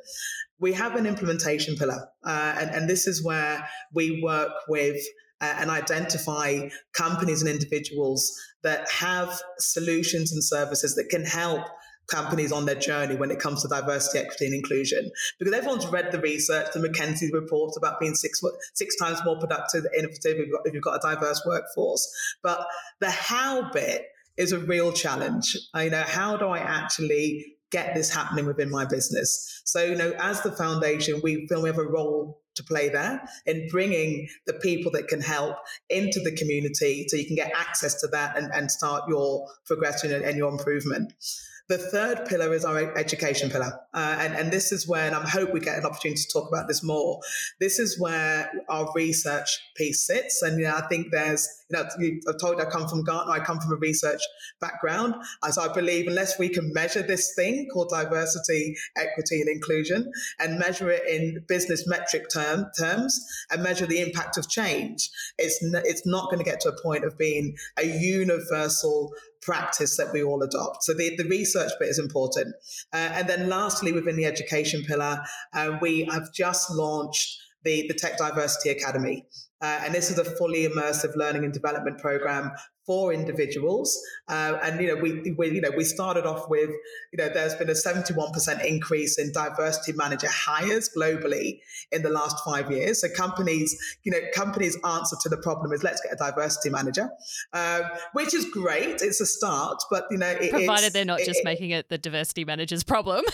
We 0.60 0.74
have 0.74 0.96
an 0.96 1.06
implementation 1.06 1.76
pillar, 1.76 2.08
uh, 2.24 2.56
and, 2.60 2.70
and 2.70 2.90
this 2.90 3.08
is 3.08 3.24
where 3.24 3.68
we 3.94 4.22
work 4.22 4.52
with 4.68 5.02
uh, 5.42 5.56
and 5.60 5.70
identify 5.70 6.70
companies 6.94 7.42
and 7.42 7.50
individuals 7.50 8.32
that 8.64 8.90
have 8.92 9.42
solutions 9.58 10.32
and 10.32 10.44
services 10.44 10.96
that 10.96 11.10
can 11.10 11.26
help 11.26 11.64
companies 12.12 12.52
on 12.52 12.66
their 12.66 12.76
journey 12.76 13.16
when 13.16 13.32
it 13.32 13.40
comes 13.40 13.62
to 13.62 13.68
diversity, 13.68 14.20
equity, 14.20 14.46
and 14.46 14.56
inclusion. 14.56 15.10
Because 15.40 15.54
everyone's 15.54 15.88
read 15.88 16.12
the 16.12 16.20
research, 16.20 16.68
the 16.74 16.80
McKinsey 16.80 17.32
reports 17.34 17.78
about 17.78 18.00
being 18.00 18.16
six 18.16 18.42
six 18.74 18.96
times 18.98 19.20
more 19.26 19.40
productive, 19.40 19.86
innovative 19.98 20.38
if 20.38 20.38
you've 20.38 20.52
got, 20.52 20.62
if 20.66 20.74
you've 20.74 20.84
got 20.84 21.04
a 21.04 21.16
diverse 21.16 21.42
workforce. 21.46 22.12
But 22.44 22.68
the 23.00 23.10
how 23.10 23.72
bit 23.72 24.06
is 24.38 24.52
a 24.52 24.60
real 24.60 24.92
challenge. 24.92 25.58
You 25.76 25.90
know, 25.90 26.04
how 26.06 26.38
do 26.38 26.48
I 26.48 26.60
actually 26.60 27.58
get 27.72 27.96
this 27.96 28.14
happening 28.14 28.46
within 28.46 28.70
my 28.70 28.86
business? 28.86 29.62
So, 29.66 29.84
you 29.84 29.96
know, 29.96 30.14
as 30.20 30.42
the 30.42 30.52
foundation, 30.52 31.22
we 31.24 31.48
feel 31.48 31.62
we 31.62 31.70
have 31.70 31.78
a 31.78 31.84
role 31.84 32.42
to 32.56 32.64
play 32.64 32.90
there 32.90 33.22
in 33.46 33.68
bringing 33.70 34.28
the 34.46 34.54
people 34.54 34.92
that 34.92 35.08
can 35.08 35.22
help 35.22 35.56
into 35.90 36.20
the 36.20 36.36
community 36.36 37.06
so 37.08 37.16
you 37.16 37.26
can 37.26 37.36
get 37.36 37.52
access 37.56 38.00
to 38.02 38.08
that 38.08 38.38
and, 38.38 38.52
and 38.54 38.70
start 38.70 39.04
your 39.08 39.48
progression 39.66 40.12
and, 40.12 40.26
and 40.26 40.38
your 40.38 40.52
improvement. 40.52 41.14
The 41.72 41.78
third 41.78 42.26
pillar 42.26 42.54
is 42.54 42.66
our 42.66 42.98
education 42.98 43.50
pillar. 43.50 43.72
Uh, 43.94 44.18
and, 44.20 44.34
and 44.34 44.52
this 44.52 44.74
is 44.74 44.90
where, 44.90 45.08
and 45.08 45.16
I 45.16 45.26
hope 45.26 45.54
we 45.54 45.62
get 45.62 45.78
an 45.78 45.86
opportunity 45.86 46.22
to 46.22 46.28
talk 46.28 46.50
about 46.50 46.68
this 46.68 46.84
more. 46.84 47.22
This 47.62 47.80
is 47.80 47.98
where 47.98 48.52
our 48.68 48.92
research 48.94 49.58
piece 49.78 50.06
sits. 50.06 50.42
And 50.42 50.60
you 50.60 50.66
know, 50.66 50.76
I 50.76 50.82
think 50.90 51.12
there's, 51.12 51.48
you 51.70 51.78
know, 51.78 51.88
I've 52.28 52.38
told 52.42 52.58
you 52.58 52.64
I 52.64 52.70
come 52.70 52.90
from 52.90 53.06
Gartner, 53.06 53.32
I 53.32 53.40
come 53.40 53.58
from 53.62 53.72
a 53.72 53.78
research 53.78 54.20
background. 54.60 55.16
As 55.46 55.58
I 55.58 55.72
believe, 55.74 56.08
unless 56.08 56.38
we 56.38 56.50
can 56.50 56.74
measure 56.74 57.04
this 57.04 57.34
thing 57.38 57.70
called 57.72 57.88
diversity, 57.88 58.76
equity, 58.98 59.40
and 59.40 59.48
inclusion, 59.50 60.12
and 60.42 60.60
measure 60.60 60.92
it 60.92 61.04
in 61.08 61.42
business 61.48 61.88
metric 61.88 62.26
term, 62.34 62.66
terms, 62.78 63.18
and 63.50 63.64
measure 63.64 63.86
the 63.86 64.02
impact 64.02 64.38
of 64.38 64.50
change, 64.50 65.10
it's, 65.38 65.64
n- 65.64 65.84
it's 65.86 66.06
not 66.06 66.26
going 66.26 66.40
to 66.40 66.44
get 66.44 66.60
to 66.60 66.70
a 66.70 66.82
point 66.84 67.06
of 67.06 67.18
being 67.18 67.56
a 67.78 67.86
universal 67.86 69.14
practice 69.42 69.98
that 69.98 70.14
we 70.14 70.24
all 70.24 70.44
adopt. 70.44 70.84
So 70.84 70.94
the, 70.94 71.16
the 71.16 71.26
research 71.26 71.72
bit 71.80 71.90
is 71.90 72.00
important. 72.00 72.56
Uh, 72.94 73.10
and 73.14 73.28
then 73.28 73.50
lastly, 73.50 73.92
within 73.92 74.16
the 74.16 74.26
education 74.26 74.84
pillar, 74.84 75.22
uh, 75.54 75.78
we 75.82 76.04
have 76.12 76.32
just 76.34 76.72
launched 76.72 77.38
the, 77.64 77.88
the 77.88 77.94
Tech 77.94 78.18
Diversity 78.18 78.70
Academy. 78.70 79.26
Uh, 79.62 79.82
and 79.86 79.94
this 79.94 80.10
is 80.10 80.18
a 80.18 80.26
fully 80.26 80.68
immersive 80.68 81.16
learning 81.16 81.44
and 81.44 81.54
development 81.54 82.00
program 82.00 82.52
for 82.86 83.14
individuals. 83.14 84.00
Uh, 84.28 84.58
and 84.64 84.82
you 84.82 84.88
know, 84.88 85.02
we, 85.02 85.34
we, 85.38 85.52
you 85.52 85.62
know 85.62 85.72
we 85.76 85.84
started 85.84 86.26
off 86.26 86.50
with 86.50 86.70
you 87.12 87.18
know 87.18 87.30
there's 87.30 87.56
been 87.56 87.70
a 87.70 87.74
71% 87.74 88.66
increase 88.66 89.18
in 89.18 89.32
diversity 89.32 89.94
manager 89.94 90.28
hires 90.30 90.90
globally 90.96 91.60
in 91.92 92.02
the 92.02 92.10
last 92.10 92.44
five 92.44 92.72
years. 92.72 93.02
So 93.02 93.08
companies, 93.16 93.78
you 94.04 94.12
know, 94.12 94.20
companies' 94.34 94.78
answer 94.84 95.16
to 95.22 95.30
the 95.30 95.38
problem 95.38 95.74
is 95.74 95.84
let's 95.84 96.02
get 96.02 96.14
a 96.14 96.16
diversity 96.16 96.70
manager, 96.70 97.10
uh, 97.54 97.82
which 98.14 98.34
is 98.34 98.46
great. 98.46 99.02
It's 99.02 99.22
a 99.22 99.26
start, 99.26 99.82
but 99.90 100.06
you 100.10 100.18
know, 100.18 100.30
it, 100.30 100.52
provided 100.52 100.94
they're 100.94 101.06
not 101.06 101.20
just 101.20 101.40
it, 101.40 101.46
making 101.46 101.72
it 101.72 101.90
the 101.90 101.98
diversity 101.98 102.46
manager's 102.46 102.84
problem. 102.84 103.24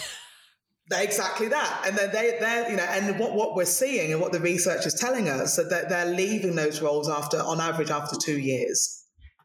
Exactly 0.89 1.49
that, 1.49 1.83
and 1.85 1.97
then 1.97 2.13
they, 2.13 2.37
they're, 2.39 2.71
you 2.71 2.77
know, 2.77 2.83
and 2.83 3.19
what, 3.19 3.33
what 3.33 3.57
we're 3.57 3.65
seeing 3.65 4.13
and 4.13 4.21
what 4.21 4.31
the 4.31 4.39
research 4.39 4.85
is 4.85 4.93
telling 4.93 5.27
us 5.27 5.57
that 5.57 5.69
they're, 5.69 5.85
they're 5.89 6.15
leaving 6.15 6.55
those 6.55 6.81
roles 6.81 7.09
after, 7.09 7.39
on 7.39 7.59
average, 7.59 7.89
after 7.89 8.15
two 8.15 8.39
years 8.39 8.96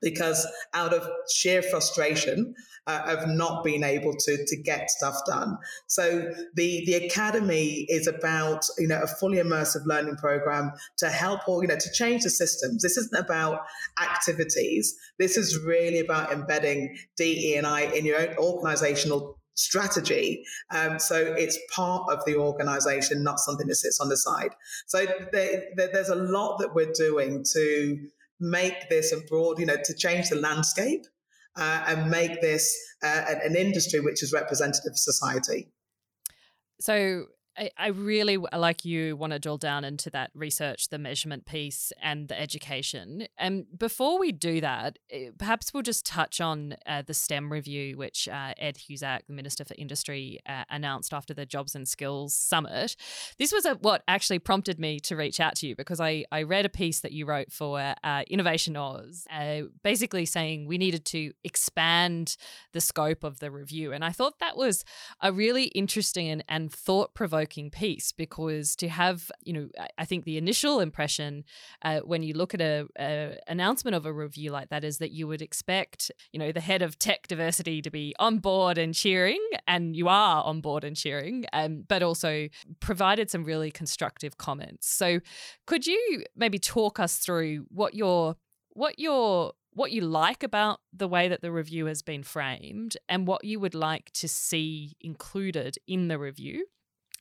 because 0.02 0.46
out 0.74 0.92
of 0.92 1.08
sheer 1.30 1.62
frustration 1.62 2.54
uh, 2.86 3.02
of 3.06 3.28
not 3.28 3.62
being 3.62 3.84
able 3.84 4.12
to 4.12 4.44
to 4.46 4.62
get 4.62 4.90
stuff 4.90 5.16
done. 5.26 5.56
So 5.86 6.32
the 6.54 6.84
the 6.86 6.94
academy 6.94 7.86
is 7.88 8.06
about 8.06 8.64
you 8.78 8.88
know 8.88 9.00
a 9.02 9.06
fully 9.06 9.38
immersive 9.38 9.86
learning 9.86 10.16
program 10.16 10.72
to 10.98 11.08
help 11.08 11.48
or 11.48 11.62
you 11.62 11.68
know 11.68 11.78
to 11.78 11.92
change 11.92 12.24
the 12.24 12.30
systems. 12.30 12.82
This 12.82 12.96
isn't 12.96 13.18
about 13.18 13.60
activities. 14.02 14.94
This 15.18 15.36
is 15.36 15.58
really 15.64 16.00
about 16.00 16.32
embedding 16.32 16.96
DE 17.16 17.54
and 17.56 17.66
I 17.66 17.82
in 17.82 18.04
your 18.04 18.20
own 18.20 18.36
organizational 18.36 19.38
strategy. 19.54 20.42
Um, 20.70 20.98
so 20.98 21.16
it's 21.16 21.58
part 21.74 22.10
of 22.10 22.24
the 22.24 22.36
organization, 22.36 23.22
not 23.22 23.38
something 23.38 23.66
that 23.66 23.74
sits 23.76 24.00
on 24.00 24.08
the 24.08 24.16
side. 24.16 24.50
So 24.86 25.04
there, 25.32 25.64
there, 25.76 25.90
there's 25.92 26.08
a 26.08 26.14
lot 26.14 26.58
that 26.58 26.74
we're 26.74 26.92
doing 26.92 27.44
to 27.52 28.08
make 28.42 28.88
this 28.90 29.12
a 29.12 29.20
broad, 29.28 29.58
you 29.58 29.66
know, 29.66 29.76
to 29.82 29.94
change 29.94 30.28
the 30.28 30.36
landscape 30.36 31.04
uh, 31.56 31.84
and 31.86 32.10
make 32.10 32.40
this 32.40 32.76
uh, 33.02 33.24
an 33.44 33.56
industry 33.56 34.00
which 34.00 34.22
is 34.22 34.32
representative 34.32 34.92
of 34.92 34.98
society. 34.98 35.72
So 36.80 37.26
I, 37.56 37.70
I 37.76 37.86
really, 37.88 38.38
like 38.38 38.84
you, 38.84 39.14
want 39.16 39.32
to 39.34 39.38
drill 39.38 39.58
down 39.58 39.84
into 39.84 40.08
that 40.10 40.30
research, 40.34 40.88
the 40.88 40.98
measurement 40.98 41.44
piece, 41.44 41.92
and 42.02 42.28
the 42.28 42.40
education. 42.40 43.26
And 43.36 43.66
before 43.76 44.18
we 44.18 44.32
do 44.32 44.60
that, 44.62 44.98
eh, 45.10 45.30
perhaps 45.36 45.74
we'll 45.74 45.82
just 45.82 46.06
touch 46.06 46.40
on 46.40 46.76
uh, 46.86 47.02
the 47.06 47.12
STEM 47.12 47.52
review, 47.52 47.98
which 47.98 48.26
uh, 48.26 48.54
Ed 48.58 48.76
Husic, 48.76 49.26
the 49.26 49.34
Minister 49.34 49.64
for 49.64 49.74
Industry, 49.76 50.40
uh, 50.48 50.64
announced 50.70 51.12
after 51.12 51.34
the 51.34 51.44
Jobs 51.44 51.74
and 51.74 51.86
Skills 51.86 52.34
Summit. 52.34 52.96
This 53.38 53.52
was 53.52 53.66
a, 53.66 53.74
what 53.74 54.02
actually 54.08 54.38
prompted 54.38 54.78
me 54.78 54.98
to 55.00 55.16
reach 55.16 55.38
out 55.38 55.56
to 55.56 55.66
you 55.66 55.76
because 55.76 56.00
I, 56.00 56.24
I 56.32 56.44
read 56.44 56.64
a 56.64 56.70
piece 56.70 57.00
that 57.00 57.12
you 57.12 57.26
wrote 57.26 57.52
for 57.52 57.78
uh, 57.78 57.94
InnovationAus, 58.30 59.26
uh, 59.30 59.68
basically 59.82 60.24
saying 60.24 60.66
we 60.66 60.78
needed 60.78 61.04
to 61.06 61.32
expand 61.44 62.36
the 62.72 62.80
scope 62.80 63.24
of 63.24 63.40
the 63.40 63.50
review. 63.50 63.92
And 63.92 64.04
I 64.04 64.10
thought 64.10 64.38
that 64.38 64.56
was 64.56 64.84
a 65.20 65.32
really 65.32 65.64
interesting 65.64 66.28
and, 66.30 66.42
and 66.48 66.72
thought 66.72 67.12
provoking 67.14 67.41
piece 67.46 68.12
because 68.12 68.76
to 68.76 68.88
have, 68.88 69.30
you 69.42 69.52
know, 69.52 69.68
I 69.98 70.04
think 70.04 70.24
the 70.24 70.38
initial 70.38 70.80
impression 70.80 71.44
uh, 71.82 72.00
when 72.00 72.22
you 72.22 72.34
look 72.34 72.54
at 72.54 72.60
a, 72.60 72.86
a, 72.98 73.36
announcement 73.48 73.94
of 73.94 74.06
a 74.06 74.12
review 74.12 74.50
like 74.50 74.70
that 74.70 74.84
is 74.84 74.98
that 74.98 75.12
you 75.12 75.26
would 75.26 75.42
expect, 75.42 76.10
you 76.32 76.38
know, 76.38 76.52
the 76.52 76.60
head 76.60 76.82
of 76.82 76.98
tech 76.98 77.28
diversity 77.28 77.82
to 77.82 77.90
be 77.90 78.14
on 78.18 78.38
board 78.38 78.78
and 78.78 78.94
cheering, 78.94 79.40
and 79.66 79.96
you 79.96 80.08
are 80.08 80.42
on 80.44 80.60
board 80.60 80.84
and 80.84 80.96
cheering, 80.96 81.44
um, 81.52 81.84
but 81.88 82.02
also 82.02 82.48
provided 82.80 83.30
some 83.30 83.44
really 83.44 83.70
constructive 83.70 84.38
comments. 84.38 84.88
So, 84.88 85.20
could 85.66 85.86
you 85.86 86.24
maybe 86.36 86.58
talk 86.58 86.98
us 86.98 87.18
through 87.18 87.66
what 87.68 87.94
your 87.94 88.36
what 88.70 88.98
your 88.98 89.52
what 89.74 89.92
you 89.92 90.02
like 90.02 90.42
about 90.42 90.80
the 90.92 91.08
way 91.08 91.28
that 91.28 91.40
the 91.40 91.50
review 91.50 91.86
has 91.86 92.02
been 92.02 92.22
framed 92.22 92.96
and 93.08 93.26
what 93.26 93.44
you 93.44 93.58
would 93.58 93.74
like 93.74 94.10
to 94.12 94.28
see 94.28 94.94
included 95.00 95.76
in 95.86 96.08
the 96.08 96.18
review 96.18 96.66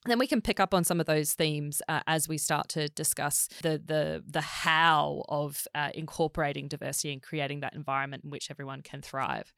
then 0.06 0.18
we 0.18 0.28
can 0.28 0.42
pick 0.42 0.60
up 0.60 0.74
on 0.74 0.84
some 0.84 1.00
of 1.00 1.06
those 1.06 1.34
themes 1.34 1.82
uh, 1.88 2.02
as 2.08 2.28
we 2.28 2.38
start 2.38 2.70
to 2.70 2.90
discuss 2.90 3.48
the 3.62 3.82
the 3.84 4.24
the 4.28 4.42
how 4.42 5.24
of 5.30 5.68
uh, 5.76 5.90
incorporating 5.94 6.68
diversity 6.68 7.14
and 7.14 7.22
creating 7.22 7.60
that 7.60 7.76
environment 7.76 8.24
in 8.24 8.30
which 8.30 8.50
everyone 8.50 8.82
can 8.82 9.02
thrive. 9.02 9.54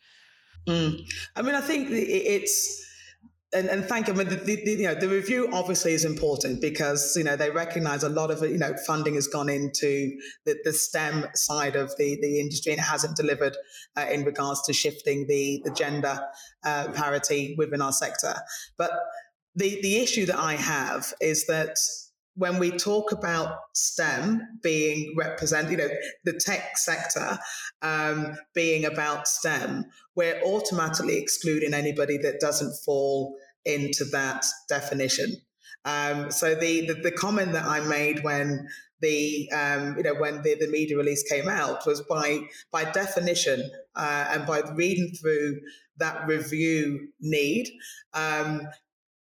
Mm. 0.68 1.02
I 1.36 1.42
mean, 1.42 1.56
I 1.56 1.62
think 1.62 1.90
it's. 1.92 2.90
And, 3.56 3.70
and 3.70 3.86
thank 3.86 4.08
you. 4.08 4.16
I 4.16 4.18
mean, 4.18 4.30
the, 4.30 4.38
the, 4.38 4.60
you 4.66 4.88
know, 4.88 4.96
the 4.96 5.08
review 5.08 5.48
obviously 5.54 5.94
is 5.94 6.06
important 6.06 6.60
because 6.60 7.16
you 7.16 7.24
know 7.24 7.36
they 7.36 7.52
recognise 7.52 8.02
a 8.02 8.10
lot 8.10 8.32
of 8.32 8.42
you 8.42 8.58
know 8.58 8.74
funding 8.88 9.14
has 9.14 9.28
gone 9.28 9.48
into 9.48 10.18
the, 10.44 10.58
the 10.64 10.74
STEM 10.74 11.28
side 11.36 11.76
of 11.76 11.96
the, 11.98 12.18
the 12.20 12.40
industry 12.40 12.72
and 12.72 12.82
it 12.82 12.84
hasn't 12.86 13.16
delivered 13.16 13.56
uh, 13.96 14.08
in 14.12 14.24
regards 14.24 14.64
to 14.64 14.74
shifting 14.74 15.28
the 15.28 15.62
the 15.66 15.70
gender 15.70 16.20
uh, 16.66 16.88
parity 16.96 17.54
within 17.56 17.80
our 17.80 17.92
sector. 17.92 18.34
But 18.76 18.90
the, 19.56 19.80
the 19.82 19.98
issue 19.98 20.26
that 20.26 20.40
I 20.40 20.54
have 20.54 21.14
is 21.22 21.46
that 21.48 21.78
when 22.36 22.58
we 22.58 22.72
talk 22.72 23.12
about 23.12 23.58
STEM 23.74 24.42
being 24.64 25.14
represented, 25.16 25.72
you 25.72 25.78
know, 25.78 25.90
the 26.26 26.34
tech 26.34 26.78
sector 26.78 27.38
um, 27.82 28.36
being 28.56 28.86
about 28.86 29.28
STEM, 29.28 29.86
we're 30.16 30.42
automatically 30.42 31.18
excluding 31.18 31.74
anybody 31.74 32.18
that 32.18 32.40
doesn't 32.40 32.76
fall 32.84 33.36
into 33.66 34.04
that 34.06 34.46
definition. 34.68 35.36
Um, 35.86 36.32
so 36.32 36.56
the, 36.56 36.88
the, 36.88 36.94
the 36.96 37.12
comment 37.12 37.52
that 37.52 37.66
I 37.66 37.82
made 37.82 38.24
when 38.24 38.68
the 39.02 39.52
um, 39.52 39.98
you 39.98 40.04
know 40.04 40.16
when 40.16 40.42
the, 40.44 40.56
the 40.56 40.70
media 40.70 40.98
release 40.98 41.24
came 41.30 41.50
out 41.50 41.86
was 41.86 42.02
by 42.04 42.40
by 42.72 42.86
definition 42.86 43.70
uh, 43.96 44.28
and 44.32 44.48
by 44.48 44.62
reading 44.76 45.12
through 45.22 45.60
that 45.98 46.26
review 46.26 47.10
need 47.20 47.70
um, 48.14 48.62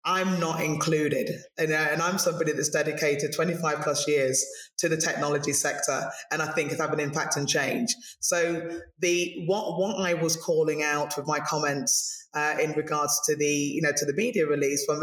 I'm 0.04 0.40
not 0.40 0.64
included. 0.64 1.30
And, 1.58 1.72
uh, 1.72 1.88
and, 1.92 2.02
I'm 2.02 2.18
somebody 2.18 2.54
that's 2.54 2.70
dedicated 2.70 3.34
25 3.34 3.82
plus 3.82 4.08
years 4.08 4.44
to 4.80 4.90
the 4.90 4.98
technology 4.98 5.54
sector 5.54 6.10
and 6.32 6.42
I 6.42 6.48
think 6.54 6.72
it's 6.72 6.82
having 6.82 7.00
an 7.00 7.06
impact 7.06 7.38
and 7.38 7.48
change. 7.48 7.94
So 8.20 8.82
the 9.00 9.44
what 9.46 9.78
what 9.80 10.00
I 10.00 10.16
was 10.16 10.36
calling 10.36 10.82
out 10.82 11.16
with 11.16 11.28
my 11.28 11.40
comments 11.40 12.28
uh, 12.34 12.56
in 12.60 12.72
regards 12.72 13.20
to 13.28 13.36
the 13.36 13.46
you 13.46 13.82
know 13.82 13.92
to 13.96 14.06
the 14.06 14.14
media 14.14 14.48
release 14.48 14.84
from 14.86 15.02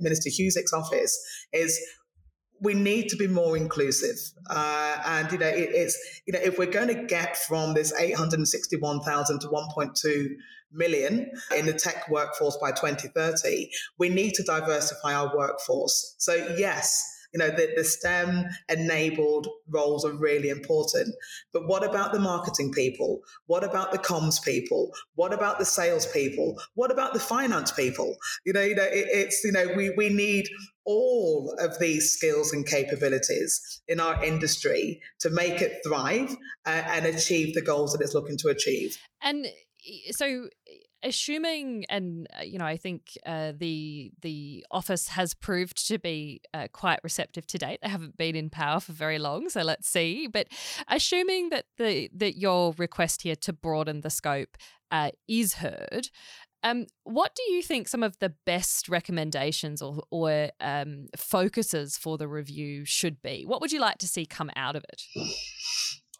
Minister 0.00 0.28
Husic's 0.28 0.72
office 0.72 1.18
is 1.52 1.80
we 2.64 2.74
need 2.74 3.08
to 3.10 3.16
be 3.16 3.28
more 3.28 3.56
inclusive. 3.56 4.16
Uh, 4.48 4.96
and, 5.06 5.30
you 5.30 5.38
know, 5.38 5.46
it, 5.46 5.68
it's, 5.72 6.22
you 6.26 6.32
know, 6.32 6.40
if 6.42 6.58
we're 6.58 6.66
going 6.66 6.88
to 6.88 7.04
get 7.04 7.36
from 7.36 7.74
this 7.74 7.92
861,000 7.92 9.40
to 9.40 9.48
1.2 9.48 10.26
million 10.72 11.30
in 11.56 11.66
the 11.66 11.72
tech 11.72 12.08
workforce 12.08 12.56
by 12.60 12.72
2030, 12.72 13.70
we 13.98 14.08
need 14.08 14.34
to 14.34 14.42
diversify 14.42 15.14
our 15.14 15.36
workforce. 15.36 16.16
So, 16.18 16.54
yes, 16.56 17.13
You 17.34 17.38
know, 17.38 17.50
the, 17.50 17.72
the 17.76 17.84
STEM 17.84 18.46
enabled 18.68 19.48
roles 19.68 20.04
are 20.04 20.12
really 20.12 20.48
important. 20.48 21.14
But 21.52 21.66
what 21.66 21.84
about 21.84 22.12
the 22.12 22.20
marketing 22.20 22.72
people? 22.72 23.20
What 23.46 23.64
about 23.64 23.92
the 23.92 23.98
comms 23.98 24.42
people? 24.42 24.90
What 25.16 25.32
about 25.32 25.58
the 25.58 25.64
sales 25.64 26.06
people? 26.06 26.60
What 26.74 26.92
about 26.92 27.12
the 27.12 27.20
finance 27.20 27.72
people? 27.72 28.16
You 28.46 28.52
know, 28.52 28.62
you 28.62 28.76
know, 28.76 28.84
it, 28.84 29.08
it's 29.10 29.42
you 29.44 29.52
know, 29.52 29.66
we 29.76 29.90
we 29.90 30.08
need 30.08 30.48
all 30.84 31.54
of 31.58 31.78
these 31.78 32.12
skills 32.12 32.52
and 32.52 32.66
capabilities 32.66 33.80
in 33.88 34.00
our 34.00 34.22
industry 34.24 35.00
to 35.20 35.30
make 35.30 35.60
it 35.60 35.80
thrive 35.84 36.36
uh, 36.66 36.82
and 36.86 37.06
achieve 37.06 37.54
the 37.54 37.62
goals 37.62 37.92
that 37.92 38.02
it's 38.02 38.14
looking 38.14 38.36
to 38.36 38.48
achieve. 38.48 38.96
And 39.22 39.46
so 40.10 40.48
assuming 41.04 41.84
and 41.88 42.26
uh, 42.38 42.42
you 42.42 42.58
know 42.58 42.64
i 42.64 42.76
think 42.76 43.16
uh, 43.26 43.52
the 43.56 44.10
the 44.22 44.64
office 44.70 45.08
has 45.08 45.34
proved 45.34 45.86
to 45.86 45.98
be 45.98 46.40
uh, 46.52 46.66
quite 46.72 46.98
receptive 47.04 47.46
to 47.46 47.58
date 47.58 47.78
they 47.82 47.88
haven't 47.88 48.16
been 48.16 48.34
in 48.34 48.50
power 48.50 48.80
for 48.80 48.92
very 48.92 49.18
long 49.18 49.48
so 49.48 49.62
let's 49.62 49.88
see 49.88 50.26
but 50.26 50.48
assuming 50.88 51.50
that 51.50 51.66
the 51.76 52.10
that 52.14 52.36
your 52.36 52.74
request 52.78 53.22
here 53.22 53.36
to 53.36 53.52
broaden 53.52 54.00
the 54.00 54.10
scope 54.10 54.56
uh, 54.90 55.10
is 55.28 55.54
heard 55.54 56.08
um, 56.64 56.86
what 57.04 57.34
do 57.34 57.42
you 57.52 57.62
think 57.62 57.88
some 57.88 58.02
of 58.02 58.18
the 58.20 58.30
best 58.46 58.88
recommendations 58.88 59.82
or, 59.82 60.02
or 60.10 60.48
um, 60.62 61.08
focuses 61.14 61.98
for 61.98 62.16
the 62.16 62.26
review 62.26 62.86
should 62.86 63.20
be? 63.20 63.44
What 63.44 63.60
would 63.60 63.70
you 63.70 63.80
like 63.80 63.98
to 63.98 64.08
see 64.08 64.24
come 64.24 64.50
out 64.56 64.74
of 64.74 64.82
it? 64.88 65.02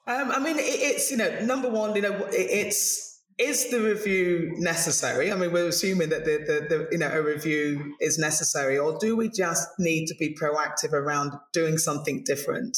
Um, 0.06 0.30
I 0.30 0.38
mean, 0.38 0.58
it, 0.58 0.62
it's 0.62 1.10
you 1.10 1.16
know, 1.16 1.40
number 1.40 1.70
one, 1.70 1.96
you 1.96 2.02
know, 2.02 2.12
it, 2.26 2.34
it's 2.34 3.13
is 3.38 3.70
the 3.70 3.80
review 3.80 4.52
necessary? 4.58 5.32
I 5.32 5.36
mean, 5.36 5.52
we're 5.52 5.68
assuming 5.68 6.10
that 6.10 6.24
the, 6.24 6.38
the, 6.38 6.76
the, 6.76 6.88
you 6.92 6.98
know 6.98 7.10
a 7.10 7.22
review 7.22 7.94
is 8.00 8.18
necessary, 8.18 8.78
or 8.78 8.96
do 8.98 9.16
we 9.16 9.28
just 9.28 9.68
need 9.78 10.06
to 10.06 10.14
be 10.14 10.34
proactive 10.34 10.92
around 10.92 11.32
doing 11.52 11.78
something 11.78 12.22
different? 12.24 12.76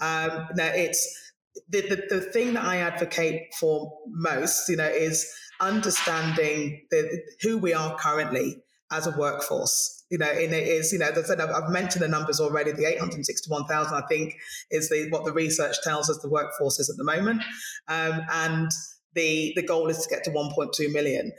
Um, 0.00 0.48
now, 0.56 0.70
it's 0.74 1.32
the, 1.68 1.82
the 1.82 2.16
the 2.16 2.20
thing 2.20 2.54
that 2.54 2.64
I 2.64 2.78
advocate 2.78 3.54
for 3.58 3.98
most, 4.08 4.68
you 4.68 4.76
know, 4.76 4.86
is 4.86 5.26
understanding 5.60 6.86
the, 6.90 7.22
who 7.40 7.58
we 7.58 7.72
are 7.72 7.96
currently 7.96 8.62
as 8.92 9.06
a 9.06 9.18
workforce. 9.18 10.04
You 10.10 10.18
know, 10.18 10.30
and 10.30 10.52
it 10.52 10.68
is, 10.68 10.92
you 10.92 10.98
know, 10.98 11.10
I've 11.10 11.70
mentioned 11.70 12.04
the 12.04 12.08
numbers 12.08 12.38
already. 12.38 12.70
The 12.72 12.86
861,000, 12.86 13.94
I 13.94 14.02
think, 14.06 14.34
is 14.70 14.88
the 14.90 15.08
what 15.10 15.24
the 15.24 15.32
research 15.32 15.76
tells 15.82 16.10
us 16.10 16.18
the 16.18 16.28
workforce 16.28 16.78
is 16.78 16.90
at 16.90 16.96
the 16.96 17.04
moment. 17.04 17.42
Um, 17.88 18.20
and 18.30 18.70
the, 19.14 19.52
the 19.56 19.62
goal 19.62 19.88
is 19.88 19.98
to 19.98 20.08
get 20.08 20.24
to 20.24 20.30
1.2 20.30 20.92
million. 20.92 21.32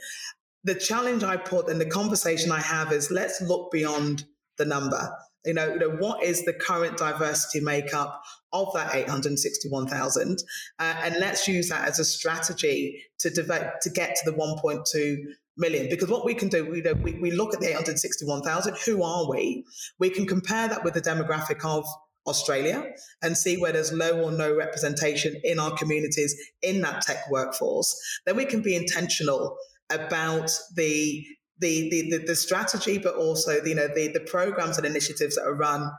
The 0.64 0.74
challenge 0.74 1.22
I 1.22 1.36
put 1.36 1.68
and 1.68 1.80
the 1.80 1.86
conversation 1.86 2.50
I 2.50 2.60
have 2.60 2.92
is 2.92 3.10
let's 3.10 3.40
look 3.40 3.70
beyond 3.70 4.24
the 4.58 4.64
number. 4.64 5.16
You 5.44 5.54
know, 5.54 5.72
you 5.72 5.78
know 5.78 5.90
what 5.90 6.24
is 6.24 6.44
the 6.44 6.52
current 6.52 6.96
diversity 6.96 7.60
makeup 7.60 8.20
of 8.52 8.68
that 8.74 8.94
861,000, 8.94 10.38
uh, 10.78 10.94
and 11.04 11.16
let's 11.20 11.46
use 11.46 11.68
that 11.68 11.86
as 11.86 12.00
a 12.00 12.04
strategy 12.04 13.00
to 13.20 13.30
develop 13.30 13.74
to 13.82 13.90
get 13.90 14.16
to 14.16 14.30
the 14.30 14.36
1.2 14.36 15.16
million. 15.56 15.88
Because 15.88 16.08
what 16.08 16.24
we 16.24 16.34
can 16.34 16.48
do, 16.48 16.64
you 16.74 16.82
know, 16.82 16.94
we, 16.94 17.14
we 17.14 17.30
look 17.30 17.54
at 17.54 17.60
the 17.60 17.68
861,000. 17.68 18.76
Who 18.86 19.02
are 19.02 19.30
we? 19.30 19.64
We 19.98 20.10
can 20.10 20.26
compare 20.26 20.68
that 20.68 20.82
with 20.84 20.94
the 20.94 21.00
demographic 21.00 21.64
of 21.64 21.86
Australia 22.26 22.84
and 23.22 23.36
see 23.36 23.56
where 23.56 23.72
there's 23.72 23.92
low 23.92 24.22
or 24.22 24.32
no 24.32 24.54
representation 24.54 25.40
in 25.44 25.58
our 25.58 25.76
communities 25.76 26.34
in 26.62 26.80
that 26.82 27.02
tech 27.02 27.30
workforce, 27.30 27.96
then 28.26 28.36
we 28.36 28.44
can 28.44 28.62
be 28.62 28.74
intentional 28.74 29.56
about 29.90 30.50
the 30.74 31.24
the 31.58 31.88
the, 31.90 32.18
the, 32.26 32.36
strategy, 32.36 32.98
but 32.98 33.14
also 33.14 33.62
you 33.64 33.74
know 33.74 33.88
the, 33.88 34.08
the 34.08 34.20
programs 34.20 34.76
and 34.76 34.86
initiatives 34.86 35.36
that 35.36 35.44
are 35.44 35.54
run 35.54 35.90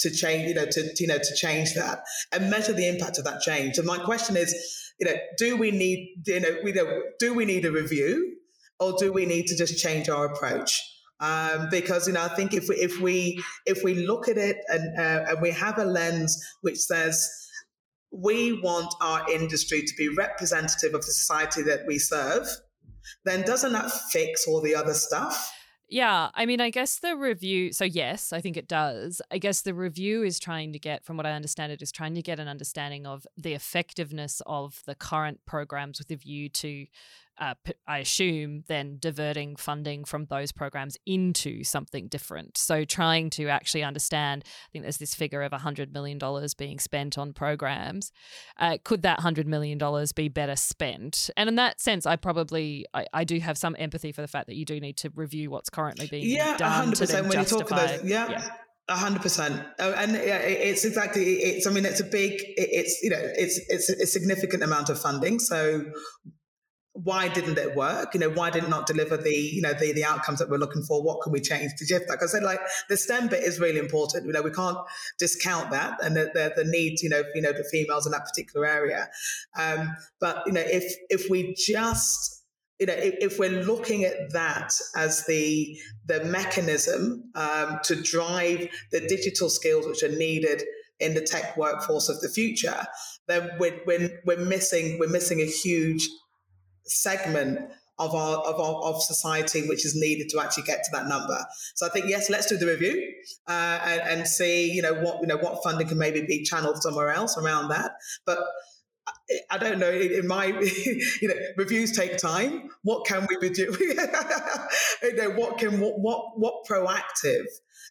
to 0.00 0.10
change, 0.10 0.48
you 0.48 0.54
know, 0.54 0.66
to 0.66 0.90
you 0.98 1.06
know 1.06 1.18
to 1.18 1.34
change 1.36 1.74
that 1.74 2.00
and 2.32 2.50
measure 2.50 2.72
the 2.72 2.88
impact 2.88 3.18
of 3.18 3.24
that 3.24 3.40
change. 3.40 3.78
And 3.78 3.86
my 3.86 3.98
question 3.98 4.36
is, 4.36 4.54
you 4.98 5.06
know, 5.06 5.14
do 5.38 5.56
we 5.56 5.70
need 5.70 6.22
you 6.26 6.40
know 6.40 6.56
we 6.64 6.72
do 7.18 7.34
we 7.34 7.44
need 7.44 7.64
a 7.64 7.72
review 7.72 8.36
or 8.80 8.94
do 8.98 9.12
we 9.12 9.26
need 9.26 9.46
to 9.46 9.56
just 9.56 9.78
change 9.78 10.08
our 10.08 10.26
approach? 10.26 10.82
Um, 11.18 11.68
because 11.70 12.06
you 12.06 12.12
know 12.12 12.24
I 12.24 12.28
think 12.28 12.52
if 12.52 12.68
we 12.68 12.76
if 12.76 13.00
we 13.00 13.42
if 13.64 13.82
we 13.82 13.94
look 14.06 14.28
at 14.28 14.36
it 14.36 14.58
and, 14.68 14.98
uh, 14.98 15.30
and 15.30 15.40
we 15.40 15.50
have 15.50 15.78
a 15.78 15.84
lens 15.84 16.38
which 16.60 16.76
says 16.76 17.30
we 18.10 18.60
want 18.60 18.94
our 19.00 19.30
industry 19.30 19.82
to 19.82 19.94
be 19.96 20.08
representative 20.08 20.94
of 20.94 21.00
the 21.00 21.12
society 21.12 21.62
that 21.62 21.86
we 21.86 21.98
serve, 21.98 22.46
then 23.24 23.42
doesn't 23.42 23.72
that 23.72 23.90
fix 24.10 24.46
all 24.46 24.60
the 24.60 24.74
other 24.74 24.94
stuff? 24.94 25.52
Yeah, 25.88 26.30
I 26.34 26.46
mean, 26.46 26.60
I 26.60 26.70
guess 26.70 26.98
the 26.98 27.16
review. 27.16 27.72
So 27.72 27.84
yes, 27.84 28.32
I 28.32 28.40
think 28.40 28.56
it 28.56 28.66
does. 28.66 29.22
I 29.30 29.38
guess 29.38 29.62
the 29.62 29.74
review 29.74 30.24
is 30.24 30.40
trying 30.40 30.72
to 30.72 30.80
get, 30.80 31.04
from 31.04 31.16
what 31.16 31.26
I 31.26 31.32
understand, 31.32 31.70
it 31.70 31.80
is 31.80 31.92
trying 31.92 32.14
to 32.14 32.22
get 32.22 32.40
an 32.40 32.48
understanding 32.48 33.06
of 33.06 33.24
the 33.36 33.54
effectiveness 33.54 34.42
of 34.46 34.82
the 34.86 34.96
current 34.96 35.40
programs 35.46 36.00
with 36.00 36.10
a 36.10 36.16
view 36.16 36.48
to 36.48 36.86
uh, 37.38 37.54
I 37.86 37.98
assume, 37.98 38.64
then 38.66 38.98
diverting 38.98 39.56
funding 39.56 40.04
from 40.04 40.26
those 40.26 40.52
programs 40.52 40.96
into 41.06 41.64
something 41.64 42.08
different. 42.08 42.56
So 42.56 42.84
trying 42.84 43.30
to 43.30 43.48
actually 43.48 43.82
understand, 43.82 44.44
I 44.46 44.68
think 44.72 44.84
there's 44.84 44.98
this 44.98 45.14
figure 45.14 45.42
of 45.42 45.52
$100 45.52 45.92
million 45.92 46.18
being 46.56 46.78
spent 46.78 47.18
on 47.18 47.32
programs. 47.32 48.12
Uh, 48.58 48.78
could 48.82 49.02
that 49.02 49.20
$100 49.20 49.46
million 49.46 49.78
be 50.14 50.28
better 50.28 50.56
spent? 50.56 51.30
And 51.36 51.48
in 51.48 51.56
that 51.56 51.80
sense, 51.80 52.06
I 52.06 52.16
probably, 52.16 52.86
I, 52.94 53.06
I, 53.12 53.24
do 53.24 53.38
have 53.40 53.58
some 53.58 53.74
empathy 53.78 54.12
for 54.12 54.22
the 54.22 54.28
fact 54.28 54.46
that 54.46 54.54
you 54.54 54.64
do 54.64 54.80
need 54.80 54.96
to 54.98 55.10
review 55.14 55.50
what's 55.50 55.68
currently 55.68 56.06
being 56.06 56.28
yeah, 56.28 56.56
done 56.56 56.92
100% 56.92 57.06
to 57.08 57.22
when 57.22 57.32
justify, 57.32 57.56
you 57.56 57.62
talk 57.62 57.70
about, 57.70 58.04
yeah. 58.04 58.30
yeah. 58.30 58.48
Hundred 58.88 59.20
percent, 59.20 59.60
oh, 59.80 59.92
and 59.94 60.12
yeah, 60.12 60.38
it's 60.38 60.84
exactly. 60.84 61.24
It's. 61.24 61.66
I 61.66 61.70
mean, 61.70 61.84
it's 61.84 61.98
a 61.98 62.04
big. 62.04 62.34
It's 62.56 63.02
you 63.02 63.10
know, 63.10 63.18
it's 63.20 63.58
it's 63.68 63.88
a 63.88 64.06
significant 64.06 64.62
amount 64.62 64.90
of 64.90 65.00
funding. 65.00 65.40
So 65.40 65.86
why 67.02 67.28
didn't 67.28 67.58
it 67.58 67.76
work? 67.76 68.14
You 68.14 68.20
know, 68.20 68.30
why 68.30 68.50
did 68.50 68.64
it 68.64 68.70
not 68.70 68.86
deliver 68.86 69.16
the, 69.16 69.30
you 69.30 69.60
know, 69.60 69.74
the, 69.74 69.92
the 69.92 70.04
outcomes 70.04 70.38
that 70.38 70.48
we're 70.48 70.56
looking 70.56 70.82
for? 70.82 71.02
What 71.02 71.20
can 71.22 71.32
we 71.32 71.40
change 71.40 71.72
to 71.78 71.86
shift? 71.86 72.08
Like 72.08 72.22
I 72.22 72.26
said, 72.26 72.42
like 72.42 72.60
the 72.88 72.96
STEM 72.96 73.28
bit 73.28 73.42
is 73.42 73.60
really 73.60 73.78
important. 73.78 74.24
You 74.24 74.32
know, 74.32 74.42
we 74.42 74.50
can't 74.50 74.78
discount 75.18 75.70
that 75.72 75.98
and 76.02 76.16
the, 76.16 76.30
the, 76.32 76.52
the 76.56 76.64
need, 76.64 77.02
you 77.02 77.10
know, 77.10 77.22
you 77.34 77.42
know, 77.42 77.52
the 77.52 77.68
females 77.70 78.06
in 78.06 78.12
that 78.12 78.24
particular 78.24 78.66
area. 78.66 79.08
Um, 79.58 79.94
but, 80.20 80.42
you 80.46 80.52
know, 80.52 80.64
if, 80.64 80.84
if 81.10 81.28
we 81.28 81.54
just, 81.54 82.44
you 82.78 82.86
know, 82.86 82.94
if, 82.94 83.14
if, 83.20 83.38
we're 83.38 83.62
looking 83.62 84.04
at 84.04 84.32
that 84.32 84.72
as 84.96 85.24
the 85.26 85.78
the 86.04 86.24
mechanism 86.24 87.30
um, 87.34 87.80
to 87.84 87.96
drive 87.96 88.68
the 88.92 89.00
digital 89.00 89.48
skills 89.48 89.86
which 89.86 90.02
are 90.02 90.14
needed 90.14 90.62
in 91.00 91.14
the 91.14 91.22
tech 91.22 91.56
workforce 91.56 92.10
of 92.10 92.20
the 92.20 92.28
future, 92.28 92.86
then 93.28 93.50
we're, 93.58 93.80
we're, 93.86 94.20
we're 94.26 94.44
missing 94.44 94.98
we're 94.98 95.08
missing 95.08 95.40
a 95.40 95.46
huge 95.46 96.06
segment 96.86 97.60
of 97.98 98.14
our 98.14 98.38
of 98.38 98.60
our 98.60 98.82
of 98.82 99.02
society 99.02 99.66
which 99.66 99.86
is 99.86 99.94
needed 99.96 100.28
to 100.28 100.40
actually 100.40 100.64
get 100.64 100.84
to 100.84 100.90
that 100.92 101.08
number. 101.08 101.38
So 101.74 101.86
I 101.86 101.90
think 101.90 102.06
yes, 102.08 102.28
let's 102.28 102.46
do 102.46 102.56
the 102.56 102.66
review 102.66 103.12
uh, 103.48 103.78
and, 103.82 104.00
and 104.02 104.28
see 104.28 104.70
you 104.70 104.82
know 104.82 104.94
what 104.94 105.20
you 105.20 105.26
know 105.26 105.38
what 105.38 105.62
funding 105.62 105.88
can 105.88 105.98
maybe 105.98 106.22
be 106.26 106.42
channeled 106.42 106.82
somewhere 106.82 107.10
else 107.10 107.38
around 107.38 107.68
that. 107.68 107.92
But 108.26 108.40
I 109.50 109.58
don't 109.58 109.78
know. 109.78 109.90
In 109.90 110.26
my, 110.26 110.46
you 111.20 111.28
know, 111.28 111.34
reviews 111.56 111.96
take 111.96 112.16
time. 112.18 112.70
What 112.82 113.06
can 113.06 113.26
we 113.28 113.36
be 113.38 113.50
doing? 113.50 113.76
you 115.02 115.16
know, 115.16 115.30
what 115.30 115.58
can 115.58 115.80
what 115.80 115.98
what 115.98 116.38
what 116.38 116.66
proactive 116.66 117.44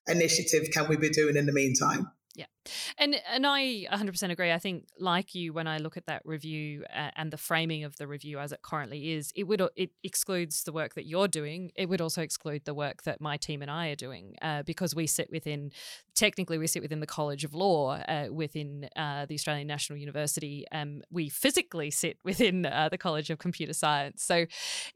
initiative 0.07 0.69
can 0.71 0.87
we 0.87 0.97
be 0.97 1.09
doing 1.09 1.35
in 1.35 1.45
the 1.45 1.51
meantime? 1.51 2.11
Yeah. 2.35 2.45
And 2.97 3.15
and 3.31 3.45
I 3.45 3.85
100% 3.91 4.31
agree. 4.31 4.51
I 4.51 4.59
think 4.59 4.85
like 4.99 5.35
you 5.35 5.53
when 5.53 5.67
I 5.67 5.77
look 5.77 5.97
at 5.97 6.05
that 6.07 6.21
review 6.25 6.83
uh, 6.93 7.11
and 7.15 7.31
the 7.31 7.37
framing 7.37 7.83
of 7.83 7.97
the 7.97 8.07
review 8.07 8.39
as 8.39 8.51
it 8.51 8.61
currently 8.61 9.13
is, 9.13 9.31
it 9.35 9.43
would 9.43 9.61
it 9.75 9.91
excludes 10.03 10.63
the 10.63 10.71
work 10.71 10.95
that 10.95 11.05
you're 11.05 11.27
doing. 11.27 11.71
It 11.75 11.89
would 11.89 12.01
also 12.01 12.21
exclude 12.21 12.65
the 12.65 12.73
work 12.73 13.03
that 13.03 13.21
my 13.21 13.37
team 13.37 13.61
and 13.61 13.69
I 13.69 13.89
are 13.89 13.95
doing 13.95 14.35
uh, 14.41 14.63
because 14.63 14.95
we 14.95 15.07
sit 15.07 15.29
within 15.31 15.71
technically 16.15 16.57
we 16.57 16.67
sit 16.67 16.81
within 16.81 16.99
the 16.99 17.07
College 17.07 17.43
of 17.43 17.53
Law 17.53 17.97
uh, 18.07 18.27
within 18.31 18.89
uh, 18.95 19.25
the 19.25 19.35
Australian 19.35 19.67
National 19.67 19.99
University. 19.99 20.65
Um, 20.71 21.01
we 21.11 21.29
physically 21.29 21.91
sit 21.91 22.17
within 22.23 22.65
uh, 22.65 22.89
the 22.89 22.97
College 22.97 23.29
of 23.29 23.37
Computer 23.37 23.73
Science. 23.73 24.23
So 24.23 24.45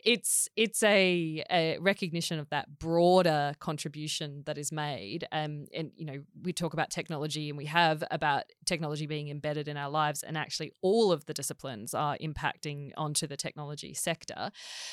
it's 0.03 0.47
it's 0.55 0.82
a, 0.84 1.43
a 1.51 1.77
recognition 1.79 2.39
of 2.39 2.49
that 2.49 2.79
broader 2.79 3.53
contribution 3.60 4.43
that 4.45 4.58
is 4.58 4.71
made. 4.71 5.27
Um, 5.32 5.65
and 5.73 5.91
you 5.95 6.05
know 6.05 6.23
we 6.41 6.53
talk 6.53 6.73
about 6.73 6.89
technology 6.89 7.49
and 7.49 7.59
we 7.60 7.65
have 7.65 8.06
about 8.10 8.43
technology 8.65 9.06
being 9.06 9.28
embedded 9.28 9.67
in 9.67 9.76
our 9.76 9.89
lives, 9.89 10.24
and 10.24 10.38
actually 10.38 10.72
all 10.82 11.12
of 11.12 11.26
the 11.26 11.34
disciplines 11.34 11.93
are 11.93 12.17
impacting 12.19 12.91
onto 12.95 13.28
the 13.28 13.36
technology 13.36 13.93
sector. 13.93 14.50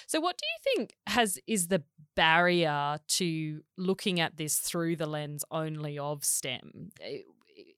So, 0.08 0.18
what 0.18 0.36
do 0.36 0.44
you 0.44 0.58
think 0.76 0.96
has 1.06 1.38
is 1.46 1.68
the 1.68 1.84
barrier 2.16 2.98
to 3.06 3.60
looking 3.78 4.18
at 4.18 4.36
this 4.36 4.58
through 4.58 4.96
the 4.96 5.06
lens 5.06 5.44
only 5.52 5.96
of 5.96 6.24
STEM? 6.24 6.90
Eh, 7.00 7.18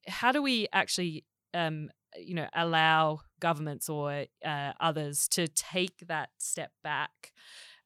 how 0.06 0.32
do 0.32 0.40
we 0.42 0.66
actually 0.72 1.26
um, 1.52 1.90
you 2.16 2.34
know 2.34 2.48
allow 2.54 3.20
governments 3.40 3.90
or 3.90 4.24
uh, 4.42 4.72
others 4.80 5.28
to 5.28 5.48
take 5.48 6.06
that 6.06 6.30
step 6.38 6.72
back 6.82 7.32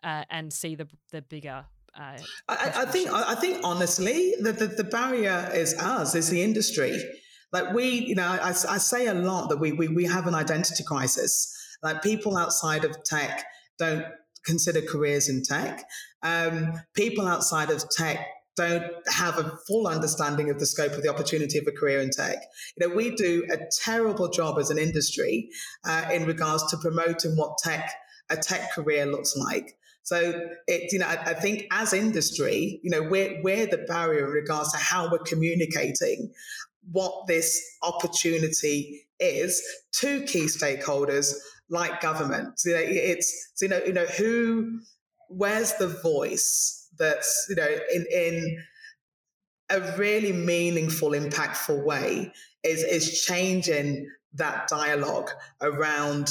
uh, 0.05 0.23
and 0.31 0.53
see 0.53 0.77
the 0.77 0.87
the 1.11 1.21
bigger 1.21 1.65
Uh, 1.99 2.17
I, 2.49 2.73
I, 2.77 2.85
think 2.87 3.11
I 3.13 3.35
think 3.35 3.61
honestly, 3.63 4.35
the, 4.41 4.53
the, 4.53 4.67
the 4.67 4.85
barrier 4.85 5.51
is 5.53 5.75
us, 5.79 6.15
is 6.15 6.31
the 6.31 6.43
industry. 6.43 6.99
Like 7.53 7.75
we, 7.75 7.89
you 7.89 8.15
know, 8.15 8.27
I, 8.27 8.49
I 8.49 8.79
say 8.79 9.09
a 9.09 9.15
lot 9.15 9.51
that 9.51 9.59
we, 9.59 9.73
we 9.73 9.89
we 9.89 10.05
have 10.05 10.27
an 10.27 10.35
identity 10.35 10.85
crisis. 10.85 11.55
Like 11.83 12.03
people 12.03 12.37
outside 12.37 12.85
of 12.85 12.97
tech 13.05 13.45
don't 13.79 14.07
consider 14.47 14.81
careers 14.81 15.29
in 15.29 15.43
tech. 15.43 15.85
Um, 16.23 16.81
people 16.95 17.27
outside 17.27 17.71
of 17.71 17.85
tech 17.91 18.27
don't 18.57 18.85
have 19.09 19.39
a 19.39 19.57
full 19.67 19.87
understanding 19.87 20.51
of 20.51 20.59
the 20.59 20.67
scope 20.67 20.93
of 20.93 21.03
the 21.03 21.09
opportunity 21.09 21.59
of 21.59 21.67
a 21.67 21.73
career 21.73 22.01
in 22.01 22.11
tech. 22.11 22.37
You 22.77 22.89
know, 22.89 22.95
we 22.95 23.15
do 23.15 23.45
a 23.51 23.57
terrible 23.85 24.29
job 24.29 24.59
as 24.59 24.71
an 24.71 24.79
industry 24.79 25.49
uh, 25.85 26.09
in 26.13 26.27
regards 26.27 26.71
to 26.71 26.77
promoting 26.79 27.37
what 27.37 27.59
tech 27.59 27.91
a 28.31 28.37
tech 28.37 28.73
career 28.73 29.07
looks 29.07 29.37
like. 29.37 29.77
So 30.03 30.49
it, 30.67 30.93
you 30.93 30.99
know, 30.99 31.07
I, 31.07 31.31
I, 31.31 31.35
think 31.35 31.67
as 31.71 31.93
industry, 31.93 32.81
you 32.83 32.91
know, 32.91 33.03
we're 33.03 33.41
we're 33.43 33.67
the 33.67 33.85
barrier 33.87 34.27
in 34.27 34.33
regards 34.33 34.73
to 34.73 34.79
how 34.79 35.11
we're 35.11 35.19
communicating 35.19 36.33
what 36.91 37.27
this 37.29 37.63
opportunity 37.83 39.07
is 39.21 39.63
to 39.93 40.23
key 40.25 40.47
stakeholders 40.47 41.35
like 41.69 42.01
government. 42.01 42.61
You 42.65 42.73
know, 42.73 42.83
it's 42.83 43.53
you 43.61 43.69
know, 43.69 43.81
you 43.87 43.93
know, 43.93 44.07
who, 44.07 44.81
where's 45.29 45.75
the 45.75 45.89
voice 45.89 46.89
that's 46.99 47.47
you 47.49 47.57
know 47.57 47.79
in 47.95 48.07
in 48.13 48.59
a 49.71 49.97
really 49.97 50.33
meaningful, 50.33 51.11
impactful 51.11 51.85
way 51.85 52.33
is 52.63 52.83
is 52.83 53.23
changing 53.23 54.09
that 54.35 54.69
dialogue 54.69 55.31
around 55.61 56.31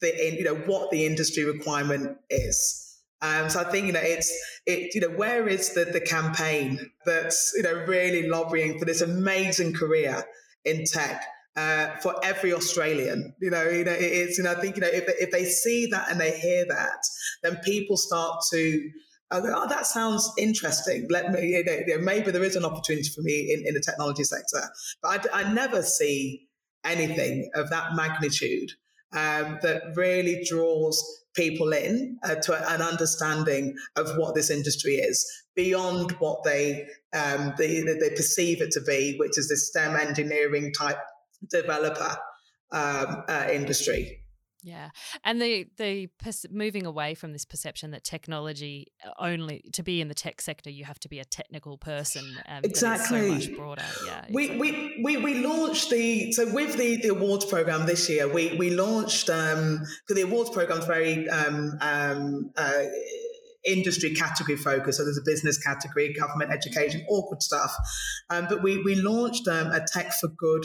the 0.00 0.08
you 0.36 0.44
know 0.44 0.54
what 0.54 0.90
the 0.90 1.06
industry 1.06 1.44
requirement 1.44 2.18
is. 2.30 2.82
Um, 3.26 3.50
so 3.50 3.60
I 3.60 3.64
think 3.64 3.86
you 3.86 3.92
know 3.92 4.00
it's 4.02 4.30
it 4.66 4.94
you 4.94 5.00
know 5.00 5.10
where 5.16 5.48
is 5.48 5.74
the 5.74 5.84
the 5.84 6.00
campaign 6.00 6.78
that's 7.04 7.52
you 7.56 7.62
know 7.62 7.84
really 7.86 8.28
lobbying 8.28 8.78
for 8.78 8.84
this 8.84 9.00
amazing 9.00 9.72
career 9.74 10.24
in 10.64 10.84
tech 10.84 11.24
uh, 11.56 11.96
for 12.02 12.14
every 12.22 12.52
Australian. 12.52 13.34
You 13.40 13.50
know, 13.50 13.64
you 13.64 13.84
know 13.84 13.96
it's 13.98 14.38
you 14.38 14.44
know 14.44 14.52
I 14.52 14.60
think 14.60 14.76
you 14.76 14.82
know 14.82 14.90
if 14.92 15.04
if 15.08 15.30
they 15.30 15.44
see 15.44 15.86
that 15.86 16.10
and 16.10 16.20
they 16.20 16.38
hear 16.38 16.64
that, 16.68 17.00
then 17.42 17.56
people 17.64 17.96
start 17.96 18.42
to. 18.52 18.90
go, 19.30 19.42
oh, 19.44 19.68
that 19.68 19.86
sounds 19.86 20.30
interesting. 20.38 21.08
Let 21.10 21.32
me, 21.32 21.40
you 21.48 21.64
know, 21.64 21.98
maybe 22.04 22.30
there 22.30 22.44
is 22.44 22.56
an 22.56 22.64
opportunity 22.64 23.08
for 23.08 23.22
me 23.22 23.52
in, 23.52 23.66
in 23.66 23.74
the 23.74 23.80
technology 23.80 24.24
sector. 24.24 24.62
But 25.02 25.26
I, 25.32 25.40
I 25.40 25.52
never 25.52 25.82
see 25.82 26.46
anything 26.84 27.50
of 27.54 27.70
that 27.70 27.96
magnitude 27.96 28.70
um, 29.12 29.58
that 29.62 29.82
really 29.96 30.44
draws 30.48 31.25
people 31.36 31.72
in 31.72 32.18
uh, 32.24 32.34
to 32.36 32.72
an 32.72 32.82
understanding 32.82 33.76
of 33.96 34.16
what 34.16 34.34
this 34.34 34.50
industry 34.50 34.94
is 34.94 35.24
beyond 35.54 36.12
what 36.12 36.42
they, 36.44 36.86
um, 37.14 37.54
they, 37.58 37.80
they 37.80 38.10
perceive 38.10 38.60
it 38.60 38.70
to 38.72 38.80
be, 38.82 39.16
which 39.18 39.38
is 39.38 39.48
this 39.48 39.68
STEM 39.68 39.96
engineering 39.96 40.72
type 40.72 40.98
developer 41.50 42.16
um, 42.72 43.24
uh, 43.28 43.48
industry. 43.50 44.20
Yeah, 44.66 44.90
and 45.22 45.40
the 45.40 45.68
the 45.76 46.08
moving 46.50 46.86
away 46.86 47.14
from 47.14 47.32
this 47.32 47.44
perception 47.44 47.92
that 47.92 48.02
technology 48.02 48.88
uh, 49.06 49.10
only 49.20 49.62
to 49.74 49.84
be 49.84 50.00
in 50.00 50.08
the 50.08 50.14
tech 50.14 50.40
sector 50.40 50.70
you 50.70 50.84
have 50.84 50.98
to 50.98 51.08
be 51.08 51.20
a 51.20 51.24
technical 51.24 51.78
person. 51.78 52.24
Um, 52.48 52.64
exactly. 52.64 53.28
so 53.28 53.34
much 53.34 53.56
broader. 53.56 53.84
Yeah. 54.04 54.24
We, 54.28 54.50
exactly. 54.50 55.02
we 55.04 55.16
we 55.16 55.16
we 55.18 55.34
launched 55.46 55.90
the 55.90 56.32
so 56.32 56.52
with 56.52 56.76
the 56.76 56.96
the 56.96 57.10
awards 57.10 57.44
program 57.44 57.86
this 57.86 58.08
year 58.10 58.26
we 58.26 58.56
we 58.56 58.70
launched 58.70 59.30
um 59.30 59.82
because 60.02 60.20
the 60.20 60.28
awards 60.28 60.50
program 60.50 60.80
is 60.80 60.86
very 60.86 61.28
um 61.28 61.78
um. 61.80 62.50
Uh, 62.56 62.82
industry 63.64 64.14
category 64.14 64.56
focus. 64.56 64.96
So 64.96 65.02
there's 65.04 65.18
a 65.18 65.24
business 65.24 65.58
category, 65.58 66.12
government, 66.12 66.52
education, 66.52 67.04
awkward 67.08 67.42
stuff. 67.42 67.74
Um, 68.30 68.46
but 68.48 68.62
we 68.62 68.80
we 68.84 68.94
launched 68.94 69.48
um, 69.48 69.72
a 69.72 69.84
tech 69.84 70.12
for 70.12 70.28
good 70.28 70.64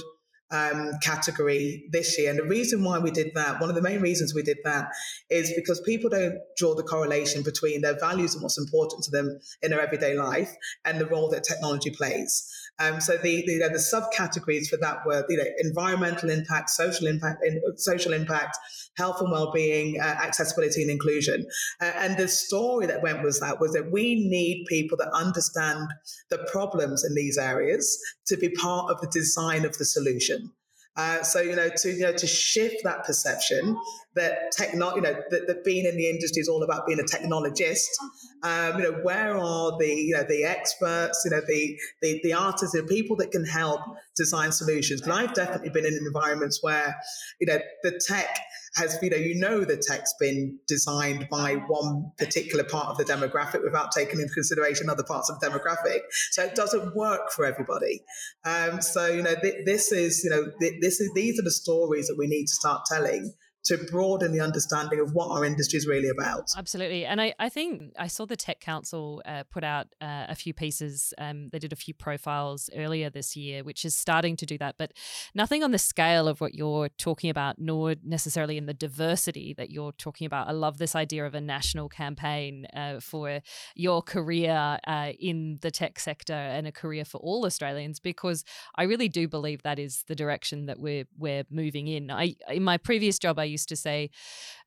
um, 0.51 0.91
category 1.01 1.85
this 1.91 2.17
year. 2.17 2.29
And 2.29 2.39
the 2.39 2.43
reason 2.43 2.83
why 2.83 2.99
we 2.99 3.11
did 3.11 3.31
that, 3.35 3.59
one 3.59 3.69
of 3.69 3.75
the 3.75 3.81
main 3.81 4.01
reasons 4.01 4.33
we 4.33 4.43
did 4.43 4.57
that, 4.63 4.89
is 5.29 5.53
because 5.55 5.79
people 5.81 6.09
don't 6.09 6.39
draw 6.57 6.75
the 6.75 6.83
correlation 6.83 7.41
between 7.43 7.81
their 7.81 7.97
values 7.99 8.33
and 8.33 8.43
what's 8.43 8.57
important 8.57 9.03
to 9.03 9.11
them 9.11 9.39
in 9.61 9.71
their 9.71 9.81
everyday 9.81 10.15
life 10.15 10.53
and 10.85 10.99
the 10.99 11.05
role 11.05 11.29
that 11.29 11.43
technology 11.43 11.89
plays. 11.89 12.47
Um, 12.79 12.99
so 12.99 13.17
the, 13.17 13.43
the, 13.45 13.59
the 13.59 13.77
subcategories 13.77 14.67
for 14.67 14.77
that 14.77 15.05
were 15.05 15.23
you 15.29 15.37
know 15.37 15.43
environmental 15.59 16.29
impact, 16.29 16.69
social 16.69 17.07
impact, 17.07 17.43
social 17.75 18.13
impact, 18.13 18.57
health 18.97 19.21
and 19.21 19.31
well-being, 19.31 19.99
uh, 19.99 20.03
accessibility 20.03 20.81
and 20.81 20.91
inclusion. 20.91 21.45
Uh, 21.81 21.91
and 21.95 22.17
the 22.17 22.27
story 22.27 22.87
that 22.87 23.01
went 23.03 23.23
was 23.23 23.39
that 23.39 23.59
was 23.59 23.73
that 23.73 23.91
we 23.91 24.27
need 24.27 24.65
people 24.67 24.97
that 24.97 25.09
understand 25.13 25.89
the 26.29 26.39
problems 26.51 27.03
in 27.03 27.13
these 27.13 27.37
areas 27.37 27.99
to 28.27 28.37
be 28.37 28.49
part 28.49 28.91
of 28.91 28.99
the 29.01 29.09
design 29.11 29.65
of 29.65 29.77
the 29.77 29.85
solution. 29.85 30.51
Uh, 30.97 31.23
so 31.23 31.39
you 31.39 31.55
know 31.55 31.69
to 31.69 31.89
you 31.91 32.01
know 32.01 32.11
to 32.11 32.27
shift 32.27 32.83
that 32.83 33.05
perception 33.05 33.77
that 34.15 34.51
techno 34.51 34.95
you 34.95 35.01
know 35.01 35.15
that, 35.29 35.47
that 35.47 35.63
being 35.63 35.85
in 35.85 35.95
the 35.95 36.09
industry 36.09 36.41
is 36.41 36.49
all 36.49 36.63
about 36.63 36.85
being 36.85 36.99
a 36.99 37.03
technologist. 37.03 37.87
Um, 38.43 38.79
you 38.79 38.91
know 38.91 38.99
where 39.03 39.37
are 39.37 39.77
the 39.77 39.87
you 39.87 40.15
know 40.15 40.23
the 40.27 40.43
experts 40.43 41.21
you 41.25 41.31
know 41.31 41.41
the 41.47 41.79
the, 42.01 42.19
the 42.23 42.33
artists 42.33 42.75
the 42.75 42.83
people 42.83 43.15
that 43.17 43.31
can 43.31 43.45
help 43.45 43.81
design 44.15 44.51
solutions. 44.51 45.01
And 45.01 45.13
I've 45.13 45.33
definitely 45.33 45.69
been 45.69 45.85
in 45.85 45.93
environments 45.93 46.59
where 46.61 46.95
you 47.39 47.47
know 47.47 47.59
the 47.83 48.01
tech 48.05 48.39
has, 48.75 48.97
you 49.01 49.09
know, 49.09 49.17
you 49.17 49.35
know 49.35 49.65
the 49.65 49.77
tech's 49.77 50.13
been 50.19 50.57
designed 50.67 51.27
by 51.29 51.55
one 51.67 52.11
particular 52.17 52.63
part 52.63 52.87
of 52.87 52.97
the 52.97 53.03
demographic 53.03 53.63
without 53.63 53.91
taking 53.91 54.19
into 54.19 54.33
consideration 54.33 54.89
other 54.89 55.03
parts 55.03 55.29
of 55.29 55.39
the 55.39 55.47
demographic. 55.47 55.99
So 56.31 56.43
it 56.43 56.55
doesn't 56.55 56.95
work 56.95 57.31
for 57.31 57.45
everybody. 57.45 58.03
Um, 58.45 58.81
so, 58.81 59.07
you 59.07 59.23
know, 59.23 59.35
th- 59.41 59.65
this 59.65 59.91
is, 59.91 60.23
you 60.23 60.29
know, 60.29 60.45
th- 60.59 60.79
this 60.79 61.01
is, 61.01 61.11
these 61.13 61.37
are 61.39 61.43
the 61.43 61.51
stories 61.51 62.07
that 62.07 62.17
we 62.17 62.27
need 62.27 62.45
to 62.45 62.53
start 62.53 62.83
telling 62.89 63.33
to 63.63 63.77
broaden 63.91 64.31
the 64.31 64.39
understanding 64.39 64.99
of 64.99 65.13
what 65.13 65.29
our 65.29 65.45
industry 65.45 65.77
is 65.77 65.87
really 65.87 66.09
about. 66.09 66.49
Absolutely. 66.57 67.05
And 67.05 67.21
I, 67.21 67.33
I 67.37 67.49
think 67.49 67.93
I 67.97 68.07
saw 68.07 68.25
the 68.25 68.35
Tech 68.35 68.59
Council 68.59 69.21
uh, 69.25 69.43
put 69.51 69.63
out 69.63 69.87
uh, 70.01 70.25
a 70.29 70.35
few 70.35 70.53
pieces. 70.53 71.13
Um, 71.17 71.49
they 71.49 71.59
did 71.59 71.71
a 71.71 71.75
few 71.75 71.93
profiles 71.93 72.69
earlier 72.75 73.09
this 73.09 73.35
year, 73.35 73.63
which 73.63 73.85
is 73.85 73.93
starting 73.93 74.35
to 74.37 74.45
do 74.45 74.57
that, 74.57 74.75
but 74.77 74.93
nothing 75.35 75.63
on 75.63 75.71
the 75.71 75.77
scale 75.77 76.27
of 76.27 76.41
what 76.41 76.55
you're 76.55 76.89
talking 76.89 77.29
about, 77.29 77.59
nor 77.59 77.95
necessarily 78.03 78.57
in 78.57 78.65
the 78.65 78.73
diversity 78.73 79.53
that 79.57 79.69
you're 79.69 79.91
talking 79.91 80.25
about. 80.25 80.47
I 80.47 80.53
love 80.53 80.79
this 80.79 80.95
idea 80.95 81.25
of 81.25 81.35
a 81.35 81.41
national 81.41 81.87
campaign 81.89 82.65
uh, 82.75 82.99
for 82.99 83.41
your 83.75 84.01
career 84.01 84.79
uh, 84.87 85.11
in 85.19 85.59
the 85.61 85.69
tech 85.69 85.99
sector 85.99 86.33
and 86.33 86.65
a 86.65 86.71
career 86.71 87.05
for 87.05 87.19
all 87.19 87.45
Australians, 87.45 87.99
because 87.99 88.43
I 88.75 88.83
really 88.83 89.09
do 89.09 89.27
believe 89.27 89.61
that 89.63 89.77
is 89.77 90.03
the 90.07 90.15
direction 90.15 90.65
that 90.65 90.79
we're, 90.79 91.05
we're 91.17 91.43
moving 91.51 91.87
in. 91.87 92.09
I, 92.09 92.35
in 92.49 92.63
my 92.63 92.77
previous 92.77 93.19
job, 93.19 93.37
I 93.37 93.50
used 93.51 93.69
to 93.69 93.75
say 93.75 94.09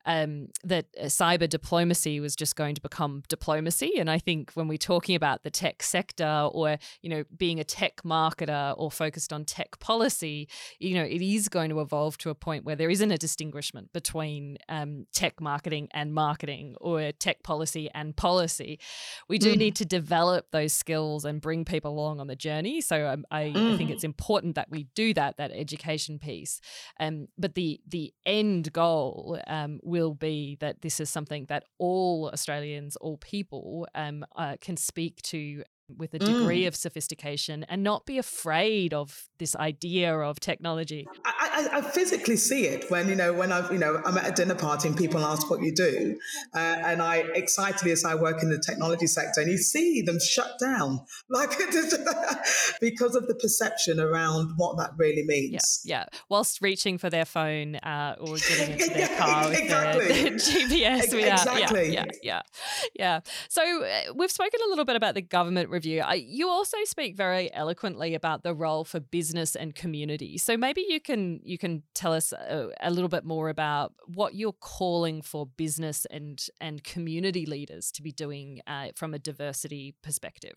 um, 0.05 0.49
that 0.63 0.85
uh, 0.99 1.05
cyber 1.05 1.49
diplomacy 1.49 2.19
was 2.19 2.35
just 2.35 2.55
going 2.55 2.75
to 2.75 2.81
become 2.81 3.23
diplomacy. 3.27 3.93
And 3.97 4.09
I 4.09 4.19
think 4.19 4.51
when 4.53 4.67
we're 4.67 4.77
talking 4.77 5.15
about 5.15 5.43
the 5.43 5.49
tech 5.49 5.83
sector 5.83 6.49
or, 6.51 6.77
you 7.01 7.09
know, 7.09 7.23
being 7.35 7.59
a 7.59 7.63
tech 7.63 8.03
marketer 8.03 8.75
or 8.77 8.91
focused 8.91 9.33
on 9.33 9.45
tech 9.45 9.79
policy, 9.79 10.47
you 10.79 10.95
know, 10.95 11.03
it 11.03 11.21
is 11.21 11.49
going 11.49 11.69
to 11.69 11.81
evolve 11.81 12.17
to 12.19 12.29
a 12.29 12.35
point 12.35 12.65
where 12.65 12.75
there 12.75 12.89
isn't 12.89 13.11
a 13.11 13.17
distinguishment 13.17 13.91
between 13.93 14.57
um, 14.69 15.07
tech 15.13 15.41
marketing 15.41 15.87
and 15.91 16.13
marketing 16.13 16.75
or 16.79 17.11
tech 17.11 17.43
policy 17.43 17.89
and 17.93 18.15
policy. 18.15 18.79
We 19.27 19.37
do 19.37 19.53
mm. 19.53 19.57
need 19.57 19.75
to 19.77 19.85
develop 19.85 20.51
those 20.51 20.73
skills 20.73 21.25
and 21.25 21.41
bring 21.41 21.65
people 21.65 21.91
along 21.91 22.19
on 22.19 22.27
the 22.27 22.35
journey. 22.35 22.81
So 22.81 23.07
um, 23.07 23.25
I, 23.31 23.45
mm. 23.45 23.73
I, 23.73 23.77
think 23.77 23.89
it's 23.89 24.03
important 24.03 24.55
that 24.55 24.69
we 24.69 24.87
do 24.95 25.13
that, 25.15 25.37
that 25.37 25.51
education 25.51 26.19
piece. 26.19 26.61
Um, 26.99 27.27
but 27.37 27.55
the 27.55 27.79
the 27.87 28.13
end 28.25 28.71
goal 28.73 29.39
um, 29.47 29.79
will 29.95 30.13
be 30.13 30.57
that 30.59 30.81
this 30.81 30.99
is 30.99 31.09
something 31.09 31.45
that 31.45 31.63
all 31.77 32.29
Australians, 32.33 32.97
all 32.97 33.17
people, 33.17 33.87
um, 33.95 34.25
uh, 34.35 34.57
can 34.59 34.75
speak 34.75 35.21
to 35.21 35.63
with 35.89 36.13
a 36.13 36.19
degree 36.19 36.63
mm. 36.63 36.67
of 36.67 36.75
sophistication 36.75 37.65
and 37.69 37.83
not 37.83 38.05
be 38.05 38.17
afraid 38.17 38.93
of 38.93 39.27
this 39.37 39.55
idea 39.55 40.17
of 40.17 40.39
technology. 40.39 41.07
I, 41.25 41.69
I, 41.73 41.77
I, 41.77 41.81
physically 41.81 42.37
see 42.37 42.65
it 42.65 42.89
when 42.89 43.07
you 43.07 43.15
know 43.15 43.33
when 43.33 43.51
I 43.51 43.69
you 43.71 43.77
know 43.77 44.01
I'm 44.05 44.17
at 44.17 44.27
a 44.27 44.31
dinner 44.31 44.55
party 44.55 44.87
and 44.87 44.97
people 44.97 45.23
ask 45.23 45.49
what 45.49 45.61
you 45.61 45.73
do, 45.73 46.17
uh, 46.55 46.57
and 46.57 47.01
I 47.01 47.17
excitedly 47.35 47.91
as 47.91 48.03
I 48.03 48.15
work 48.15 48.41
in 48.41 48.49
the 48.49 48.57
technology 48.57 49.07
sector, 49.07 49.41
and 49.41 49.51
you 49.51 49.57
see 49.57 50.01
them 50.01 50.19
shut 50.19 50.57
down 50.59 51.01
like 51.29 51.51
because 52.81 53.15
of 53.15 53.27
the 53.27 53.35
perception 53.39 53.99
around 53.99 54.53
what 54.57 54.77
that 54.77 54.91
really 54.97 55.23
means. 55.23 55.81
Yeah, 55.83 56.05
yeah. 56.11 56.19
Whilst 56.29 56.61
reaching 56.61 56.97
for 56.97 57.09
their 57.09 57.25
phone 57.25 57.75
uh, 57.75 58.15
or 58.19 58.37
getting 58.49 58.79
into 58.79 58.93
their 58.93 59.17
car 59.17 59.49
with 59.49 59.59
exactly. 59.59 60.07
their, 60.07 60.23
their 60.23 60.31
GPS. 60.31 61.13
Without, 61.13 61.47
exactly. 61.47 61.93
Yeah, 61.93 62.05
yeah, 62.05 62.11
yeah, 62.23 62.41
yeah. 62.95 63.19
So 63.49 63.83
uh, 63.83 64.13
we've 64.15 64.31
spoken 64.31 64.59
a 64.65 64.69
little 64.69 64.85
bit 64.85 64.95
about 64.95 65.15
the 65.15 65.21
government 65.21 65.69
review. 65.75 66.01
Uh, 66.01 66.13
you 66.13 66.49
also 66.49 66.77
speak 66.85 67.15
very 67.15 67.53
eloquently 67.53 68.15
about 68.15 68.43
the 68.43 68.53
role 68.53 68.83
for 68.83 68.99
business 68.99 69.55
and 69.55 69.75
community. 69.75 70.37
So 70.37 70.57
maybe 70.57 70.83
you 70.87 70.99
can 70.99 71.39
you 71.43 71.57
can 71.57 71.83
tell 71.93 72.13
us 72.13 72.33
a, 72.33 72.69
a 72.81 72.89
little 72.89 73.09
bit 73.09 73.25
more 73.25 73.49
about 73.49 73.93
what 74.07 74.33
you're 74.33 74.53
calling 74.53 75.21
for 75.21 75.45
business 75.45 76.05
and 76.09 76.43
and 76.59 76.83
community 76.83 77.45
leaders 77.45 77.91
to 77.91 78.01
be 78.01 78.11
doing 78.11 78.61
uh, 78.65 78.87
from 78.95 79.13
a 79.13 79.19
diversity 79.19 79.93
perspective. 80.01 80.55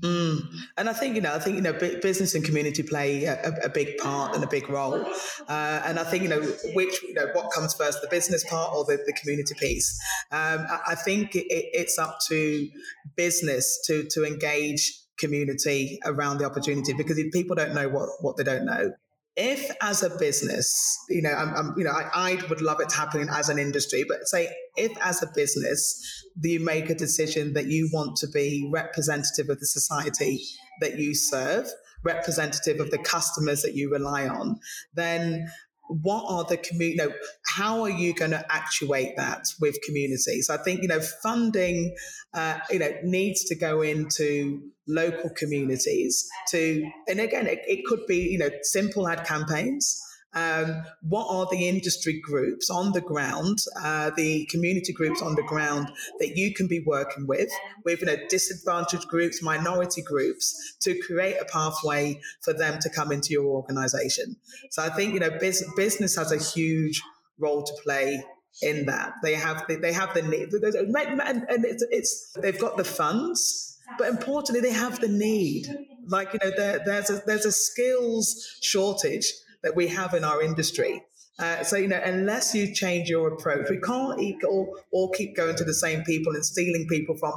Mm. 0.00 0.48
And 0.78 0.88
I 0.88 0.92
think 0.92 1.14
you 1.14 1.20
know, 1.20 1.34
I 1.34 1.38
think 1.38 1.56
you 1.56 1.62
know, 1.62 1.72
business 1.72 2.34
and 2.34 2.44
community 2.44 2.82
play 2.82 3.24
a, 3.24 3.52
a 3.64 3.68
big 3.68 3.98
part 3.98 4.34
and 4.34 4.42
a 4.42 4.46
big 4.46 4.68
role. 4.68 5.04
Uh, 5.48 5.82
and 5.84 5.98
I 5.98 6.04
think 6.04 6.22
you 6.22 6.28
know, 6.28 6.40
which 6.74 7.02
you 7.02 7.14
know, 7.14 7.26
what 7.32 7.52
comes 7.52 7.74
first, 7.74 8.00
the 8.00 8.08
business 8.08 8.44
part 8.48 8.74
or 8.74 8.84
the, 8.84 9.02
the 9.04 9.12
community 9.12 9.54
piece. 9.58 9.98
Um, 10.30 10.66
I, 10.70 10.80
I, 10.88 10.94
think 10.94 11.34
it, 11.34 11.46
it's 11.50 11.98
up 11.98 12.18
to 12.28 12.68
business 13.16 13.80
to 13.86 14.04
to 14.10 14.24
engage 14.24 14.98
community 15.18 15.98
around 16.06 16.38
the 16.38 16.44
opportunity 16.46 16.94
because 16.94 17.18
if 17.18 17.32
people 17.32 17.54
don't 17.54 17.74
know 17.74 17.88
what 17.88 18.08
what 18.20 18.36
they 18.36 18.44
don't 18.44 18.64
know, 18.64 18.92
if 19.36 19.70
as 19.80 20.02
a 20.02 20.10
business, 20.18 20.98
you 21.08 21.22
know, 21.22 21.32
I'm, 21.32 21.54
I'm 21.54 21.74
you 21.76 21.84
know, 21.84 21.92
I, 21.92 22.32
I, 22.32 22.48
would 22.48 22.60
love 22.60 22.80
it 22.80 22.88
to 22.90 22.96
happen 22.96 23.28
as 23.30 23.48
an 23.48 23.58
industry, 23.58 24.04
but 24.08 24.26
say 24.26 24.48
if 24.76 24.92
as 25.02 25.22
a 25.22 25.28
business 25.34 26.19
you 26.42 26.64
make 26.64 26.90
a 26.90 26.94
decision 26.94 27.52
that 27.54 27.66
you 27.66 27.88
want 27.92 28.16
to 28.16 28.28
be 28.28 28.68
representative 28.72 29.48
of 29.48 29.60
the 29.60 29.66
society 29.66 30.40
that 30.80 30.98
you 30.98 31.14
serve, 31.14 31.66
representative 32.02 32.80
of 32.80 32.90
the 32.90 32.98
customers 32.98 33.62
that 33.62 33.74
you 33.74 33.90
rely 33.90 34.26
on, 34.26 34.58
then 34.94 35.48
what 35.88 36.24
are 36.28 36.44
the 36.44 36.56
community, 36.56 36.96
you 36.96 37.08
know, 37.08 37.14
how 37.46 37.82
are 37.82 37.90
you 37.90 38.14
going 38.14 38.30
to 38.30 38.44
actuate 38.48 39.16
that 39.16 39.46
with 39.60 39.76
communities? 39.84 40.48
I 40.48 40.56
think, 40.58 40.82
you 40.82 40.88
know, 40.88 41.00
funding, 41.00 41.94
uh, 42.32 42.58
you 42.70 42.78
know, 42.78 42.92
needs 43.02 43.44
to 43.46 43.56
go 43.56 43.82
into 43.82 44.62
local 44.86 45.30
communities 45.30 46.28
to, 46.50 46.88
and 47.08 47.18
again, 47.18 47.46
it, 47.48 47.60
it 47.66 47.84
could 47.86 48.06
be, 48.06 48.18
you 48.18 48.38
know, 48.38 48.50
simple 48.62 49.08
ad 49.08 49.24
campaigns 49.26 50.00
um, 50.34 50.84
what 51.02 51.26
are 51.28 51.46
the 51.50 51.68
industry 51.68 52.20
groups 52.20 52.70
on 52.70 52.92
the 52.92 53.00
ground, 53.00 53.58
uh, 53.82 54.10
the 54.16 54.46
community 54.46 54.92
groups 54.92 55.20
on 55.20 55.34
the 55.34 55.42
ground 55.42 55.90
that 56.20 56.36
you 56.36 56.54
can 56.54 56.68
be 56.68 56.80
working 56.86 57.26
with, 57.26 57.50
with 57.84 58.00
you 58.00 58.06
know, 58.06 58.16
disadvantaged 58.28 59.08
groups, 59.08 59.42
minority 59.42 60.02
groups, 60.02 60.76
to 60.80 60.98
create 61.00 61.36
a 61.40 61.44
pathway 61.46 62.20
for 62.42 62.52
them 62.52 62.78
to 62.80 62.88
come 62.90 63.10
into 63.10 63.30
your 63.30 63.46
organization. 63.46 64.36
So 64.70 64.82
I 64.82 64.90
think 64.90 65.14
you 65.14 65.20
know, 65.20 65.30
business 65.40 66.16
has 66.16 66.30
a 66.30 66.38
huge 66.38 67.02
role 67.38 67.64
to 67.64 67.72
play 67.82 68.22
in 68.62 68.86
that. 68.86 69.14
They 69.22 69.34
have 69.34 69.64
the, 69.66 69.76
they 69.76 69.92
have 69.92 70.14
the 70.14 70.22
need, 70.22 70.52
and 70.52 71.64
it's, 71.64 71.84
it's 71.90 72.32
they've 72.40 72.58
got 72.58 72.76
the 72.76 72.84
funds, 72.84 73.78
but 73.98 74.08
importantly, 74.08 74.60
they 74.60 74.74
have 74.74 75.00
the 75.00 75.08
need. 75.08 75.66
Like 76.06 76.32
you 76.32 76.38
know, 76.42 76.52
there, 76.56 76.80
there's 76.84 77.10
a 77.10 77.22
there's 77.26 77.46
a 77.46 77.52
skills 77.52 78.58
shortage 78.60 79.32
that 79.62 79.76
we 79.76 79.88
have 79.88 80.14
in 80.14 80.24
our 80.24 80.42
industry. 80.42 81.02
Uh, 81.38 81.64
so, 81.64 81.76
you 81.76 81.88
know, 81.88 82.00
unless 82.04 82.54
you 82.54 82.74
change 82.74 83.08
your 83.08 83.32
approach, 83.32 83.70
we 83.70 83.78
can't 83.78 84.20
eat 84.20 84.36
all, 84.44 84.76
all 84.92 85.10
keep 85.10 85.34
going 85.34 85.56
to 85.56 85.64
the 85.64 85.72
same 85.72 86.02
people 86.04 86.34
and 86.34 86.44
stealing 86.44 86.86
people 86.88 87.16
from 87.16 87.32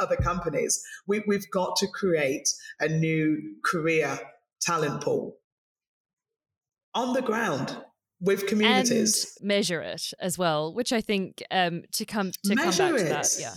other 0.00 0.16
companies. 0.16 0.82
We, 1.06 1.22
we've 1.26 1.50
got 1.50 1.76
to 1.76 1.86
create 1.86 2.48
a 2.80 2.88
new 2.88 3.56
career 3.62 4.18
talent 4.62 5.02
pool 5.02 5.36
on 6.94 7.12
the 7.12 7.22
ground 7.22 7.76
with 8.20 8.46
communities 8.46 9.36
and 9.40 9.48
measure 9.48 9.80
it 9.80 10.12
as 10.20 10.38
well 10.38 10.72
which 10.72 10.92
i 10.92 11.00
think 11.00 11.42
um, 11.50 11.82
to 11.92 12.04
come 12.04 12.30
to 12.44 12.54
measure 12.54 12.84
come 12.84 12.92
back 12.92 13.00
it. 13.00 13.04
to 13.04 13.08
that 13.08 13.36
yeah 13.40 13.54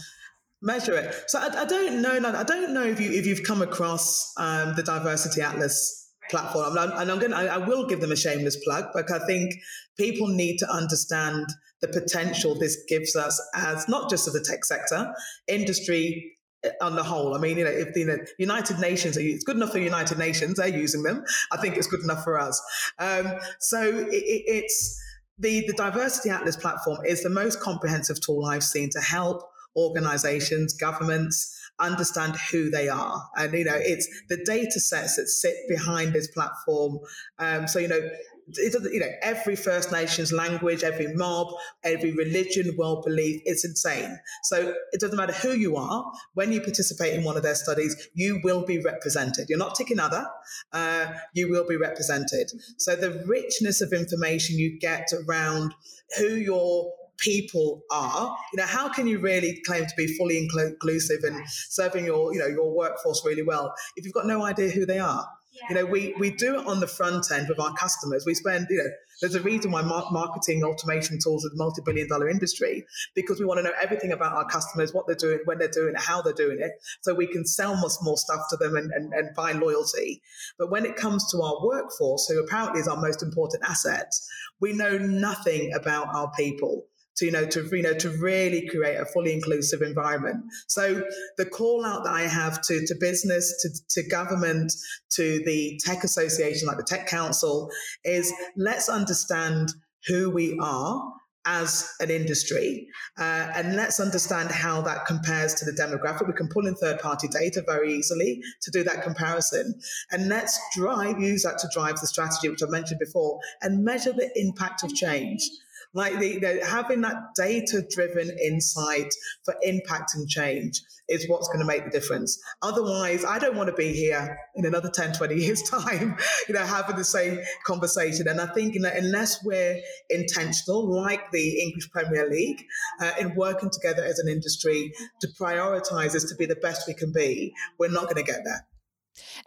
measure 0.62 0.96
it 0.96 1.14
so 1.28 1.40
i, 1.40 1.62
I 1.62 1.66
don't 1.66 2.02
know 2.02 2.18
i 2.34 2.44
don't 2.44 2.74
know 2.74 2.84
if 2.84 3.00
you 3.00 3.12
if 3.12 3.28
you've 3.28 3.44
come 3.44 3.62
across 3.62 4.34
um, 4.38 4.74
the 4.76 4.82
diversity 4.82 5.42
atlas 5.42 6.05
platform. 6.30 6.78
And 6.78 6.80
I'm, 6.80 7.02
and 7.02 7.12
I'm 7.12 7.20
going 7.20 7.34
I 7.34 7.58
will 7.58 7.86
give 7.88 8.02
them 8.02 8.12
a 8.12 8.16
shameless 8.16 8.58
plug, 8.64 8.86
but 8.94 9.12
I 9.12 9.20
think 9.26 9.54
people 9.98 10.28
need 10.28 10.58
to 10.60 10.70
understand 10.70 11.48
the 11.82 11.88
potential 11.88 12.56
this 12.56 12.84
gives 12.88 13.16
us 13.16 13.42
as 13.54 13.88
not 13.88 14.10
just 14.10 14.28
as 14.28 14.34
the 14.34 14.42
tech 14.42 14.66
sector, 14.66 15.14
industry 15.48 16.34
eh, 16.64 16.72
on 16.82 16.96
the 16.96 17.04
whole. 17.04 17.36
I 17.36 17.40
mean, 17.40 17.58
you 17.58 17.66
know, 17.66 17.72
if 17.72 17.94
the 17.94 18.00
you 18.02 18.06
know, 18.08 18.18
United 18.40 18.80
Nations, 18.80 19.18
it's 19.18 19.44
good 19.44 19.58
enough 19.58 19.72
for 19.72 19.80
United 19.80 20.18
Nations, 20.18 20.58
they're 20.58 20.68
using 20.68 21.04
them. 21.04 21.24
I 21.52 21.58
think 21.58 21.78
it's 21.78 21.88
good 21.88 22.04
enough 22.04 22.24
for 22.24 22.40
us. 22.40 22.62
Um, 22.98 23.34
so 23.60 23.82
it, 23.82 24.08
it's 24.12 25.02
the, 25.38 25.66
the 25.68 25.74
Diversity 25.74 26.30
Atlas 26.30 26.56
platform 26.56 27.06
is 27.06 27.24
the 27.24 27.30
most 27.30 27.60
comprehensive 27.60 28.22
tool 28.22 28.46
I've 28.46 28.64
seen 28.64 28.90
to 28.92 29.02
help 29.02 29.44
organizations, 29.76 30.74
governments, 30.74 31.55
understand 31.80 32.36
who 32.52 32.70
they 32.70 32.90
are. 32.90 33.22
And, 33.36 33.54
you 33.54 33.66
know, 33.66 33.76
it's 33.78 34.08
the 34.30 34.38
data 34.46 34.80
sets 34.80 35.16
that 35.18 35.28
sit 35.28 35.56
behind 35.68 36.14
this 36.14 36.28
platform. 36.30 37.00
Um, 37.40 37.68
so, 37.68 37.80
you 37.80 37.88
know, 37.88 38.10
you 38.58 39.00
know, 39.00 39.10
every 39.24 39.56
First 39.56 39.92
Nations 39.92 40.32
language, 40.32 40.84
every 40.84 41.14
mob, 41.16 41.48
every 41.84 42.12
religion, 42.12 42.76
world 42.78 43.04
belief, 43.04 43.42
it's 43.46 43.66
insane. 43.66 44.20
So 44.44 44.74
it 44.92 45.00
doesn't 45.00 45.18
matter 45.18 45.34
who 45.34 45.54
you 45.54 45.78
are, 45.78 46.12
when 46.36 46.52
you 46.52 46.62
participate 46.62 47.16
in 47.16 47.24
one 47.24 47.38
of 47.38 47.44
their 47.44 47.56
studies, 47.56 48.10
you 48.14 48.40
will 48.44 48.64
be 48.64 48.80
represented. 48.80 49.48
You're 49.50 49.58
not 49.58 49.74
ticking 49.74 50.00
other, 50.00 50.28
uh, 50.74 51.08
you 51.34 51.50
will 51.50 51.68
be 51.68 51.76
represented. 51.76 52.52
So 52.78 52.96
the 52.96 53.24
richness 53.26 53.82
of 53.82 53.94
information 53.94 54.60
you 54.60 54.78
get 54.80 55.08
around 55.28 55.74
who 56.18 56.36
your 56.36 56.94
people 57.18 57.82
are. 57.92 58.36
You 58.54 58.58
know 58.58 58.66
how 58.66 58.90
can 58.90 59.08
you 59.08 59.20
really 59.20 59.62
claim 59.66 59.86
to 59.86 59.94
be 59.98 60.08
fully 60.18 60.38
inclusive 60.38 61.20
and 61.24 61.42
serving 61.48 62.06
your 62.06 62.34
you 62.34 62.40
know 62.40 62.48
your 62.48 62.76
workforce 62.76 63.24
really 63.26 63.44
well 63.44 63.74
if 63.96 64.06
you've 64.06 64.14
got 64.14 64.28
no 64.28 64.44
idea 64.44 64.70
who 64.70 64.86
they 64.86 65.00
are? 65.00 65.28
You 65.70 65.76
know 65.76 65.86
we 65.86 66.14
we 66.20 66.32
do 66.32 66.60
it 66.60 66.68
on 66.68 66.80
the 66.80 66.88
front 66.88 67.32
end 67.32 67.48
with 67.50 67.60
our 67.60 67.74
customers. 67.74 68.26
We 68.26 68.36
spend 68.36 68.68
you 68.70 68.78
know 68.78 68.90
there's 69.22 69.36
a 69.36 69.42
reason 69.42 69.72
why 69.72 69.82
marketing 69.82 70.64
automation 70.64 71.18
tools 71.24 71.46
is 71.46 71.54
a 71.54 71.58
multi-billion 71.58 72.08
dollar 72.10 72.30
industry 72.30 72.86
because 73.16 73.40
we 73.40 73.46
want 73.46 73.60
to 73.60 73.64
know 73.64 73.74
everything 73.82 74.12
about 74.12 74.34
our 74.34 74.46
customers 74.46 74.94
what 74.94 75.08
they're 75.08 75.16
doing 75.16 75.40
when 75.46 75.58
they're 75.58 75.70
doing 75.70 75.94
it 75.96 76.02
how 76.02 76.22
they're 76.22 76.34
doing 76.34 76.58
it 76.60 76.72
so 77.02 77.14
we 77.14 77.28
can 77.28 77.46
sell 77.46 77.76
much 77.78 77.94
more 78.02 78.18
stuff 78.18 78.42
to 78.50 78.58
them 78.58 78.76
and, 78.76 78.92
and, 78.92 79.14
and 79.14 79.36
find 79.36 79.60
loyalty. 79.60 80.22
But 80.58 80.70
when 80.70 80.86
it 80.86 80.96
comes 80.96 81.30
to 81.32 81.42
our 81.42 81.66
workforce 81.66 82.28
who 82.28 82.44
apparently 82.44 82.82
is 82.82 82.88
our 82.88 82.98
most 82.98 83.24
important 83.24 83.64
asset 83.64 84.12
we 84.60 84.74
know 84.74 84.98
nothing 84.98 85.72
about 85.74 86.08
our 86.14 86.32
people 86.38 86.86
to 87.16 87.26
you 87.26 87.32
know 87.32 87.46
to 87.46 87.68
you 87.72 87.82
know 87.82 87.94
to 87.94 88.10
really 88.18 88.68
create 88.68 88.96
a 88.96 89.06
fully 89.06 89.34
inclusive 89.34 89.82
environment 89.82 90.44
so 90.68 91.04
the 91.38 91.46
call 91.46 91.86
out 91.86 92.04
that 92.04 92.14
i 92.14 92.24
have 92.24 92.62
to 92.62 92.86
to 92.86 92.96
business 93.00 93.62
to, 93.62 94.02
to 94.02 94.10
government 94.10 94.74
to 95.10 95.42
the 95.46 95.80
tech 95.84 96.04
association 96.04 96.68
like 96.68 96.78
the 96.78 96.84
tech 96.84 97.08
council 97.08 97.70
is 98.04 98.34
let's 98.56 98.90
understand 98.90 99.72
who 100.08 100.30
we 100.30 100.58
are 100.62 101.02
as 101.46 101.92
an 102.00 102.10
industry. 102.10 102.88
Uh, 103.18 103.52
and 103.56 103.76
let's 103.76 104.00
understand 104.00 104.50
how 104.50 104.82
that 104.82 105.06
compares 105.06 105.54
to 105.54 105.66
the 105.66 105.72
demographic. 105.72 106.28
We 106.28 106.34
can 106.34 106.50
pull 106.50 106.66
in 106.66 106.76
third 106.76 107.00
party 107.00 107.28
data 107.28 107.64
very 107.66 107.94
easily 107.94 108.42
to 108.62 108.72
do 108.72 108.84
that 108.84 109.04
comparison. 109.04 109.80
And 110.12 110.28
let's 110.28 110.60
drive, 110.76 111.20
use 111.20 111.44
that 111.44 111.60
to 111.60 111.70
drive 111.72 112.00
the 112.00 112.08
strategy, 112.08 112.50
which 112.50 112.64
I 112.64 112.68
mentioned 112.68 113.00
before, 113.00 113.40
and 113.62 113.84
measure 113.84 114.12
the 114.12 114.30
impact 114.36 114.84
of 114.84 114.94
change. 114.96 115.48
Like 115.96 116.20
the, 116.20 116.40
know, 116.42 116.60
having 116.64 117.02
that 117.02 117.34
data 117.36 117.84
driven 117.90 118.30
insight 118.46 119.12
for 119.46 119.56
impact 119.64 120.12
and 120.14 120.28
change 120.28 120.82
is 121.08 121.28
what's 121.30 121.48
going 121.48 121.60
to 121.60 121.66
make 121.66 121.86
the 121.86 121.90
difference. 121.90 122.38
Otherwise, 122.62 123.24
I 123.24 123.40
don't 123.40 123.56
want 123.56 123.70
to 123.70 123.76
be 123.76 123.94
here 123.94 124.38
in 124.56 124.66
another 124.66 124.90
10, 124.90 125.14
20 125.14 125.36
years' 125.36 125.62
time, 125.70 126.18
you 126.48 126.54
know, 126.54 126.66
having 126.66 126.98
the 126.98 127.04
same 127.06 127.40
conversation. 127.66 128.28
And 128.28 128.42
I 128.42 128.48
think 128.48 128.76
you 128.76 128.82
know, 128.82 128.92
unless 128.94 129.44
we're 129.44 129.80
intentional, 130.10 130.94
like 130.94 131.32
the 131.32 131.62
English 131.62 131.90
Premier 131.92 132.30
League, 132.30 132.62
uh, 133.02 133.12
in 133.20 133.34
working 133.36 133.70
together 133.70 134.04
as 134.04 134.20
an 134.20 134.28
industry 134.28 134.92
to 135.22 135.28
prioritize 135.40 136.14
us 136.14 136.26
to 136.26 136.36
be 136.36 136.46
the 136.46 136.58
best 136.58 136.88
we 136.88 136.94
can 136.94 137.14
be, 137.14 137.54
we're 137.80 137.90
not 137.90 138.04
going 138.04 138.18
to 138.18 138.24
get 138.24 138.42
there. 138.44 138.66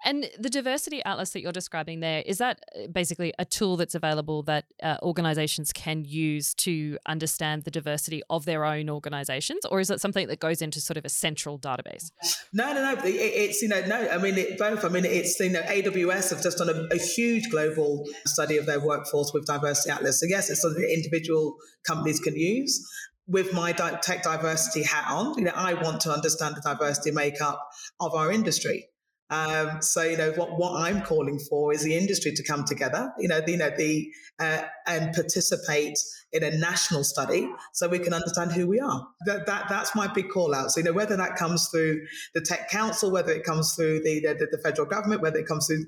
And 0.04 0.30
the 0.38 0.50
diversity 0.50 1.02
atlas 1.04 1.30
that 1.30 1.40
you're 1.40 1.52
describing 1.52 2.00
there 2.00 2.22
is 2.26 2.38
that 2.38 2.60
uh, 2.74 2.86
basically 2.88 3.32
a 3.38 3.44
tool 3.44 3.76
that's 3.76 3.94
available 3.94 4.42
that 4.44 4.64
uh, 4.82 4.96
organizations 5.02 5.72
can 5.72 6.04
use 6.04 6.54
to 6.54 6.98
understand 7.06 7.64
the 7.64 7.70
diversity 7.70 8.22
of 8.30 8.44
their 8.44 8.64
own 8.64 8.88
organizations, 8.88 9.64
or 9.66 9.80
is 9.80 9.90
it 9.90 10.00
something 10.00 10.28
that 10.28 10.40
goes 10.40 10.62
into 10.62 10.80
sort 10.80 10.96
of 10.96 11.04
a 11.04 11.08
central 11.08 11.58
database? 11.58 12.10
No, 12.52 12.72
no, 12.72 12.94
no. 12.94 13.02
It, 13.02 13.14
it's 13.14 13.62
you 13.62 13.68
know 13.68 13.80
no. 13.86 14.08
I 14.08 14.18
mean 14.18 14.36
it, 14.36 14.58
both. 14.58 14.84
I 14.84 14.88
mean 14.88 15.04
it's 15.04 15.38
you 15.40 15.50
know 15.50 15.62
AWS 15.62 16.30
have 16.30 16.42
just 16.42 16.58
done 16.58 16.68
a, 16.68 16.94
a 16.94 16.98
huge 16.98 17.50
global 17.50 18.04
study 18.26 18.56
of 18.56 18.66
their 18.66 18.80
workforce 18.80 19.32
with 19.32 19.46
diversity 19.46 19.90
atlas. 19.90 20.20
So 20.20 20.26
yes, 20.28 20.50
it's 20.50 20.62
something 20.62 20.82
that 20.82 20.92
individual 20.92 21.56
companies 21.86 22.20
can 22.20 22.36
use 22.36 22.86
with 23.28 23.52
my 23.52 23.72
tech 23.72 24.22
diversity 24.22 24.82
hat 24.82 25.04
on, 25.10 25.36
you 25.36 25.44
know, 25.44 25.52
I 25.54 25.74
want 25.74 26.00
to 26.00 26.10
understand 26.10 26.56
the 26.56 26.62
diversity 26.62 27.10
makeup 27.10 27.60
of 28.00 28.14
our 28.14 28.32
industry. 28.32 28.88
Um, 29.30 29.82
so 29.82 30.02
you 30.02 30.16
know 30.16 30.32
what 30.32 30.58
what 30.58 30.80
I'm 30.80 31.02
calling 31.02 31.38
for 31.38 31.72
is 31.72 31.82
the 31.82 31.96
industry 31.96 32.32
to 32.32 32.42
come 32.42 32.64
together, 32.64 33.12
you 33.18 33.28
know, 33.28 33.40
the, 33.40 33.52
you 33.52 33.58
know 33.58 33.70
the 33.76 34.10
uh, 34.38 34.62
and 34.86 35.14
participate 35.14 35.98
in 36.32 36.42
a 36.42 36.56
national 36.56 37.04
study 37.04 37.50
so 37.74 37.88
we 37.88 37.98
can 37.98 38.14
understand 38.14 38.52
who 38.52 38.66
we 38.66 38.80
are. 38.80 39.06
That, 39.26 39.46
that 39.46 39.66
that's 39.68 39.94
my 39.94 40.06
big 40.06 40.30
call 40.30 40.54
out. 40.54 40.70
So 40.70 40.80
you 40.80 40.84
know 40.84 40.92
whether 40.92 41.16
that 41.16 41.36
comes 41.36 41.68
through 41.68 42.00
the 42.34 42.40
Tech 42.40 42.70
Council, 42.70 43.10
whether 43.10 43.32
it 43.32 43.44
comes 43.44 43.74
through 43.74 44.00
the 44.02 44.20
the, 44.20 44.48
the 44.50 44.58
federal 44.58 44.88
government, 44.88 45.20
whether 45.20 45.38
it 45.38 45.46
comes 45.46 45.66
through, 45.66 45.84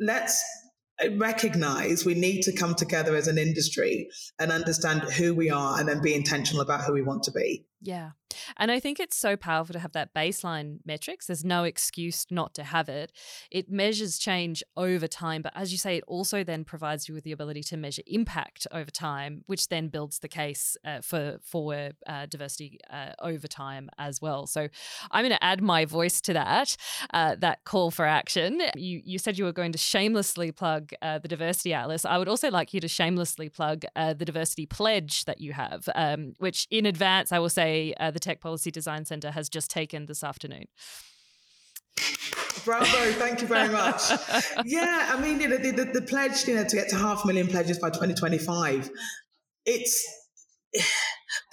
let's 0.00 0.42
recognize 1.16 2.04
we 2.04 2.14
need 2.14 2.42
to 2.42 2.52
come 2.52 2.74
together 2.74 3.14
as 3.14 3.28
an 3.28 3.38
industry 3.38 4.08
and 4.38 4.50
understand 4.50 5.02
who 5.02 5.34
we 5.34 5.50
are 5.50 5.78
and 5.78 5.88
then 5.88 6.02
be 6.02 6.14
intentional 6.14 6.62
about 6.62 6.84
who 6.84 6.92
we 6.92 7.02
want 7.02 7.22
to 7.22 7.30
be. 7.30 7.64
Yeah. 7.80 8.10
And 8.56 8.70
I 8.70 8.80
think 8.80 8.98
it's 9.00 9.16
so 9.16 9.36
powerful 9.36 9.72
to 9.72 9.78
have 9.78 9.92
that 9.92 10.14
baseline 10.14 10.78
metrics. 10.84 11.26
There's 11.26 11.44
no 11.44 11.64
excuse 11.64 12.26
not 12.30 12.54
to 12.54 12.64
have 12.64 12.88
it. 12.88 13.12
It 13.50 13.70
measures 13.70 14.18
change 14.18 14.62
over 14.76 15.06
time, 15.06 15.42
but 15.42 15.52
as 15.54 15.72
you 15.72 15.78
say, 15.78 15.96
it 15.96 16.04
also 16.06 16.44
then 16.44 16.64
provides 16.64 17.08
you 17.08 17.14
with 17.14 17.24
the 17.24 17.32
ability 17.32 17.62
to 17.64 17.76
measure 17.76 18.02
impact 18.06 18.66
over 18.72 18.90
time, 18.90 19.44
which 19.46 19.68
then 19.68 19.88
builds 19.88 20.18
the 20.18 20.28
case 20.28 20.76
uh, 20.84 21.00
for 21.00 21.38
for 21.42 21.90
uh, 22.06 22.26
diversity 22.26 22.78
uh, 22.90 23.12
over 23.20 23.46
time 23.46 23.90
as 23.98 24.20
well. 24.20 24.46
So 24.46 24.68
I'm 25.10 25.22
going 25.22 25.36
to 25.36 25.44
add 25.44 25.62
my 25.62 25.84
voice 25.84 26.20
to 26.22 26.32
that 26.34 26.76
uh, 27.14 27.36
that 27.36 27.64
call 27.64 27.90
for 27.90 28.04
action. 28.04 28.60
You 28.76 29.00
you 29.04 29.18
said 29.18 29.38
you 29.38 29.44
were 29.44 29.52
going 29.52 29.72
to 29.72 29.78
shamelessly 29.78 30.52
plug 30.52 30.92
uh, 31.02 31.18
the 31.18 31.28
diversity 31.28 31.72
atlas. 31.72 32.04
I 32.04 32.18
would 32.18 32.28
also 32.28 32.50
like 32.50 32.74
you 32.74 32.80
to 32.80 32.88
shamelessly 32.88 33.48
plug 33.48 33.84
uh, 33.96 34.14
the 34.14 34.24
diversity 34.24 34.66
pledge 34.66 35.24
that 35.24 35.40
you 35.40 35.52
have, 35.52 35.88
um, 35.94 36.34
which 36.38 36.66
in 36.70 36.86
advance 36.86 37.32
I 37.32 37.38
will 37.38 37.48
say 37.48 37.67
uh, 37.98 38.10
the 38.10 38.20
Tech 38.20 38.40
Policy 38.40 38.70
Design 38.70 39.04
Centre 39.04 39.30
has 39.30 39.48
just 39.48 39.70
taken 39.70 40.06
this 40.06 40.22
afternoon. 40.24 40.64
Bravo, 42.64 43.12
thank 43.12 43.40
you 43.40 43.46
very 43.46 43.68
much. 43.68 44.02
yeah, 44.64 45.08
I 45.10 45.20
mean, 45.20 45.40
you 45.40 45.48
know, 45.48 45.56
the, 45.56 45.70
the, 45.70 45.84
the, 45.84 46.02
pledge, 46.02 46.46
you 46.46 46.54
know, 46.54 46.64
to 46.64 46.76
get 46.76 46.88
to 46.90 46.96
half 46.96 47.24
a 47.24 47.26
million 47.26 47.46
pledges 47.46 47.78
by 47.78 47.88
2025, 47.88 48.90
it's 49.64 50.06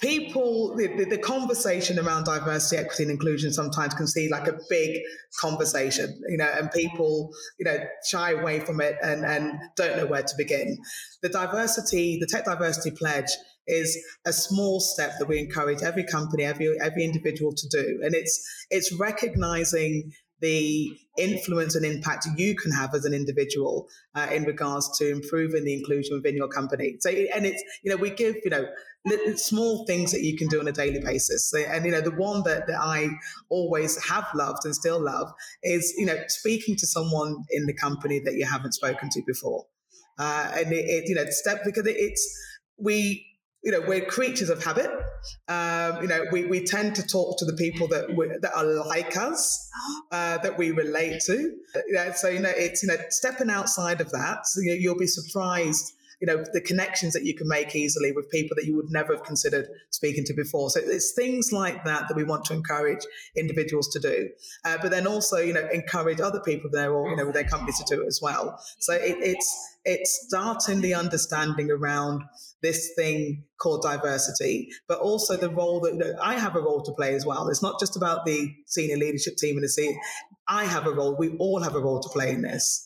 people, 0.00 0.76
the, 0.76 1.06
the, 1.08 1.18
conversation 1.18 1.98
around 1.98 2.24
diversity, 2.24 2.76
equity, 2.76 3.04
and 3.04 3.12
inclusion 3.12 3.52
sometimes 3.52 3.94
can 3.94 4.06
seem 4.06 4.30
like 4.30 4.46
a 4.46 4.58
big 4.68 4.98
conversation, 5.40 6.20
you 6.28 6.36
know, 6.36 6.50
and 6.58 6.70
people, 6.72 7.30
you 7.58 7.64
know, 7.64 7.78
shy 8.04 8.32
away 8.32 8.60
from 8.60 8.80
it 8.80 8.96
and, 9.02 9.24
and 9.24 9.58
don't 9.76 9.96
know 9.96 10.06
where 10.06 10.22
to 10.22 10.34
begin. 10.36 10.76
The 11.22 11.28
diversity, 11.28 12.18
the 12.20 12.26
tech 12.26 12.44
diversity 12.44 12.90
pledge 12.90 13.30
is 13.66 13.98
a 14.24 14.32
small 14.32 14.80
step 14.80 15.12
that 15.18 15.26
we 15.26 15.38
encourage 15.38 15.82
every 15.82 16.04
company, 16.04 16.44
every 16.44 16.76
every 16.80 17.04
individual 17.04 17.52
to 17.52 17.68
do, 17.68 18.00
and 18.02 18.14
it's 18.14 18.66
it's 18.70 18.92
recognizing 18.92 20.12
the 20.40 20.92
influence 21.18 21.74
and 21.74 21.86
impact 21.86 22.26
you 22.36 22.54
can 22.54 22.70
have 22.70 22.94
as 22.94 23.04
an 23.06 23.14
individual 23.14 23.88
uh, 24.14 24.28
in 24.30 24.44
regards 24.44 24.98
to 24.98 25.10
improving 25.10 25.64
the 25.64 25.72
inclusion 25.72 26.14
within 26.16 26.36
your 26.36 26.48
company. 26.48 26.96
So, 27.00 27.08
and 27.08 27.46
it's 27.46 27.62
you 27.82 27.90
know 27.90 27.96
we 27.96 28.10
give 28.10 28.36
you 28.44 28.50
know 28.50 28.66
small 29.36 29.86
things 29.86 30.12
that 30.12 30.22
you 30.22 30.36
can 30.36 30.48
do 30.48 30.60
on 30.60 30.68
a 30.68 30.72
daily 30.72 31.00
basis. 31.00 31.50
So, 31.50 31.58
and 31.58 31.84
you 31.84 31.92
know 31.92 32.00
the 32.00 32.10
one 32.10 32.42
that, 32.44 32.66
that 32.66 32.78
I 32.78 33.08
always 33.48 34.02
have 34.04 34.26
loved 34.34 34.64
and 34.64 34.74
still 34.74 35.02
love 35.02 35.32
is 35.62 35.94
you 35.96 36.06
know 36.06 36.16
speaking 36.28 36.76
to 36.76 36.86
someone 36.86 37.44
in 37.50 37.66
the 37.66 37.74
company 37.74 38.20
that 38.20 38.34
you 38.34 38.44
haven't 38.44 38.72
spoken 38.72 39.08
to 39.10 39.22
before, 39.26 39.64
uh, 40.18 40.52
and 40.54 40.72
it, 40.72 40.84
it, 40.84 41.08
you 41.08 41.14
know 41.14 41.24
step 41.28 41.62
because 41.64 41.86
it, 41.86 41.96
it's 41.96 42.42
we 42.78 43.24
you 43.66 43.72
know, 43.72 43.80
we're 43.80 44.04
creatures 44.04 44.48
of 44.48 44.62
habit. 44.62 44.88
Um, 45.48 46.00
you 46.00 46.06
know, 46.06 46.24
we, 46.30 46.46
we 46.46 46.64
tend 46.64 46.94
to 46.94 47.02
talk 47.04 47.36
to 47.38 47.44
the 47.44 47.54
people 47.54 47.88
that 47.88 48.16
we, 48.16 48.28
that 48.40 48.52
are 48.54 48.64
like 48.64 49.16
us, 49.16 49.68
uh, 50.12 50.38
that 50.38 50.56
we 50.56 50.70
relate 50.70 51.20
to. 51.22 51.52
Know, 51.88 52.12
so 52.14 52.28
you 52.28 52.38
know, 52.38 52.52
it's 52.54 52.84
you 52.84 52.88
know, 52.88 52.96
stepping 53.10 53.50
outside 53.50 54.00
of 54.00 54.12
that, 54.12 54.46
so, 54.46 54.60
you 54.60 54.70
know, 54.70 54.76
you'll 54.76 54.98
be 54.98 55.08
surprised 55.08 55.94
you 56.20 56.26
know 56.26 56.42
the 56.54 56.60
connections 56.60 57.12
that 57.12 57.24
you 57.24 57.34
can 57.34 57.46
make 57.46 57.74
easily 57.74 58.10
with 58.12 58.30
people 58.30 58.54
that 58.56 58.64
you 58.64 58.74
would 58.74 58.90
never 58.90 59.14
have 59.14 59.22
considered 59.24 59.68
speaking 59.90 60.24
to 60.24 60.32
before 60.32 60.70
so 60.70 60.80
it's 60.82 61.12
things 61.12 61.52
like 61.52 61.84
that 61.84 62.08
that 62.08 62.16
we 62.16 62.24
want 62.24 62.42
to 62.42 62.54
encourage 62.54 63.04
individuals 63.36 63.88
to 63.88 63.98
do 63.98 64.28
uh, 64.64 64.78
but 64.80 64.90
then 64.90 65.06
also 65.06 65.36
you 65.36 65.52
know 65.52 65.68
encourage 65.74 66.18
other 66.18 66.40
people 66.40 66.70
there 66.72 66.94
or 66.94 67.10
you 67.10 67.16
know 67.16 67.30
their 67.30 67.44
companies 67.44 67.78
to 67.78 67.94
do 67.94 68.02
it 68.02 68.06
as 68.06 68.20
well 68.22 68.58
so 68.78 68.94
it, 68.94 69.16
it's 69.20 69.76
it's 69.84 70.26
starting 70.26 70.80
the 70.80 70.94
understanding 70.94 71.70
around 71.70 72.22
this 72.62 72.92
thing 72.96 73.44
called 73.60 73.82
diversity, 73.82 74.68
but 74.88 74.98
also 74.98 75.36
the 75.36 75.50
role 75.50 75.80
that 75.80 75.92
you 75.92 75.98
know, 75.98 76.14
I 76.22 76.38
have 76.38 76.56
a 76.56 76.60
role 76.60 76.82
to 76.82 76.92
play 76.92 77.14
as 77.14 77.24
well. 77.26 77.48
It's 77.48 77.62
not 77.62 77.78
just 77.80 77.96
about 77.96 78.24
the 78.24 78.52
senior 78.66 78.96
leadership 78.96 79.36
team 79.36 79.56
and 79.56 79.64
the 79.64 79.68
senior. 79.68 79.98
I 80.48 80.64
have 80.64 80.86
a 80.86 80.92
role. 80.92 81.16
We 81.16 81.36
all 81.38 81.60
have 81.60 81.74
a 81.74 81.80
role 81.80 82.00
to 82.00 82.08
play 82.08 82.30
in 82.30 82.42
this. 82.42 82.85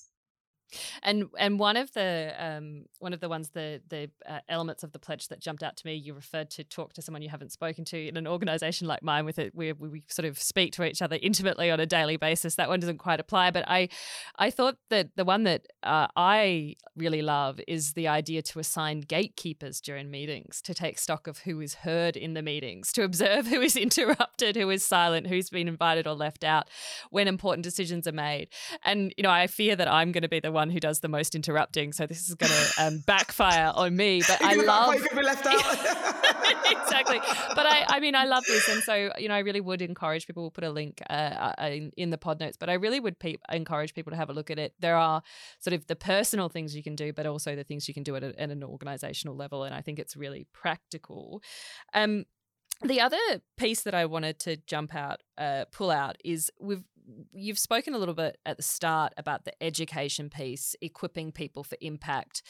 And 1.03 1.27
and 1.39 1.59
one 1.59 1.77
of 1.77 1.93
the 1.93 2.35
um, 2.39 2.85
one 2.99 3.13
of 3.13 3.21
the 3.21 3.29
ones 3.29 3.51
the 3.51 3.81
the 3.89 4.11
uh, 4.29 4.41
elements 4.49 4.83
of 4.83 4.93
the 4.93 4.99
pledge 4.99 5.29
that 5.29 5.41
jumped 5.41 5.63
out 5.63 5.77
to 5.79 5.87
me, 5.87 5.95
you 5.95 6.15
referred 6.15 6.51
to 6.51 6.65
talk 6.65 6.93
to 6.95 7.03
someone 7.03 7.23
you 7.23 7.29
haven't 7.29 7.53
spoken 7.53 7.85
to 7.87 8.09
in 8.09 8.17
an 8.17 8.27
organisation 8.27 8.87
like 8.87 9.03
mine, 9.03 9.25
with 9.25 9.39
it 9.39 9.55
where 9.55 9.75
we 9.75 10.05
sort 10.09 10.27
of 10.27 10.39
speak 10.39 10.73
to 10.75 10.85
each 10.85 11.03
other 11.03 11.19
intimately 11.23 11.71
on 11.71 11.81
a 11.81 11.87
daily 11.87 12.17
basis. 12.17 12.55
That 12.57 12.69
one 12.69 12.81
doesn't 12.81 12.99
quite 12.99 13.21
apply, 13.21 13.51
but 13.51 13.65
I 13.67 13.89
I 14.37 14.51
thought 14.51 14.77
that 14.91 15.17
the 15.17 15.25
one 15.25 15.45
that 15.45 15.67
uh, 15.83 16.09
I 16.17 16.77
really 16.97 17.23
love 17.23 17.61
is 17.67 17.95
the 17.95 18.09
idea 18.09 18.43
to 18.43 18.59
assign 18.59 19.01
gatekeepers 19.01 19.81
during 19.81 20.11
meetings 20.11 20.61
to 20.63 20.75
take 20.75 20.99
stock 20.99 21.27
of 21.27 21.39
who 21.39 21.61
is 21.61 21.75
heard 21.75 22.17
in 22.17 22.35
the 22.35 22.43
meetings, 22.43 22.93
to 22.93 23.03
observe 23.03 23.47
who 23.49 23.61
is 23.61 23.77
interrupted, 23.77 24.57
who 24.57 24.71
is 24.71 24.85
silent, 24.85 25.27
who's 25.27 25.51
been 25.51 25.69
invited 25.69 26.07
or 26.07 26.15
left 26.15 26.45
out 26.45 26.69
when 27.11 27.29
important 27.29 27.65
decisions 27.65 28.07
are 28.07 28.13
made. 28.13 28.49
And 28.85 29.13
you 29.17 29.23
know, 29.23 29.31
I 29.31 29.47
fear 29.47 29.77
that 29.77 29.89
I'm 29.89 30.13
going 30.13 30.23
to 30.23 30.29
be 30.29 30.41
the 30.41 30.53
one 30.53 30.60
one 30.61 30.71
who 30.71 30.79
does 30.79 31.01
the 31.01 31.09
most 31.09 31.35
interrupting, 31.35 31.93
so 31.93 32.07
this 32.07 32.29
is 32.29 32.35
going 32.35 32.53
to 32.53 32.85
um, 32.85 32.99
backfire 33.07 33.73
on 33.75 33.97
me. 33.97 34.23
But 34.27 34.43
I 34.43 34.55
love 34.55 34.95
be 35.15 35.23
left 35.23 35.47
out. 35.47 35.57
exactly. 36.71 37.19
But 37.55 37.67
I, 37.67 37.85
I 37.89 38.01
mean, 38.01 38.15
I 38.15 38.25
love 38.25 38.45
this, 38.47 38.69
and 38.69 38.83
so 38.83 39.11
you 39.19 39.29
know, 39.29 39.35
I 39.35 39.41
really 39.41 39.61
would 39.61 39.83
encourage 39.83 40.27
people. 40.27 40.43
We'll 40.43 40.51
put 40.51 40.65
a 40.65 40.71
link 40.71 41.01
uh, 41.09 41.53
uh, 41.59 41.69
in, 41.73 41.93
in 41.97 42.11
the 42.11 42.19
pod 42.19 42.41
notes, 42.41 42.57
but 42.59 42.69
I 42.69 42.75
really 42.75 43.01
would 43.01 43.19
pe- 43.19 43.37
encourage 43.51 43.95
people 43.95 44.11
to 44.11 44.17
have 44.17 44.29
a 44.29 44.35
look 44.35 44.51
at 44.51 44.59
it. 44.59 44.75
There 44.79 44.97
are 44.97 45.23
sort 45.59 45.75
of 45.75 45.87
the 45.87 45.97
personal 45.97 46.49
things 46.49 46.77
you 46.77 46.83
can 46.83 46.95
do, 46.95 47.13
but 47.13 47.27
also 47.27 47.57
the 47.57 47.65
things 47.65 47.89
you 47.89 47.95
can 47.95 48.03
do 48.03 48.17
at, 48.17 48.23
a, 48.23 48.39
at 48.41 48.51
an 48.51 48.63
organizational 48.63 49.35
level, 49.35 49.65
and 49.65 49.75
I 49.75 49.81
think 49.81 49.99
it's 49.99 50.17
really 50.17 50.47
practical. 50.53 51.43
Um, 51.95 52.27
the 52.83 53.01
other 53.01 53.19
piece 53.57 53.83
that 53.83 53.95
I 53.95 54.07
wanted 54.07 54.39
to 54.41 54.57
jump 54.67 54.95
out, 54.95 55.23
uh, 55.37 55.67
pull 55.71 55.91
out 55.91 56.17
is 56.25 56.51
we've 56.59 56.85
you've 57.33 57.59
spoken 57.59 57.95
a 57.95 57.99
little 57.99 58.15
bit 58.15 58.39
at 58.45 58.57
the 58.57 58.63
start 58.63 59.13
about 59.17 59.45
the 59.45 59.63
education 59.63 60.31
piece, 60.31 60.75
equipping 60.81 61.33
people 61.33 61.65
for 61.65 61.77
impact. 61.81 62.43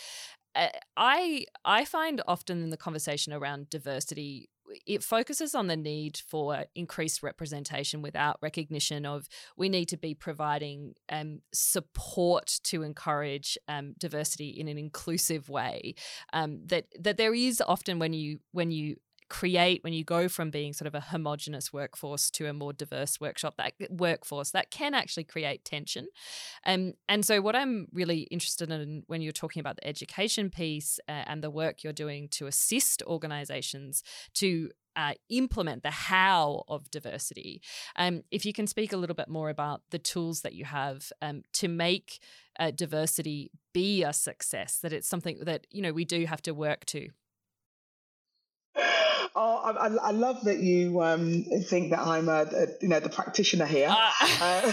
Uh, 0.55 0.69
I 0.97 1.45
I 1.65 1.85
find 1.85 2.23
often 2.27 2.63
in 2.63 2.71
the 2.71 2.77
conversation 2.77 3.33
around 3.33 3.71
diversity, 3.71 4.51
it 4.87 5.03
focuses 5.03 5.55
on 5.55 5.67
the 5.69 5.77
need 5.77 6.21
for 6.29 6.65
increased 6.75 7.23
representation 7.23 8.03
without 8.03 8.39
recognition 8.43 9.07
of 9.07 9.29
we 9.57 9.69
need 9.69 9.87
to 9.87 9.97
be 9.97 10.15
providing 10.15 10.95
um, 11.09 11.41
support 11.53 12.59
to 12.65 12.83
encourage 12.83 13.57
um, 13.69 13.95
diversity 13.99 14.49
in 14.49 14.69
an 14.69 14.79
inclusive 14.79 15.49
way. 15.49 15.95
Um, 16.33 16.61
that 16.67 16.87
that 16.99 17.17
there 17.17 17.35
is 17.35 17.63
often 17.67 17.99
when 17.99 18.13
you 18.13 18.41
when 18.53 18.71
you 18.71 18.97
create 19.31 19.83
when 19.83 19.93
you 19.93 20.05
go 20.05 20.29
from 20.29 20.51
being 20.51 20.73
sort 20.73 20.87
of 20.87 20.95
a 20.95 21.01
homogenous 21.01 21.73
workforce 21.73 22.31
to 22.31 22.47
a 22.47 22.53
more 22.53 22.73
diverse 22.73 23.21
workshop 23.21 23.55
that 23.57 23.73
workforce 23.89 24.51
that 24.51 24.71
can 24.71 24.93
actually 24.93 25.25
create 25.25 25.65
tension 25.65 26.09
um, 26.67 26.93
and 27.09 27.25
so 27.25 27.41
what 27.41 27.57
i'm 27.57 27.87
really 27.93 28.23
interested 28.31 28.71
in 28.71 29.05
when 29.07 29.23
you're 29.23 29.33
talking 29.33 29.61
about 29.61 29.77
the 29.77 29.87
education 29.87 30.51
piece 30.51 30.99
uh, 31.09 31.23
and 31.27 31.43
the 31.43 31.51
work 31.51 31.83
you're 31.83 31.93
doing 31.93 32.29
to 32.29 32.47
assist 32.47 33.03
organizations 33.07 34.03
to 34.35 34.69
uh, 34.97 35.15
implement 35.29 35.83
the 35.83 35.91
how 35.91 36.65
of 36.69 36.91
diversity. 36.91 37.63
Um, 37.97 38.23
if 38.31 38.45
you 38.45 38.53
can 38.53 38.67
speak 38.67 38.93
a 38.93 38.97
little 38.97 39.15
bit 39.15 39.29
more 39.29 39.49
about 39.49 39.83
the 39.91 39.99
tools 39.99 40.43
that 40.43 40.55
you 40.55 40.65
have 40.65 41.13
um, 41.23 41.43
to 41.55 41.69
make 41.69 42.21
uh, 42.59 42.71
diversity 42.71 43.51
be 43.73 44.03
a 44.03 44.13
success, 44.13 44.79
that 44.83 44.93
it's 44.93 45.09
something 45.09 45.39
that 45.43 45.67
you 45.71 45.81
know 45.81 45.93
we 45.93 46.05
do 46.05 46.27
have 46.27 46.43
to 46.43 46.53
work 46.53 46.85
to. 46.87 47.11
Oh, 49.37 49.57
I, 49.65 49.87
I, 50.09 50.11
love 50.11 50.43
that 50.45 50.59
you 50.59 51.01
um, 51.03 51.45
think 51.67 51.91
that 51.91 52.01
I'm 52.01 52.29
a, 52.29 52.43
a, 52.43 52.67
you 52.81 52.89
know 52.89 52.99
the 52.99 53.09
practitioner 53.09 53.67
here. 53.67 53.89
Uh, 53.89 54.73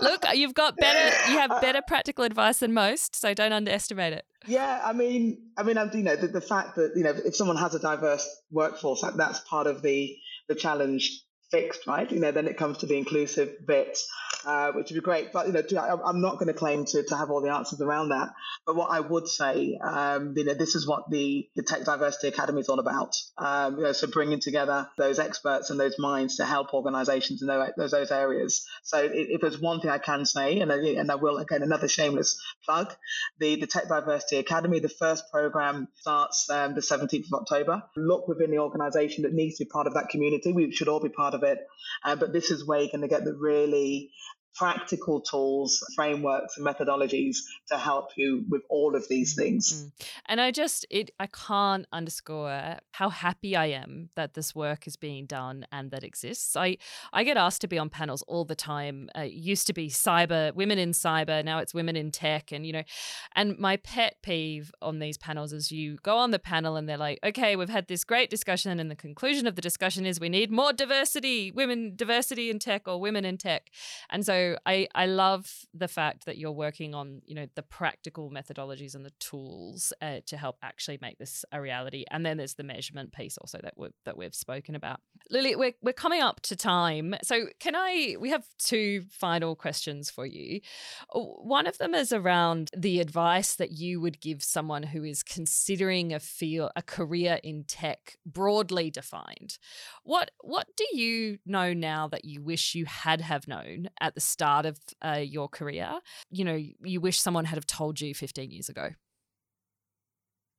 look, 0.00 0.24
you've 0.34 0.54
got 0.54 0.76
better. 0.76 1.32
You 1.32 1.38
have 1.38 1.60
better 1.60 1.80
practical 1.86 2.24
advice 2.24 2.58
than 2.58 2.72
most, 2.72 3.16
so 3.16 3.34
don't 3.34 3.52
underestimate 3.52 4.12
it. 4.12 4.24
Yeah, 4.46 4.80
I 4.84 4.92
mean, 4.92 5.50
I 5.56 5.64
mean, 5.64 5.76
you 5.92 6.02
know, 6.02 6.16
the, 6.16 6.28
the 6.28 6.40
fact 6.40 6.76
that 6.76 6.92
you 6.94 7.02
know 7.02 7.14
if 7.24 7.34
someone 7.34 7.56
has 7.56 7.74
a 7.74 7.80
diverse 7.80 8.28
workforce, 8.50 9.00
that, 9.00 9.16
that's 9.16 9.40
part 9.40 9.66
of 9.66 9.82
the 9.82 10.16
the 10.48 10.54
challenge 10.54 11.20
fixed, 11.50 11.86
right? 11.86 12.10
You 12.10 12.20
know, 12.20 12.30
then 12.30 12.46
it 12.46 12.56
comes 12.56 12.78
to 12.78 12.86
the 12.86 12.96
inclusive 12.96 13.66
bit. 13.66 13.98
Uh, 14.46 14.72
which 14.72 14.90
would 14.90 14.96
be 14.96 15.00
great. 15.00 15.32
But 15.32 15.46
you 15.46 15.52
know, 15.52 16.00
I'm 16.04 16.20
not 16.20 16.34
going 16.34 16.48
to 16.48 16.54
claim 16.54 16.84
to, 16.86 17.02
to 17.02 17.16
have 17.16 17.30
all 17.30 17.40
the 17.40 17.52
answers 17.52 17.80
around 17.80 18.10
that. 18.10 18.30
But 18.66 18.76
what 18.76 18.90
I 18.90 19.00
would 19.00 19.28
say, 19.28 19.78
um, 19.82 20.34
you 20.36 20.44
know, 20.44 20.54
this 20.54 20.74
is 20.74 20.86
what 20.86 21.10
the, 21.10 21.48
the 21.56 21.62
Tech 21.62 21.84
Diversity 21.84 22.28
Academy 22.28 22.60
is 22.60 22.68
all 22.68 22.78
about. 22.78 23.16
Um, 23.38 23.76
you 23.78 23.82
know, 23.84 23.92
so 23.92 24.06
bringing 24.06 24.40
together 24.40 24.88
those 24.98 25.18
experts 25.18 25.70
and 25.70 25.78
those 25.78 25.98
minds 25.98 26.36
to 26.36 26.44
help 26.44 26.74
organisations 26.74 27.42
in 27.42 27.48
those, 27.48 27.90
those 27.90 28.10
areas. 28.10 28.66
So 28.82 29.08
if, 29.12 29.40
there's 29.40 29.60
one 29.60 29.80
thing 29.80 29.90
I 29.90 29.98
can 29.98 30.24
say, 30.24 30.60
and 30.60 30.72
I, 30.72 30.76
and 30.76 31.10
I 31.10 31.16
will 31.16 31.38
again 31.38 31.62
another 31.62 31.88
shameless 31.88 32.40
plug, 32.64 32.94
the 33.38 33.56
the 33.56 33.66
Tech 33.66 33.88
Diversity 33.88 34.36
Academy, 34.36 34.80
the 34.80 34.88
first 34.88 35.30
program 35.30 35.88
starts 35.96 36.48
um, 36.50 36.74
the 36.74 36.80
17th 36.80 37.26
of 37.26 37.40
October. 37.40 37.82
Look 37.96 38.28
within 38.28 38.50
the 38.50 38.58
organisation 38.58 39.22
that 39.22 39.32
needs 39.32 39.58
to 39.58 39.64
be 39.64 39.68
part 39.68 39.86
of 39.86 39.94
that 39.94 40.08
community. 40.08 40.52
We 40.52 40.70
should 40.72 40.88
all 40.88 41.00
be 41.00 41.08
part 41.08 41.34
of 41.34 41.42
it. 41.42 41.58
Uh, 42.04 42.16
but 42.16 42.32
this 42.32 42.50
is 42.50 42.66
where 42.66 42.80
you're 42.80 42.88
going 42.88 43.02
to 43.02 43.08
get 43.08 43.24
the 43.24 43.34
really 43.34 44.10
practical 44.54 45.20
tools, 45.20 45.84
frameworks, 45.94 46.56
and 46.56 46.66
methodologies 46.66 47.38
to 47.68 47.76
help 47.76 48.10
you 48.16 48.44
with 48.48 48.62
all 48.68 48.94
of 48.94 49.08
these 49.08 49.34
things. 49.34 49.72
Mm-hmm. 49.72 49.88
And 50.26 50.40
I 50.40 50.50
just, 50.50 50.86
it, 50.90 51.10
I 51.18 51.26
can't 51.26 51.86
underscore 51.92 52.78
how 52.92 53.08
happy 53.08 53.56
I 53.56 53.66
am 53.66 54.10
that 54.14 54.34
this 54.34 54.54
work 54.54 54.86
is 54.86 54.96
being 54.96 55.26
done 55.26 55.66
and 55.72 55.90
that 55.90 56.04
exists. 56.04 56.56
I, 56.56 56.78
I 57.12 57.24
get 57.24 57.36
asked 57.36 57.60
to 57.62 57.68
be 57.68 57.78
on 57.78 57.90
panels 57.90 58.22
all 58.28 58.44
the 58.44 58.54
time. 58.54 59.08
Uh, 59.16 59.22
it 59.22 59.32
used 59.32 59.66
to 59.66 59.72
be 59.72 59.88
cyber, 59.88 60.54
women 60.54 60.78
in 60.78 60.92
cyber, 60.92 61.44
now 61.44 61.58
it's 61.58 61.74
women 61.74 61.96
in 61.96 62.10
tech, 62.10 62.52
and 62.52 62.66
you 62.66 62.72
know, 62.72 62.82
and 63.34 63.58
my 63.58 63.76
pet 63.78 64.16
peeve 64.22 64.72
on 64.80 64.98
these 64.98 65.18
panels 65.18 65.52
is 65.52 65.72
you 65.72 65.96
go 66.02 66.16
on 66.16 66.30
the 66.30 66.38
panel 66.38 66.76
and 66.76 66.88
they're 66.88 66.96
like, 66.96 67.18
okay, 67.24 67.56
we've 67.56 67.68
had 67.68 67.88
this 67.88 68.04
great 68.04 68.30
discussion, 68.30 68.78
and 68.78 68.90
the 68.90 68.96
conclusion 68.96 69.46
of 69.46 69.56
the 69.56 69.62
discussion 69.62 70.06
is 70.06 70.20
we 70.20 70.28
need 70.28 70.50
more 70.50 70.72
diversity, 70.72 71.50
women 71.50 71.94
diversity 71.96 72.50
in 72.50 72.58
tech 72.58 72.86
or 72.86 73.00
women 73.00 73.24
in 73.24 73.36
tech, 73.36 73.70
and 74.10 74.24
so 74.24 74.43
I 74.66 74.88
I 74.94 75.06
love 75.06 75.66
the 75.72 75.88
fact 75.88 76.26
that 76.26 76.38
you're 76.38 76.52
working 76.52 76.94
on 76.94 77.22
you 77.24 77.34
know 77.34 77.46
the 77.54 77.62
practical 77.62 78.30
methodologies 78.30 78.94
and 78.94 79.04
the 79.04 79.12
tools 79.18 79.92
uh, 80.00 80.20
to 80.26 80.36
help 80.36 80.56
actually 80.62 80.98
make 81.00 81.18
this 81.18 81.44
a 81.52 81.60
reality. 81.60 82.04
And 82.10 82.24
then 82.24 82.36
there's 82.36 82.54
the 82.54 82.64
measurement 82.64 83.12
piece 83.12 83.38
also 83.38 83.58
that 83.62 83.74
we 83.76 83.88
that 84.04 84.16
we've 84.16 84.34
spoken 84.34 84.74
about. 84.74 85.00
Luli, 85.32 85.56
we're 85.56 85.74
we're 85.82 85.92
coming 85.92 86.20
up 86.20 86.40
to 86.42 86.56
time, 86.56 87.14
so 87.22 87.46
can 87.58 87.74
I? 87.74 88.16
We 88.18 88.30
have 88.30 88.44
two 88.58 89.04
final 89.10 89.54
questions 89.56 90.10
for 90.10 90.26
you. 90.26 90.60
One 91.12 91.66
of 91.66 91.78
them 91.78 91.94
is 91.94 92.12
around 92.12 92.70
the 92.76 93.00
advice 93.00 93.54
that 93.56 93.72
you 93.72 94.00
would 94.00 94.20
give 94.20 94.42
someone 94.42 94.82
who 94.82 95.04
is 95.04 95.22
considering 95.22 96.12
a 96.12 96.20
feel 96.20 96.70
a 96.76 96.82
career 96.82 97.40
in 97.42 97.64
tech 97.64 98.16
broadly 98.26 98.90
defined. 98.90 99.58
What 100.02 100.30
what 100.40 100.68
do 100.76 100.86
you 100.92 101.38
know 101.46 101.72
now 101.72 102.08
that 102.08 102.24
you 102.24 102.42
wish 102.42 102.74
you 102.74 102.84
had 102.84 103.20
have 103.20 103.48
known 103.48 103.88
at 104.00 104.14
the 104.14 104.20
start 104.34 104.66
of 104.66 104.78
uh, 105.02 105.22
your 105.22 105.48
career? 105.48 106.00
You 106.30 106.44
know, 106.44 106.60
you 106.82 107.00
wish 107.00 107.20
someone 107.20 107.46
had 107.46 107.56
have 107.56 107.66
told 107.66 108.00
you 108.00 108.14
15 108.14 108.50
years 108.50 108.68
ago. 108.68 108.90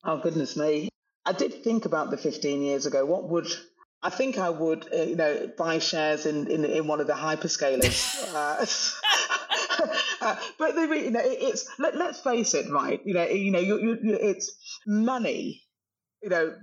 Oh 0.03 0.17
goodness 0.17 0.55
me! 0.55 0.89
I 1.25 1.33
did 1.33 1.63
think 1.63 1.85
about 1.85 2.09
the 2.11 2.17
15 2.17 2.61
years 2.61 2.85
ago. 2.85 3.05
What 3.05 3.29
would 3.29 3.47
I 4.05 4.11
think 4.11 4.37
I 4.37 4.51
would, 4.51 4.87
uh, 4.93 5.01
you 5.01 5.15
know, 5.15 5.49
buy 5.57 5.79
shares 5.79 6.27
in, 6.27 6.47
in, 6.51 6.63
in 6.63 6.85
one 6.85 7.01
of 7.01 7.07
the 7.07 7.13
hyperscalers. 7.13 8.23
uh, 8.35 8.65
uh, 10.21 10.35
but 10.59 10.75
the, 10.75 10.81
you 10.81 11.09
know, 11.09 11.21
it, 11.21 11.37
it's 11.41 11.67
let, 11.79 11.95
us 11.95 12.21
face 12.21 12.53
it, 12.53 12.69
right? 12.71 13.01
You 13.03 13.15
know, 13.15 13.25
you 13.25 13.49
know, 13.49 13.59
you, 13.59 13.79
you, 13.79 13.97
it's 14.21 14.55
money. 14.85 15.63
You 16.21 16.29
know, 16.29 16.55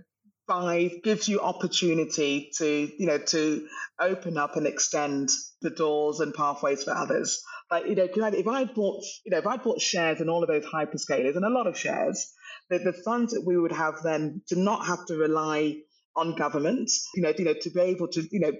buys 0.46 0.92
gives 1.02 1.28
you 1.28 1.40
opportunity 1.40 2.50
to 2.56 2.90
you 2.98 3.06
know 3.06 3.18
to 3.18 3.66
open 4.00 4.36
up 4.36 4.56
and 4.56 4.66
extend 4.66 5.28
the 5.60 5.70
doors 5.70 6.20
and 6.20 6.34
pathways 6.34 6.84
for 6.84 6.92
others. 6.92 7.42
Like 7.70 7.86
you 7.86 7.94
know, 7.94 8.08
if 8.14 8.46
I 8.46 8.64
bought 8.64 9.04
you 9.24 9.30
know 9.30 9.38
if 9.38 9.46
I 9.46 9.56
bought 9.56 9.80
shares 9.80 10.20
in 10.20 10.28
all 10.28 10.42
of 10.42 10.48
those 10.48 10.64
hyperscalers 10.64 11.36
and 11.36 11.44
a 11.44 11.50
lot 11.50 11.66
of 11.66 11.78
shares, 11.78 12.32
the, 12.70 12.78
the 12.78 12.92
funds 12.92 13.32
that 13.32 13.44
we 13.46 13.56
would 13.56 13.72
have 13.72 14.02
then 14.02 14.42
to 14.48 14.58
not 14.58 14.86
have 14.86 15.04
to 15.06 15.16
rely 15.16 15.76
on 16.14 16.34
government, 16.34 16.90
you 17.14 17.22
know, 17.22 17.32
you 17.36 17.44
know, 17.44 17.54
to 17.54 17.70
be 17.70 17.80
able 17.80 18.08
to 18.08 18.22
you 18.30 18.40
know 18.40 18.52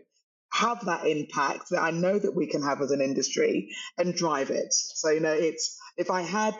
have 0.53 0.85
that 0.85 1.07
impact 1.07 1.71
that 1.71 1.83
I 1.83 1.91
know 1.91 2.19
that 2.19 2.37
we 2.37 2.47
can 2.47 2.63
have 2.63 2.83
as 2.83 2.91
an 2.91 3.01
industry 3.01 3.75
and 3.99 4.15
drive 4.15 4.51
it. 4.51 4.73
So 4.73 5.11
you 5.11 5.21
know, 5.21 5.33
it's 5.33 5.79
if 5.97 6.11
I 6.11 6.23
had 6.23 6.55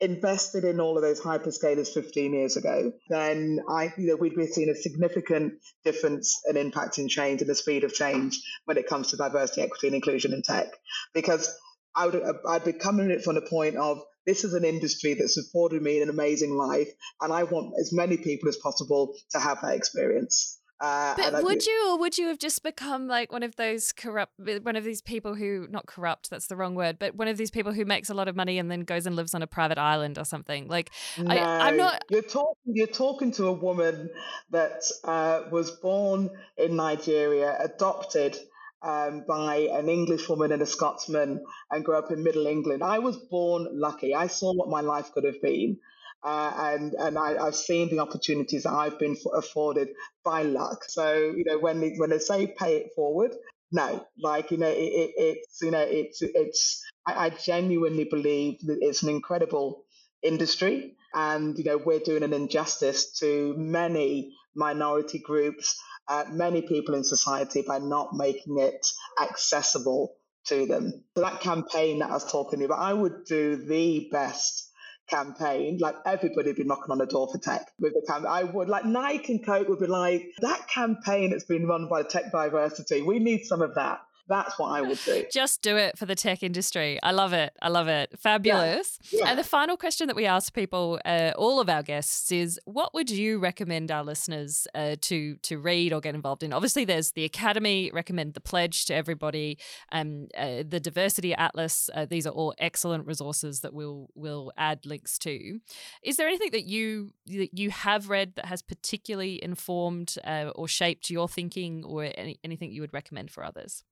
invested 0.00 0.64
in 0.64 0.80
all 0.80 0.96
of 0.96 1.02
those 1.02 1.20
hyperscalers 1.20 1.88
15 1.88 2.34
years 2.34 2.56
ago, 2.56 2.92
then 3.08 3.60
I, 3.68 3.92
you 3.96 4.08
know, 4.08 4.16
we'd 4.16 4.36
be 4.36 4.46
seeing 4.46 4.68
a 4.68 4.74
significant 4.74 5.54
difference 5.84 6.40
and 6.46 6.58
impact 6.58 6.98
in 6.98 7.08
change 7.08 7.40
and 7.40 7.48
the 7.48 7.54
speed 7.54 7.84
of 7.84 7.94
change 7.94 8.40
when 8.66 8.76
it 8.76 8.88
comes 8.88 9.08
to 9.10 9.16
diversity, 9.16 9.62
equity, 9.62 9.86
and 9.88 9.96
inclusion 9.96 10.32
in 10.32 10.42
tech. 10.42 10.66
Because 11.14 11.54
I 11.94 12.06
would, 12.06 12.22
I'd 12.46 12.64
be 12.64 12.74
coming 12.74 13.06
at 13.06 13.18
it 13.18 13.24
from 13.24 13.36
the 13.36 13.42
point 13.42 13.76
of 13.76 13.98
this 14.26 14.44
is 14.44 14.54
an 14.54 14.64
industry 14.64 15.14
that's 15.14 15.38
afforded 15.38 15.80
me 15.80 15.98
in 15.98 16.02
an 16.02 16.10
amazing 16.10 16.52
life, 16.52 16.88
and 17.20 17.32
I 17.32 17.44
want 17.44 17.74
as 17.80 17.92
many 17.92 18.16
people 18.16 18.48
as 18.48 18.56
possible 18.56 19.14
to 19.30 19.38
have 19.38 19.60
that 19.62 19.76
experience. 19.76 20.60
Uh, 20.78 21.14
but 21.16 21.42
would 21.42 21.64
you, 21.64 21.88
or 21.88 21.98
would 21.98 22.18
you 22.18 22.26
have 22.28 22.38
just 22.38 22.62
become 22.62 23.08
like 23.08 23.32
one 23.32 23.42
of 23.42 23.56
those 23.56 23.92
corrupt, 23.92 24.34
one 24.62 24.76
of 24.76 24.84
these 24.84 25.00
people 25.00 25.34
who, 25.34 25.66
not 25.70 25.86
corrupt, 25.86 26.28
that's 26.28 26.48
the 26.48 26.56
wrong 26.56 26.74
word, 26.74 26.98
but 26.98 27.14
one 27.14 27.28
of 27.28 27.38
these 27.38 27.50
people 27.50 27.72
who 27.72 27.84
makes 27.86 28.10
a 28.10 28.14
lot 28.14 28.28
of 28.28 28.36
money 28.36 28.58
and 28.58 28.70
then 28.70 28.80
goes 28.80 29.06
and 29.06 29.16
lives 29.16 29.34
on 29.34 29.42
a 29.42 29.46
private 29.46 29.78
island 29.78 30.18
or 30.18 30.24
something? 30.24 30.68
Like, 30.68 30.90
no, 31.18 31.34
I, 31.34 31.68
am 31.68 31.78
not. 31.78 32.04
You're 32.10 32.22
talking. 32.22 32.56
You're 32.66 32.86
talking 32.88 33.32
to 33.32 33.46
a 33.46 33.52
woman 33.52 34.10
that 34.50 34.82
uh, 35.04 35.44
was 35.50 35.70
born 35.70 36.30
in 36.58 36.76
Nigeria, 36.76 37.56
adopted 37.58 38.36
um, 38.82 39.24
by 39.26 39.68
an 39.72 39.88
English 39.88 40.28
woman 40.28 40.52
and 40.52 40.60
a 40.60 40.66
Scotsman, 40.66 41.42
and 41.70 41.84
grew 41.84 41.96
up 41.96 42.10
in 42.10 42.22
Middle 42.22 42.46
England. 42.46 42.82
I 42.82 42.98
was 42.98 43.16
born 43.16 43.66
lucky. 43.72 44.14
I 44.14 44.26
saw 44.26 44.52
what 44.52 44.68
my 44.68 44.82
life 44.82 45.10
could 45.12 45.24
have 45.24 45.40
been. 45.40 45.78
Uh, 46.22 46.52
and 46.58 46.94
and 46.94 47.18
I, 47.18 47.44
have 47.44 47.54
seen 47.54 47.88
the 47.88 48.00
opportunities 48.00 48.64
that 48.64 48.72
I've 48.72 48.98
been 48.98 49.16
afforded 49.34 49.88
by 50.24 50.42
luck. 50.42 50.84
So 50.88 51.34
you 51.36 51.44
know 51.46 51.58
when 51.58 51.80
they, 51.80 51.94
when 51.96 52.10
they 52.10 52.18
say 52.18 52.46
pay 52.46 52.78
it 52.78 52.90
forward, 52.96 53.32
no, 53.70 54.06
like 54.20 54.50
you 54.50 54.56
know 54.56 54.68
it, 54.68 54.74
it, 54.74 55.10
it's 55.16 55.62
you 55.62 55.70
know 55.70 55.84
it's 55.86 56.22
it's 56.22 56.84
I, 57.06 57.26
I 57.26 57.30
genuinely 57.30 58.04
believe 58.04 58.58
that 58.66 58.78
it's 58.80 59.02
an 59.02 59.10
incredible 59.10 59.84
industry, 60.22 60.96
and 61.14 61.56
you 61.58 61.64
know 61.64 61.76
we're 61.76 62.00
doing 62.00 62.22
an 62.22 62.32
injustice 62.32 63.18
to 63.20 63.54
many 63.56 64.34
minority 64.54 65.18
groups, 65.18 65.78
uh, 66.08 66.24
many 66.30 66.62
people 66.62 66.94
in 66.94 67.04
society 67.04 67.62
by 67.62 67.78
not 67.78 68.14
making 68.14 68.58
it 68.58 68.86
accessible 69.20 70.14
to 70.46 70.66
them. 70.66 71.04
So 71.14 71.22
that 71.22 71.40
campaign 71.40 71.98
that 72.00 72.10
I 72.10 72.14
was 72.14 72.30
talking 72.30 72.62
about, 72.64 72.78
I 72.78 72.92
would 72.92 73.24
do 73.24 73.56
the 73.56 74.08
best 74.10 74.65
campaign, 75.08 75.78
like 75.78 75.96
everybody 76.04 76.48
would 76.50 76.56
be 76.56 76.64
knocking 76.64 76.90
on 76.90 76.98
the 76.98 77.06
door 77.06 77.28
for 77.30 77.38
tech 77.38 77.72
with 77.78 77.94
the 77.94 78.02
campaign. 78.06 78.30
I 78.30 78.44
would 78.44 78.68
like 78.68 78.84
Nike 78.84 79.34
and 79.34 79.44
Coke 79.44 79.68
would 79.68 79.80
be 79.80 79.86
like 79.86 80.34
that 80.40 80.68
campaign 80.68 81.30
that's 81.30 81.44
been 81.44 81.66
run 81.66 81.88
by 81.88 82.02
Tech 82.02 82.32
Diversity. 82.32 83.02
We 83.02 83.18
need 83.18 83.44
some 83.44 83.62
of 83.62 83.74
that. 83.74 84.00
That's 84.28 84.58
what 84.58 84.68
I 84.68 84.82
would 84.82 84.98
do. 85.04 85.24
Just 85.32 85.62
do 85.62 85.76
it 85.76 85.96
for 85.96 86.06
the 86.06 86.14
tech 86.14 86.42
industry. 86.42 86.98
I 87.02 87.12
love 87.12 87.32
it. 87.32 87.52
I 87.62 87.68
love 87.68 87.88
it. 87.88 88.18
Fabulous. 88.18 88.98
Yeah. 89.10 89.20
Yeah. 89.20 89.30
And 89.30 89.38
the 89.38 89.44
final 89.44 89.76
question 89.76 90.08
that 90.08 90.16
we 90.16 90.26
ask 90.26 90.52
people, 90.52 91.00
uh, 91.04 91.32
all 91.36 91.60
of 91.60 91.68
our 91.68 91.82
guests, 91.82 92.32
is 92.32 92.58
what 92.64 92.92
would 92.92 93.10
you 93.10 93.38
recommend 93.38 93.90
our 93.90 94.02
listeners 94.02 94.66
uh, 94.74 94.96
to 95.02 95.36
to 95.42 95.58
read 95.58 95.92
or 95.92 96.00
get 96.00 96.14
involved 96.14 96.42
in? 96.42 96.52
Obviously, 96.52 96.84
there's 96.84 97.12
the 97.12 97.24
Academy. 97.24 97.90
Recommend 97.92 98.34
the 98.34 98.40
Pledge 98.40 98.84
to 98.86 98.94
everybody. 98.94 99.58
Um, 99.92 100.28
uh, 100.36 100.64
the 100.68 100.80
Diversity 100.80 101.34
Atlas. 101.34 101.88
Uh, 101.94 102.04
these 102.04 102.26
are 102.26 102.32
all 102.32 102.54
excellent 102.58 103.06
resources 103.06 103.60
that 103.60 103.72
we'll 103.72 104.08
will 104.14 104.52
add 104.56 104.86
links 104.86 105.18
to. 105.20 105.60
Is 106.02 106.16
there 106.16 106.26
anything 106.26 106.50
that 106.52 106.64
you 106.64 107.12
that 107.26 107.50
you 107.52 107.70
have 107.70 108.10
read 108.10 108.34
that 108.36 108.46
has 108.46 108.62
particularly 108.62 109.42
informed 109.42 110.16
uh, 110.24 110.50
or 110.54 110.66
shaped 110.66 111.10
your 111.10 111.28
thinking, 111.28 111.84
or 111.84 112.10
any, 112.16 112.38
anything 112.42 112.72
you 112.72 112.80
would 112.80 112.94
recommend 112.94 113.30
for 113.30 113.44
others? 113.44 113.84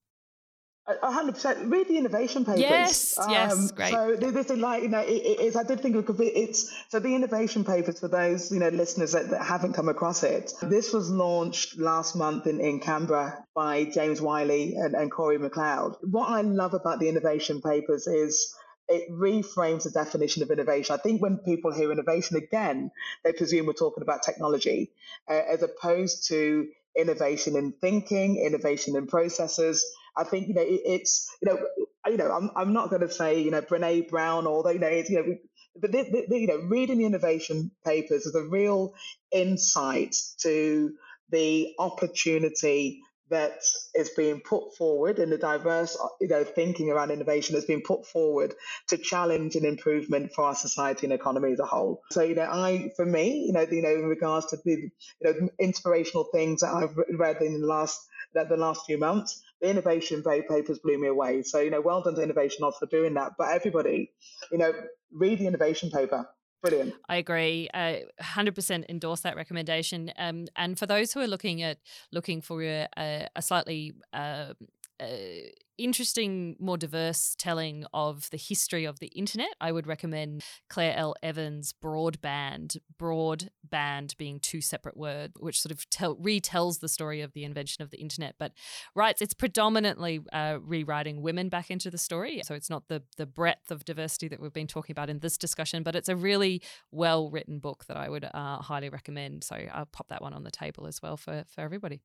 Hundred 0.86 1.32
percent. 1.32 1.70
Read 1.70 1.88
the 1.88 1.96
innovation 1.96 2.44
papers. 2.44 2.60
Yes, 2.60 3.18
um, 3.18 3.30
yes, 3.30 3.70
great. 3.70 3.90
So 3.92 4.16
this 4.16 4.50
is 4.50 4.58
like 4.58 4.82
you 4.82 4.90
know, 4.90 5.00
it, 5.00 5.12
it's. 5.12 5.56
I 5.56 5.62
did 5.62 5.80
think 5.80 5.96
it 5.96 6.04
could 6.04 6.18
be. 6.18 6.26
It's 6.26 6.70
so 6.90 6.98
the 6.98 7.14
innovation 7.14 7.64
papers 7.64 8.00
for 8.00 8.08
those 8.08 8.52
you 8.52 8.60
know 8.60 8.68
listeners 8.68 9.12
that, 9.12 9.30
that 9.30 9.42
haven't 9.42 9.72
come 9.72 9.88
across 9.88 10.22
it. 10.22 10.52
This 10.60 10.92
was 10.92 11.08
launched 11.08 11.78
last 11.78 12.14
month 12.16 12.46
in, 12.46 12.60
in 12.60 12.80
Canberra 12.80 13.46
by 13.54 13.84
James 13.84 14.20
Riley 14.20 14.74
and, 14.74 14.94
and 14.94 15.10
Corey 15.10 15.38
McLeod. 15.38 15.96
What 16.02 16.28
I 16.28 16.42
love 16.42 16.74
about 16.74 17.00
the 17.00 17.08
innovation 17.08 17.62
papers 17.62 18.06
is 18.06 18.54
it 18.86 19.10
reframes 19.10 19.84
the 19.84 19.90
definition 19.90 20.42
of 20.42 20.50
innovation. 20.50 20.94
I 20.94 20.98
think 20.98 21.22
when 21.22 21.38
people 21.38 21.72
hear 21.72 21.90
innovation 21.92 22.36
again, 22.36 22.90
they 23.24 23.32
presume 23.32 23.64
we're 23.64 23.72
talking 23.72 24.02
about 24.02 24.22
technology, 24.22 24.92
uh, 25.30 25.40
as 25.50 25.62
opposed 25.62 26.28
to 26.28 26.68
innovation 26.94 27.56
in 27.56 27.72
thinking, 27.80 28.36
innovation 28.36 28.96
in 28.96 29.06
processes 29.06 29.84
I 30.16 30.24
think 30.24 30.48
you 30.48 30.54
know 30.54 30.62
it, 30.62 30.82
it's 30.84 31.28
you 31.42 31.50
know 31.50 31.58
you 32.08 32.16
know 32.18 32.30
I'm 32.32 32.50
I'm 32.56 32.72
not 32.72 32.90
going 32.90 33.02
to 33.02 33.10
say 33.10 33.40
you 33.42 33.50
know 33.50 33.62
Brene 33.62 34.08
Brown 34.08 34.46
or 34.46 34.72
you 34.72 34.78
know 34.80 34.88
it's, 34.88 35.10
you 35.10 35.18
know 35.18 35.36
but 35.80 35.92
the, 35.92 36.04
the, 36.04 36.26
the, 36.28 36.40
you 36.40 36.48
know 36.48 36.58
reading 36.68 36.98
the 36.98 37.06
innovation 37.06 37.72
papers 37.84 38.26
is 38.26 38.34
a 38.36 38.44
real 38.44 38.94
insight 39.32 40.16
to 40.42 40.92
the 41.30 41.74
opportunity 41.80 43.00
that 43.30 43.58
is 43.94 44.10
being 44.10 44.40
put 44.40 44.76
forward 44.76 45.18
and 45.18 45.32
the 45.32 45.38
diverse 45.38 45.98
you 46.20 46.28
know 46.28 46.44
thinking 46.44 46.90
around 46.90 47.10
innovation 47.10 47.56
has 47.56 47.64
been 47.66 47.82
put 47.82 48.06
forward 48.06 48.54
to 48.88 48.98
challenge 48.98 49.56
and 49.56 49.66
improvement 49.66 50.32
for 50.34 50.44
our 50.44 50.54
society 50.56 51.06
and 51.06 51.14
economy 51.14 51.52
as 51.52 51.60
a 51.60 51.66
whole 51.66 52.02
so 52.12 52.22
you 52.22 52.36
know 52.36 52.44
i 52.44 52.90
for 52.96 53.06
me 53.06 53.46
you 53.46 53.52
know 53.54 53.62
you 53.70 53.82
know 53.82 53.94
in 53.94 54.04
regards 54.06 54.46
to 54.46 54.58
the 54.64 54.72
you 54.72 54.90
know 55.22 55.50
inspirational 55.60 56.24
things 56.34 56.60
that 56.62 56.74
i've 56.74 56.96
read 57.18 57.42
in 57.42 57.60
the 57.62 57.66
last 57.66 58.00
the, 58.34 58.44
the 58.44 58.58
last 58.58 58.86
few 58.86 58.98
months 58.98 59.43
the 59.64 59.70
innovation 59.70 60.22
papers 60.22 60.78
blew 60.78 61.00
me 61.00 61.08
away 61.08 61.42
so 61.42 61.58
you 61.58 61.70
know 61.70 61.80
well 61.80 62.02
done 62.02 62.14
to 62.14 62.20
InnovationAus 62.20 62.74
for 62.78 62.86
doing 62.90 63.14
that 63.14 63.32
but 63.38 63.48
everybody 63.48 64.12
you 64.52 64.58
know 64.58 64.72
read 65.12 65.38
the 65.38 65.46
innovation 65.46 65.90
paper 65.90 66.28
Brilliant. 66.62 66.94
I 67.10 67.16
agree. 67.16 67.68
I 67.74 68.04
100% 68.22 68.88
endorse 68.88 69.20
that 69.20 69.36
recommendation. 69.36 70.10
Um, 70.16 70.46
and 70.56 70.78
for 70.78 70.86
those 70.86 71.12
who 71.12 71.20
are 71.20 71.26
looking 71.26 71.60
at 71.60 71.76
looking 72.10 72.40
for 72.40 72.62
a, 72.62 72.88
a 73.36 73.42
slightly 73.42 73.92
uh, 74.14 74.54
uh, 75.00 75.06
interesting, 75.76 76.56
more 76.60 76.76
diverse 76.76 77.34
telling 77.36 77.84
of 77.92 78.30
the 78.30 78.36
history 78.36 78.84
of 78.84 79.00
the 79.00 79.08
internet, 79.08 79.54
I 79.60 79.72
would 79.72 79.86
recommend 79.86 80.44
Claire 80.68 80.96
L. 80.96 81.14
Evans' 81.22 81.72
Broad 81.72 82.20
Band, 82.20 82.76
broadband 83.00 84.16
being 84.16 84.38
two 84.38 84.60
separate 84.60 84.96
words, 84.96 85.32
which 85.38 85.60
sort 85.60 85.72
of 85.72 85.88
tell, 85.90 86.16
retells 86.16 86.80
the 86.80 86.88
story 86.88 87.20
of 87.20 87.32
the 87.32 87.44
invention 87.44 87.82
of 87.82 87.90
the 87.90 87.98
internet, 87.98 88.36
but 88.38 88.52
writes 88.94 89.20
it's 89.20 89.34
predominantly 89.34 90.20
uh, 90.32 90.58
rewriting 90.62 91.22
women 91.22 91.48
back 91.48 91.70
into 91.70 91.90
the 91.90 91.98
story. 91.98 92.40
So 92.44 92.54
it's 92.54 92.70
not 92.70 92.88
the, 92.88 93.02
the 93.16 93.26
breadth 93.26 93.70
of 93.70 93.84
diversity 93.84 94.28
that 94.28 94.40
we've 94.40 94.52
been 94.52 94.66
talking 94.68 94.92
about 94.92 95.10
in 95.10 95.18
this 95.18 95.36
discussion, 95.36 95.82
but 95.82 95.96
it's 95.96 96.08
a 96.08 96.16
really 96.16 96.62
well 96.92 97.30
written 97.30 97.58
book 97.58 97.86
that 97.86 97.96
I 97.96 98.08
would 98.08 98.24
uh, 98.32 98.58
highly 98.58 98.90
recommend. 98.90 99.42
So 99.42 99.56
I'll 99.72 99.86
pop 99.86 100.08
that 100.08 100.22
one 100.22 100.34
on 100.34 100.44
the 100.44 100.50
table 100.50 100.86
as 100.86 101.02
well 101.02 101.16
for, 101.16 101.44
for 101.48 101.62
everybody. 101.62 102.00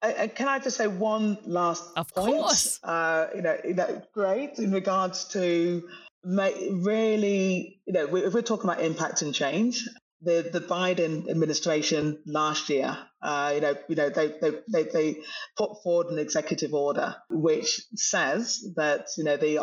Uh, 0.00 0.28
can 0.34 0.48
I 0.48 0.58
just 0.58 0.76
say 0.76 0.86
one 0.86 1.38
last 1.44 1.84
of 1.96 2.14
point? 2.14 2.36
course. 2.36 2.78
Uh, 2.82 3.26
you, 3.34 3.42
know, 3.42 3.56
you 3.64 3.74
know, 3.74 4.02
great 4.14 4.58
in 4.58 4.72
regards 4.72 5.24
to 5.28 5.82
really, 6.24 7.80
you 7.86 7.92
know, 7.92 8.16
if 8.16 8.32
we're 8.32 8.42
talking 8.42 8.70
about 8.70 8.82
impact 8.82 9.22
and 9.22 9.34
change, 9.34 9.88
the 10.22 10.48
the 10.52 10.60
Biden 10.60 11.30
administration 11.30 12.18
last 12.26 12.68
year, 12.68 12.96
uh, 13.22 13.52
you 13.54 13.60
know, 13.60 13.74
you 13.88 13.96
know, 13.96 14.08
they, 14.08 14.28
they 14.40 14.50
they 14.72 14.82
they 14.84 15.16
put 15.56 15.82
forward 15.82 16.08
an 16.08 16.18
executive 16.18 16.74
order 16.74 17.14
which 17.30 17.80
says 17.94 18.64
that 18.76 19.06
you 19.16 19.24
know 19.24 19.36
the 19.36 19.56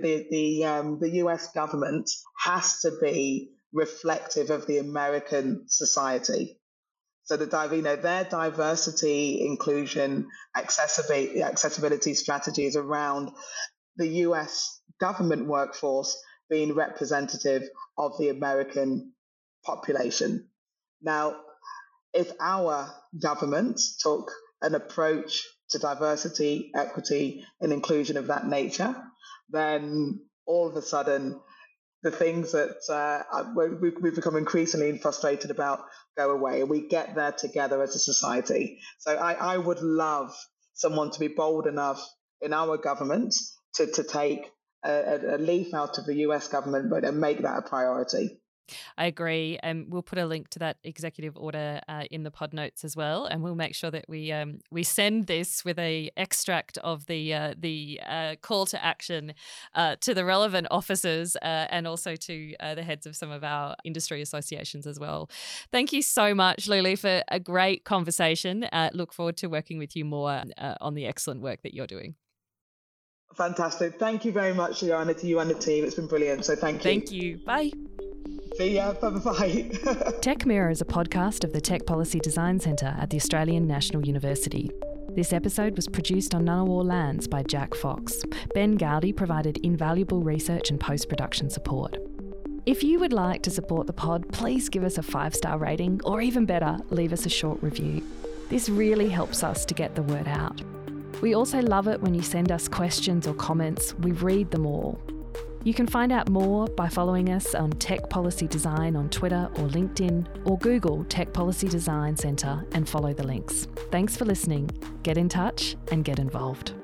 the 0.00 0.26
the 0.30 0.64
um, 0.64 0.98
the 1.00 1.10
U.S. 1.16 1.52
government 1.52 2.10
has 2.38 2.80
to 2.80 2.92
be 3.00 3.50
reflective 3.72 4.50
of 4.50 4.66
the 4.66 4.78
American 4.78 5.64
society. 5.68 6.59
So 7.30 7.36
the 7.36 7.70
you 7.76 7.82
know, 7.82 7.94
their 7.94 8.24
diversity, 8.24 9.46
inclusion, 9.46 10.26
accessibility, 10.56 11.42
accessibility 11.42 12.14
strategies 12.14 12.74
around 12.74 13.30
the 13.94 14.08
US 14.24 14.80
government 14.98 15.46
workforce 15.46 16.20
being 16.48 16.74
representative 16.74 17.62
of 17.96 18.18
the 18.18 18.30
American 18.30 19.12
population. 19.64 20.48
Now, 21.02 21.36
if 22.12 22.32
our 22.40 22.92
government 23.22 23.80
took 24.00 24.32
an 24.60 24.74
approach 24.74 25.46
to 25.68 25.78
diversity, 25.78 26.72
equity, 26.74 27.46
and 27.60 27.72
inclusion 27.72 28.16
of 28.16 28.26
that 28.26 28.48
nature, 28.48 29.00
then 29.50 30.26
all 30.46 30.66
of 30.66 30.74
a 30.74 30.82
sudden 30.82 31.40
the 32.02 32.10
things 32.10 32.52
that 32.52 32.76
uh, 32.88 33.44
we've 33.54 34.14
become 34.14 34.36
increasingly 34.36 34.98
frustrated 34.98 35.50
about 35.50 35.80
go 36.16 36.30
away 36.30 36.60
and 36.60 36.70
we 36.70 36.88
get 36.88 37.14
there 37.14 37.32
together 37.32 37.82
as 37.82 37.94
a 37.94 37.98
society. 37.98 38.80
So 38.98 39.14
I, 39.14 39.34
I 39.34 39.58
would 39.58 39.80
love 39.82 40.34
someone 40.74 41.10
to 41.10 41.20
be 41.20 41.28
bold 41.28 41.66
enough 41.66 42.06
in 42.40 42.52
our 42.52 42.78
government 42.78 43.34
to, 43.74 43.86
to 43.86 44.02
take 44.02 44.50
a, 44.84 45.36
a 45.36 45.38
leaf 45.38 45.74
out 45.74 45.98
of 45.98 46.06
the 46.06 46.16
US 46.26 46.48
government 46.48 46.92
and 47.04 47.20
make 47.20 47.42
that 47.42 47.58
a 47.58 47.62
priority. 47.62 48.39
I 48.96 49.06
agree. 49.06 49.58
And 49.62 49.86
we'll 49.88 50.02
put 50.02 50.18
a 50.18 50.26
link 50.26 50.48
to 50.50 50.58
that 50.60 50.78
executive 50.84 51.36
order 51.36 51.80
uh, 51.88 52.04
in 52.10 52.22
the 52.22 52.30
pod 52.30 52.52
notes 52.52 52.84
as 52.84 52.96
well. 52.96 53.26
And 53.26 53.42
we'll 53.42 53.54
make 53.54 53.74
sure 53.74 53.90
that 53.90 54.04
we 54.08 54.32
um, 54.32 54.60
we 54.70 54.82
send 54.82 55.26
this 55.26 55.64
with 55.64 55.78
a 55.78 56.10
extract 56.16 56.78
of 56.78 57.06
the 57.06 57.34
uh, 57.34 57.54
the 57.58 58.00
uh, 58.06 58.34
call 58.40 58.66
to 58.66 58.84
action 58.84 59.34
uh, 59.74 59.96
to 60.00 60.14
the 60.14 60.24
relevant 60.24 60.66
officers 60.70 61.36
uh, 61.36 61.66
and 61.70 61.86
also 61.86 62.16
to 62.16 62.54
uh, 62.60 62.74
the 62.74 62.82
heads 62.82 63.06
of 63.06 63.16
some 63.16 63.30
of 63.30 63.44
our 63.44 63.76
industry 63.84 64.22
associations 64.22 64.86
as 64.86 64.98
well. 64.98 65.30
Thank 65.70 65.92
you 65.92 66.02
so 66.02 66.34
much, 66.34 66.66
Luli, 66.66 66.98
for 66.98 67.22
a 67.28 67.40
great 67.40 67.84
conversation. 67.84 68.66
look 68.92 69.12
forward 69.12 69.36
to 69.38 69.48
working 69.48 69.78
with 69.78 69.96
you 69.96 70.04
more 70.04 70.42
on 70.80 70.94
the 70.94 71.06
excellent 71.06 71.40
work 71.42 71.62
that 71.62 71.74
you're 71.74 71.86
doing. 71.86 72.14
Fantastic. 73.36 73.98
Thank 73.98 74.24
you 74.24 74.32
very 74.32 74.52
much, 74.52 74.80
Johanna, 74.80 75.14
to 75.14 75.26
you 75.26 75.38
and 75.38 75.50
the 75.50 75.54
team. 75.54 75.84
It's 75.84 75.94
been 75.94 76.08
brilliant. 76.08 76.44
So 76.44 76.56
thank 76.56 76.78
you. 76.78 76.82
Thank 76.82 77.12
you. 77.12 77.38
Bye. 77.46 77.70
See 78.56 78.74
ya. 78.74 78.92
Bye 78.94 79.10
bye. 79.10 79.70
Tech 80.20 80.44
Mirror 80.44 80.70
is 80.70 80.80
a 80.80 80.84
podcast 80.84 81.44
of 81.44 81.52
the 81.52 81.60
Tech 81.60 81.86
Policy 81.86 82.20
Design 82.20 82.58
Centre 82.60 82.94
at 82.98 83.10
the 83.10 83.16
Australian 83.16 83.66
National 83.66 84.04
University. 84.04 84.70
This 85.10 85.32
episode 85.32 85.76
was 85.76 85.88
produced 85.88 86.34
on 86.34 86.46
Ngunnawal 86.46 86.84
lands 86.84 87.26
by 87.26 87.42
Jack 87.42 87.74
Fox. 87.74 88.22
Ben 88.54 88.76
Gowdie 88.76 89.16
provided 89.16 89.58
invaluable 89.58 90.22
research 90.22 90.70
and 90.70 90.78
post 90.78 91.08
production 91.08 91.50
support. 91.50 91.96
If 92.66 92.82
you 92.82 93.00
would 93.00 93.12
like 93.12 93.42
to 93.42 93.50
support 93.50 93.86
the 93.86 93.92
pod, 93.92 94.30
please 94.32 94.68
give 94.68 94.84
us 94.84 94.98
a 94.98 95.02
five 95.02 95.34
star 95.34 95.58
rating, 95.58 96.00
or 96.04 96.20
even 96.20 96.44
better, 96.46 96.78
leave 96.90 97.12
us 97.12 97.26
a 97.26 97.30
short 97.30 97.62
review. 97.62 98.02
This 98.50 98.68
really 98.68 99.08
helps 99.08 99.42
us 99.42 99.64
to 99.64 99.74
get 99.74 99.94
the 99.94 100.02
word 100.02 100.28
out. 100.28 100.60
We 101.22 101.34
also 101.34 101.60
love 101.60 101.88
it 101.88 102.00
when 102.00 102.14
you 102.14 102.22
send 102.22 102.52
us 102.52 102.68
questions 102.68 103.26
or 103.26 103.34
comments, 103.34 103.94
we 103.94 104.12
read 104.12 104.50
them 104.50 104.66
all. 104.66 105.00
You 105.62 105.74
can 105.74 105.86
find 105.86 106.10
out 106.10 106.30
more 106.30 106.66
by 106.68 106.88
following 106.88 107.28
us 107.28 107.54
on 107.54 107.70
Tech 107.72 108.08
Policy 108.08 108.48
Design 108.48 108.96
on 108.96 109.10
Twitter 109.10 109.50
or 109.56 109.68
LinkedIn, 109.68 110.26
or 110.46 110.56
Google 110.58 111.04
Tech 111.04 111.34
Policy 111.34 111.68
Design 111.68 112.16
Centre 112.16 112.64
and 112.72 112.88
follow 112.88 113.12
the 113.12 113.26
links. 113.26 113.68
Thanks 113.90 114.16
for 114.16 114.24
listening. 114.24 114.70
Get 115.02 115.18
in 115.18 115.28
touch 115.28 115.76
and 115.92 116.02
get 116.02 116.18
involved. 116.18 116.79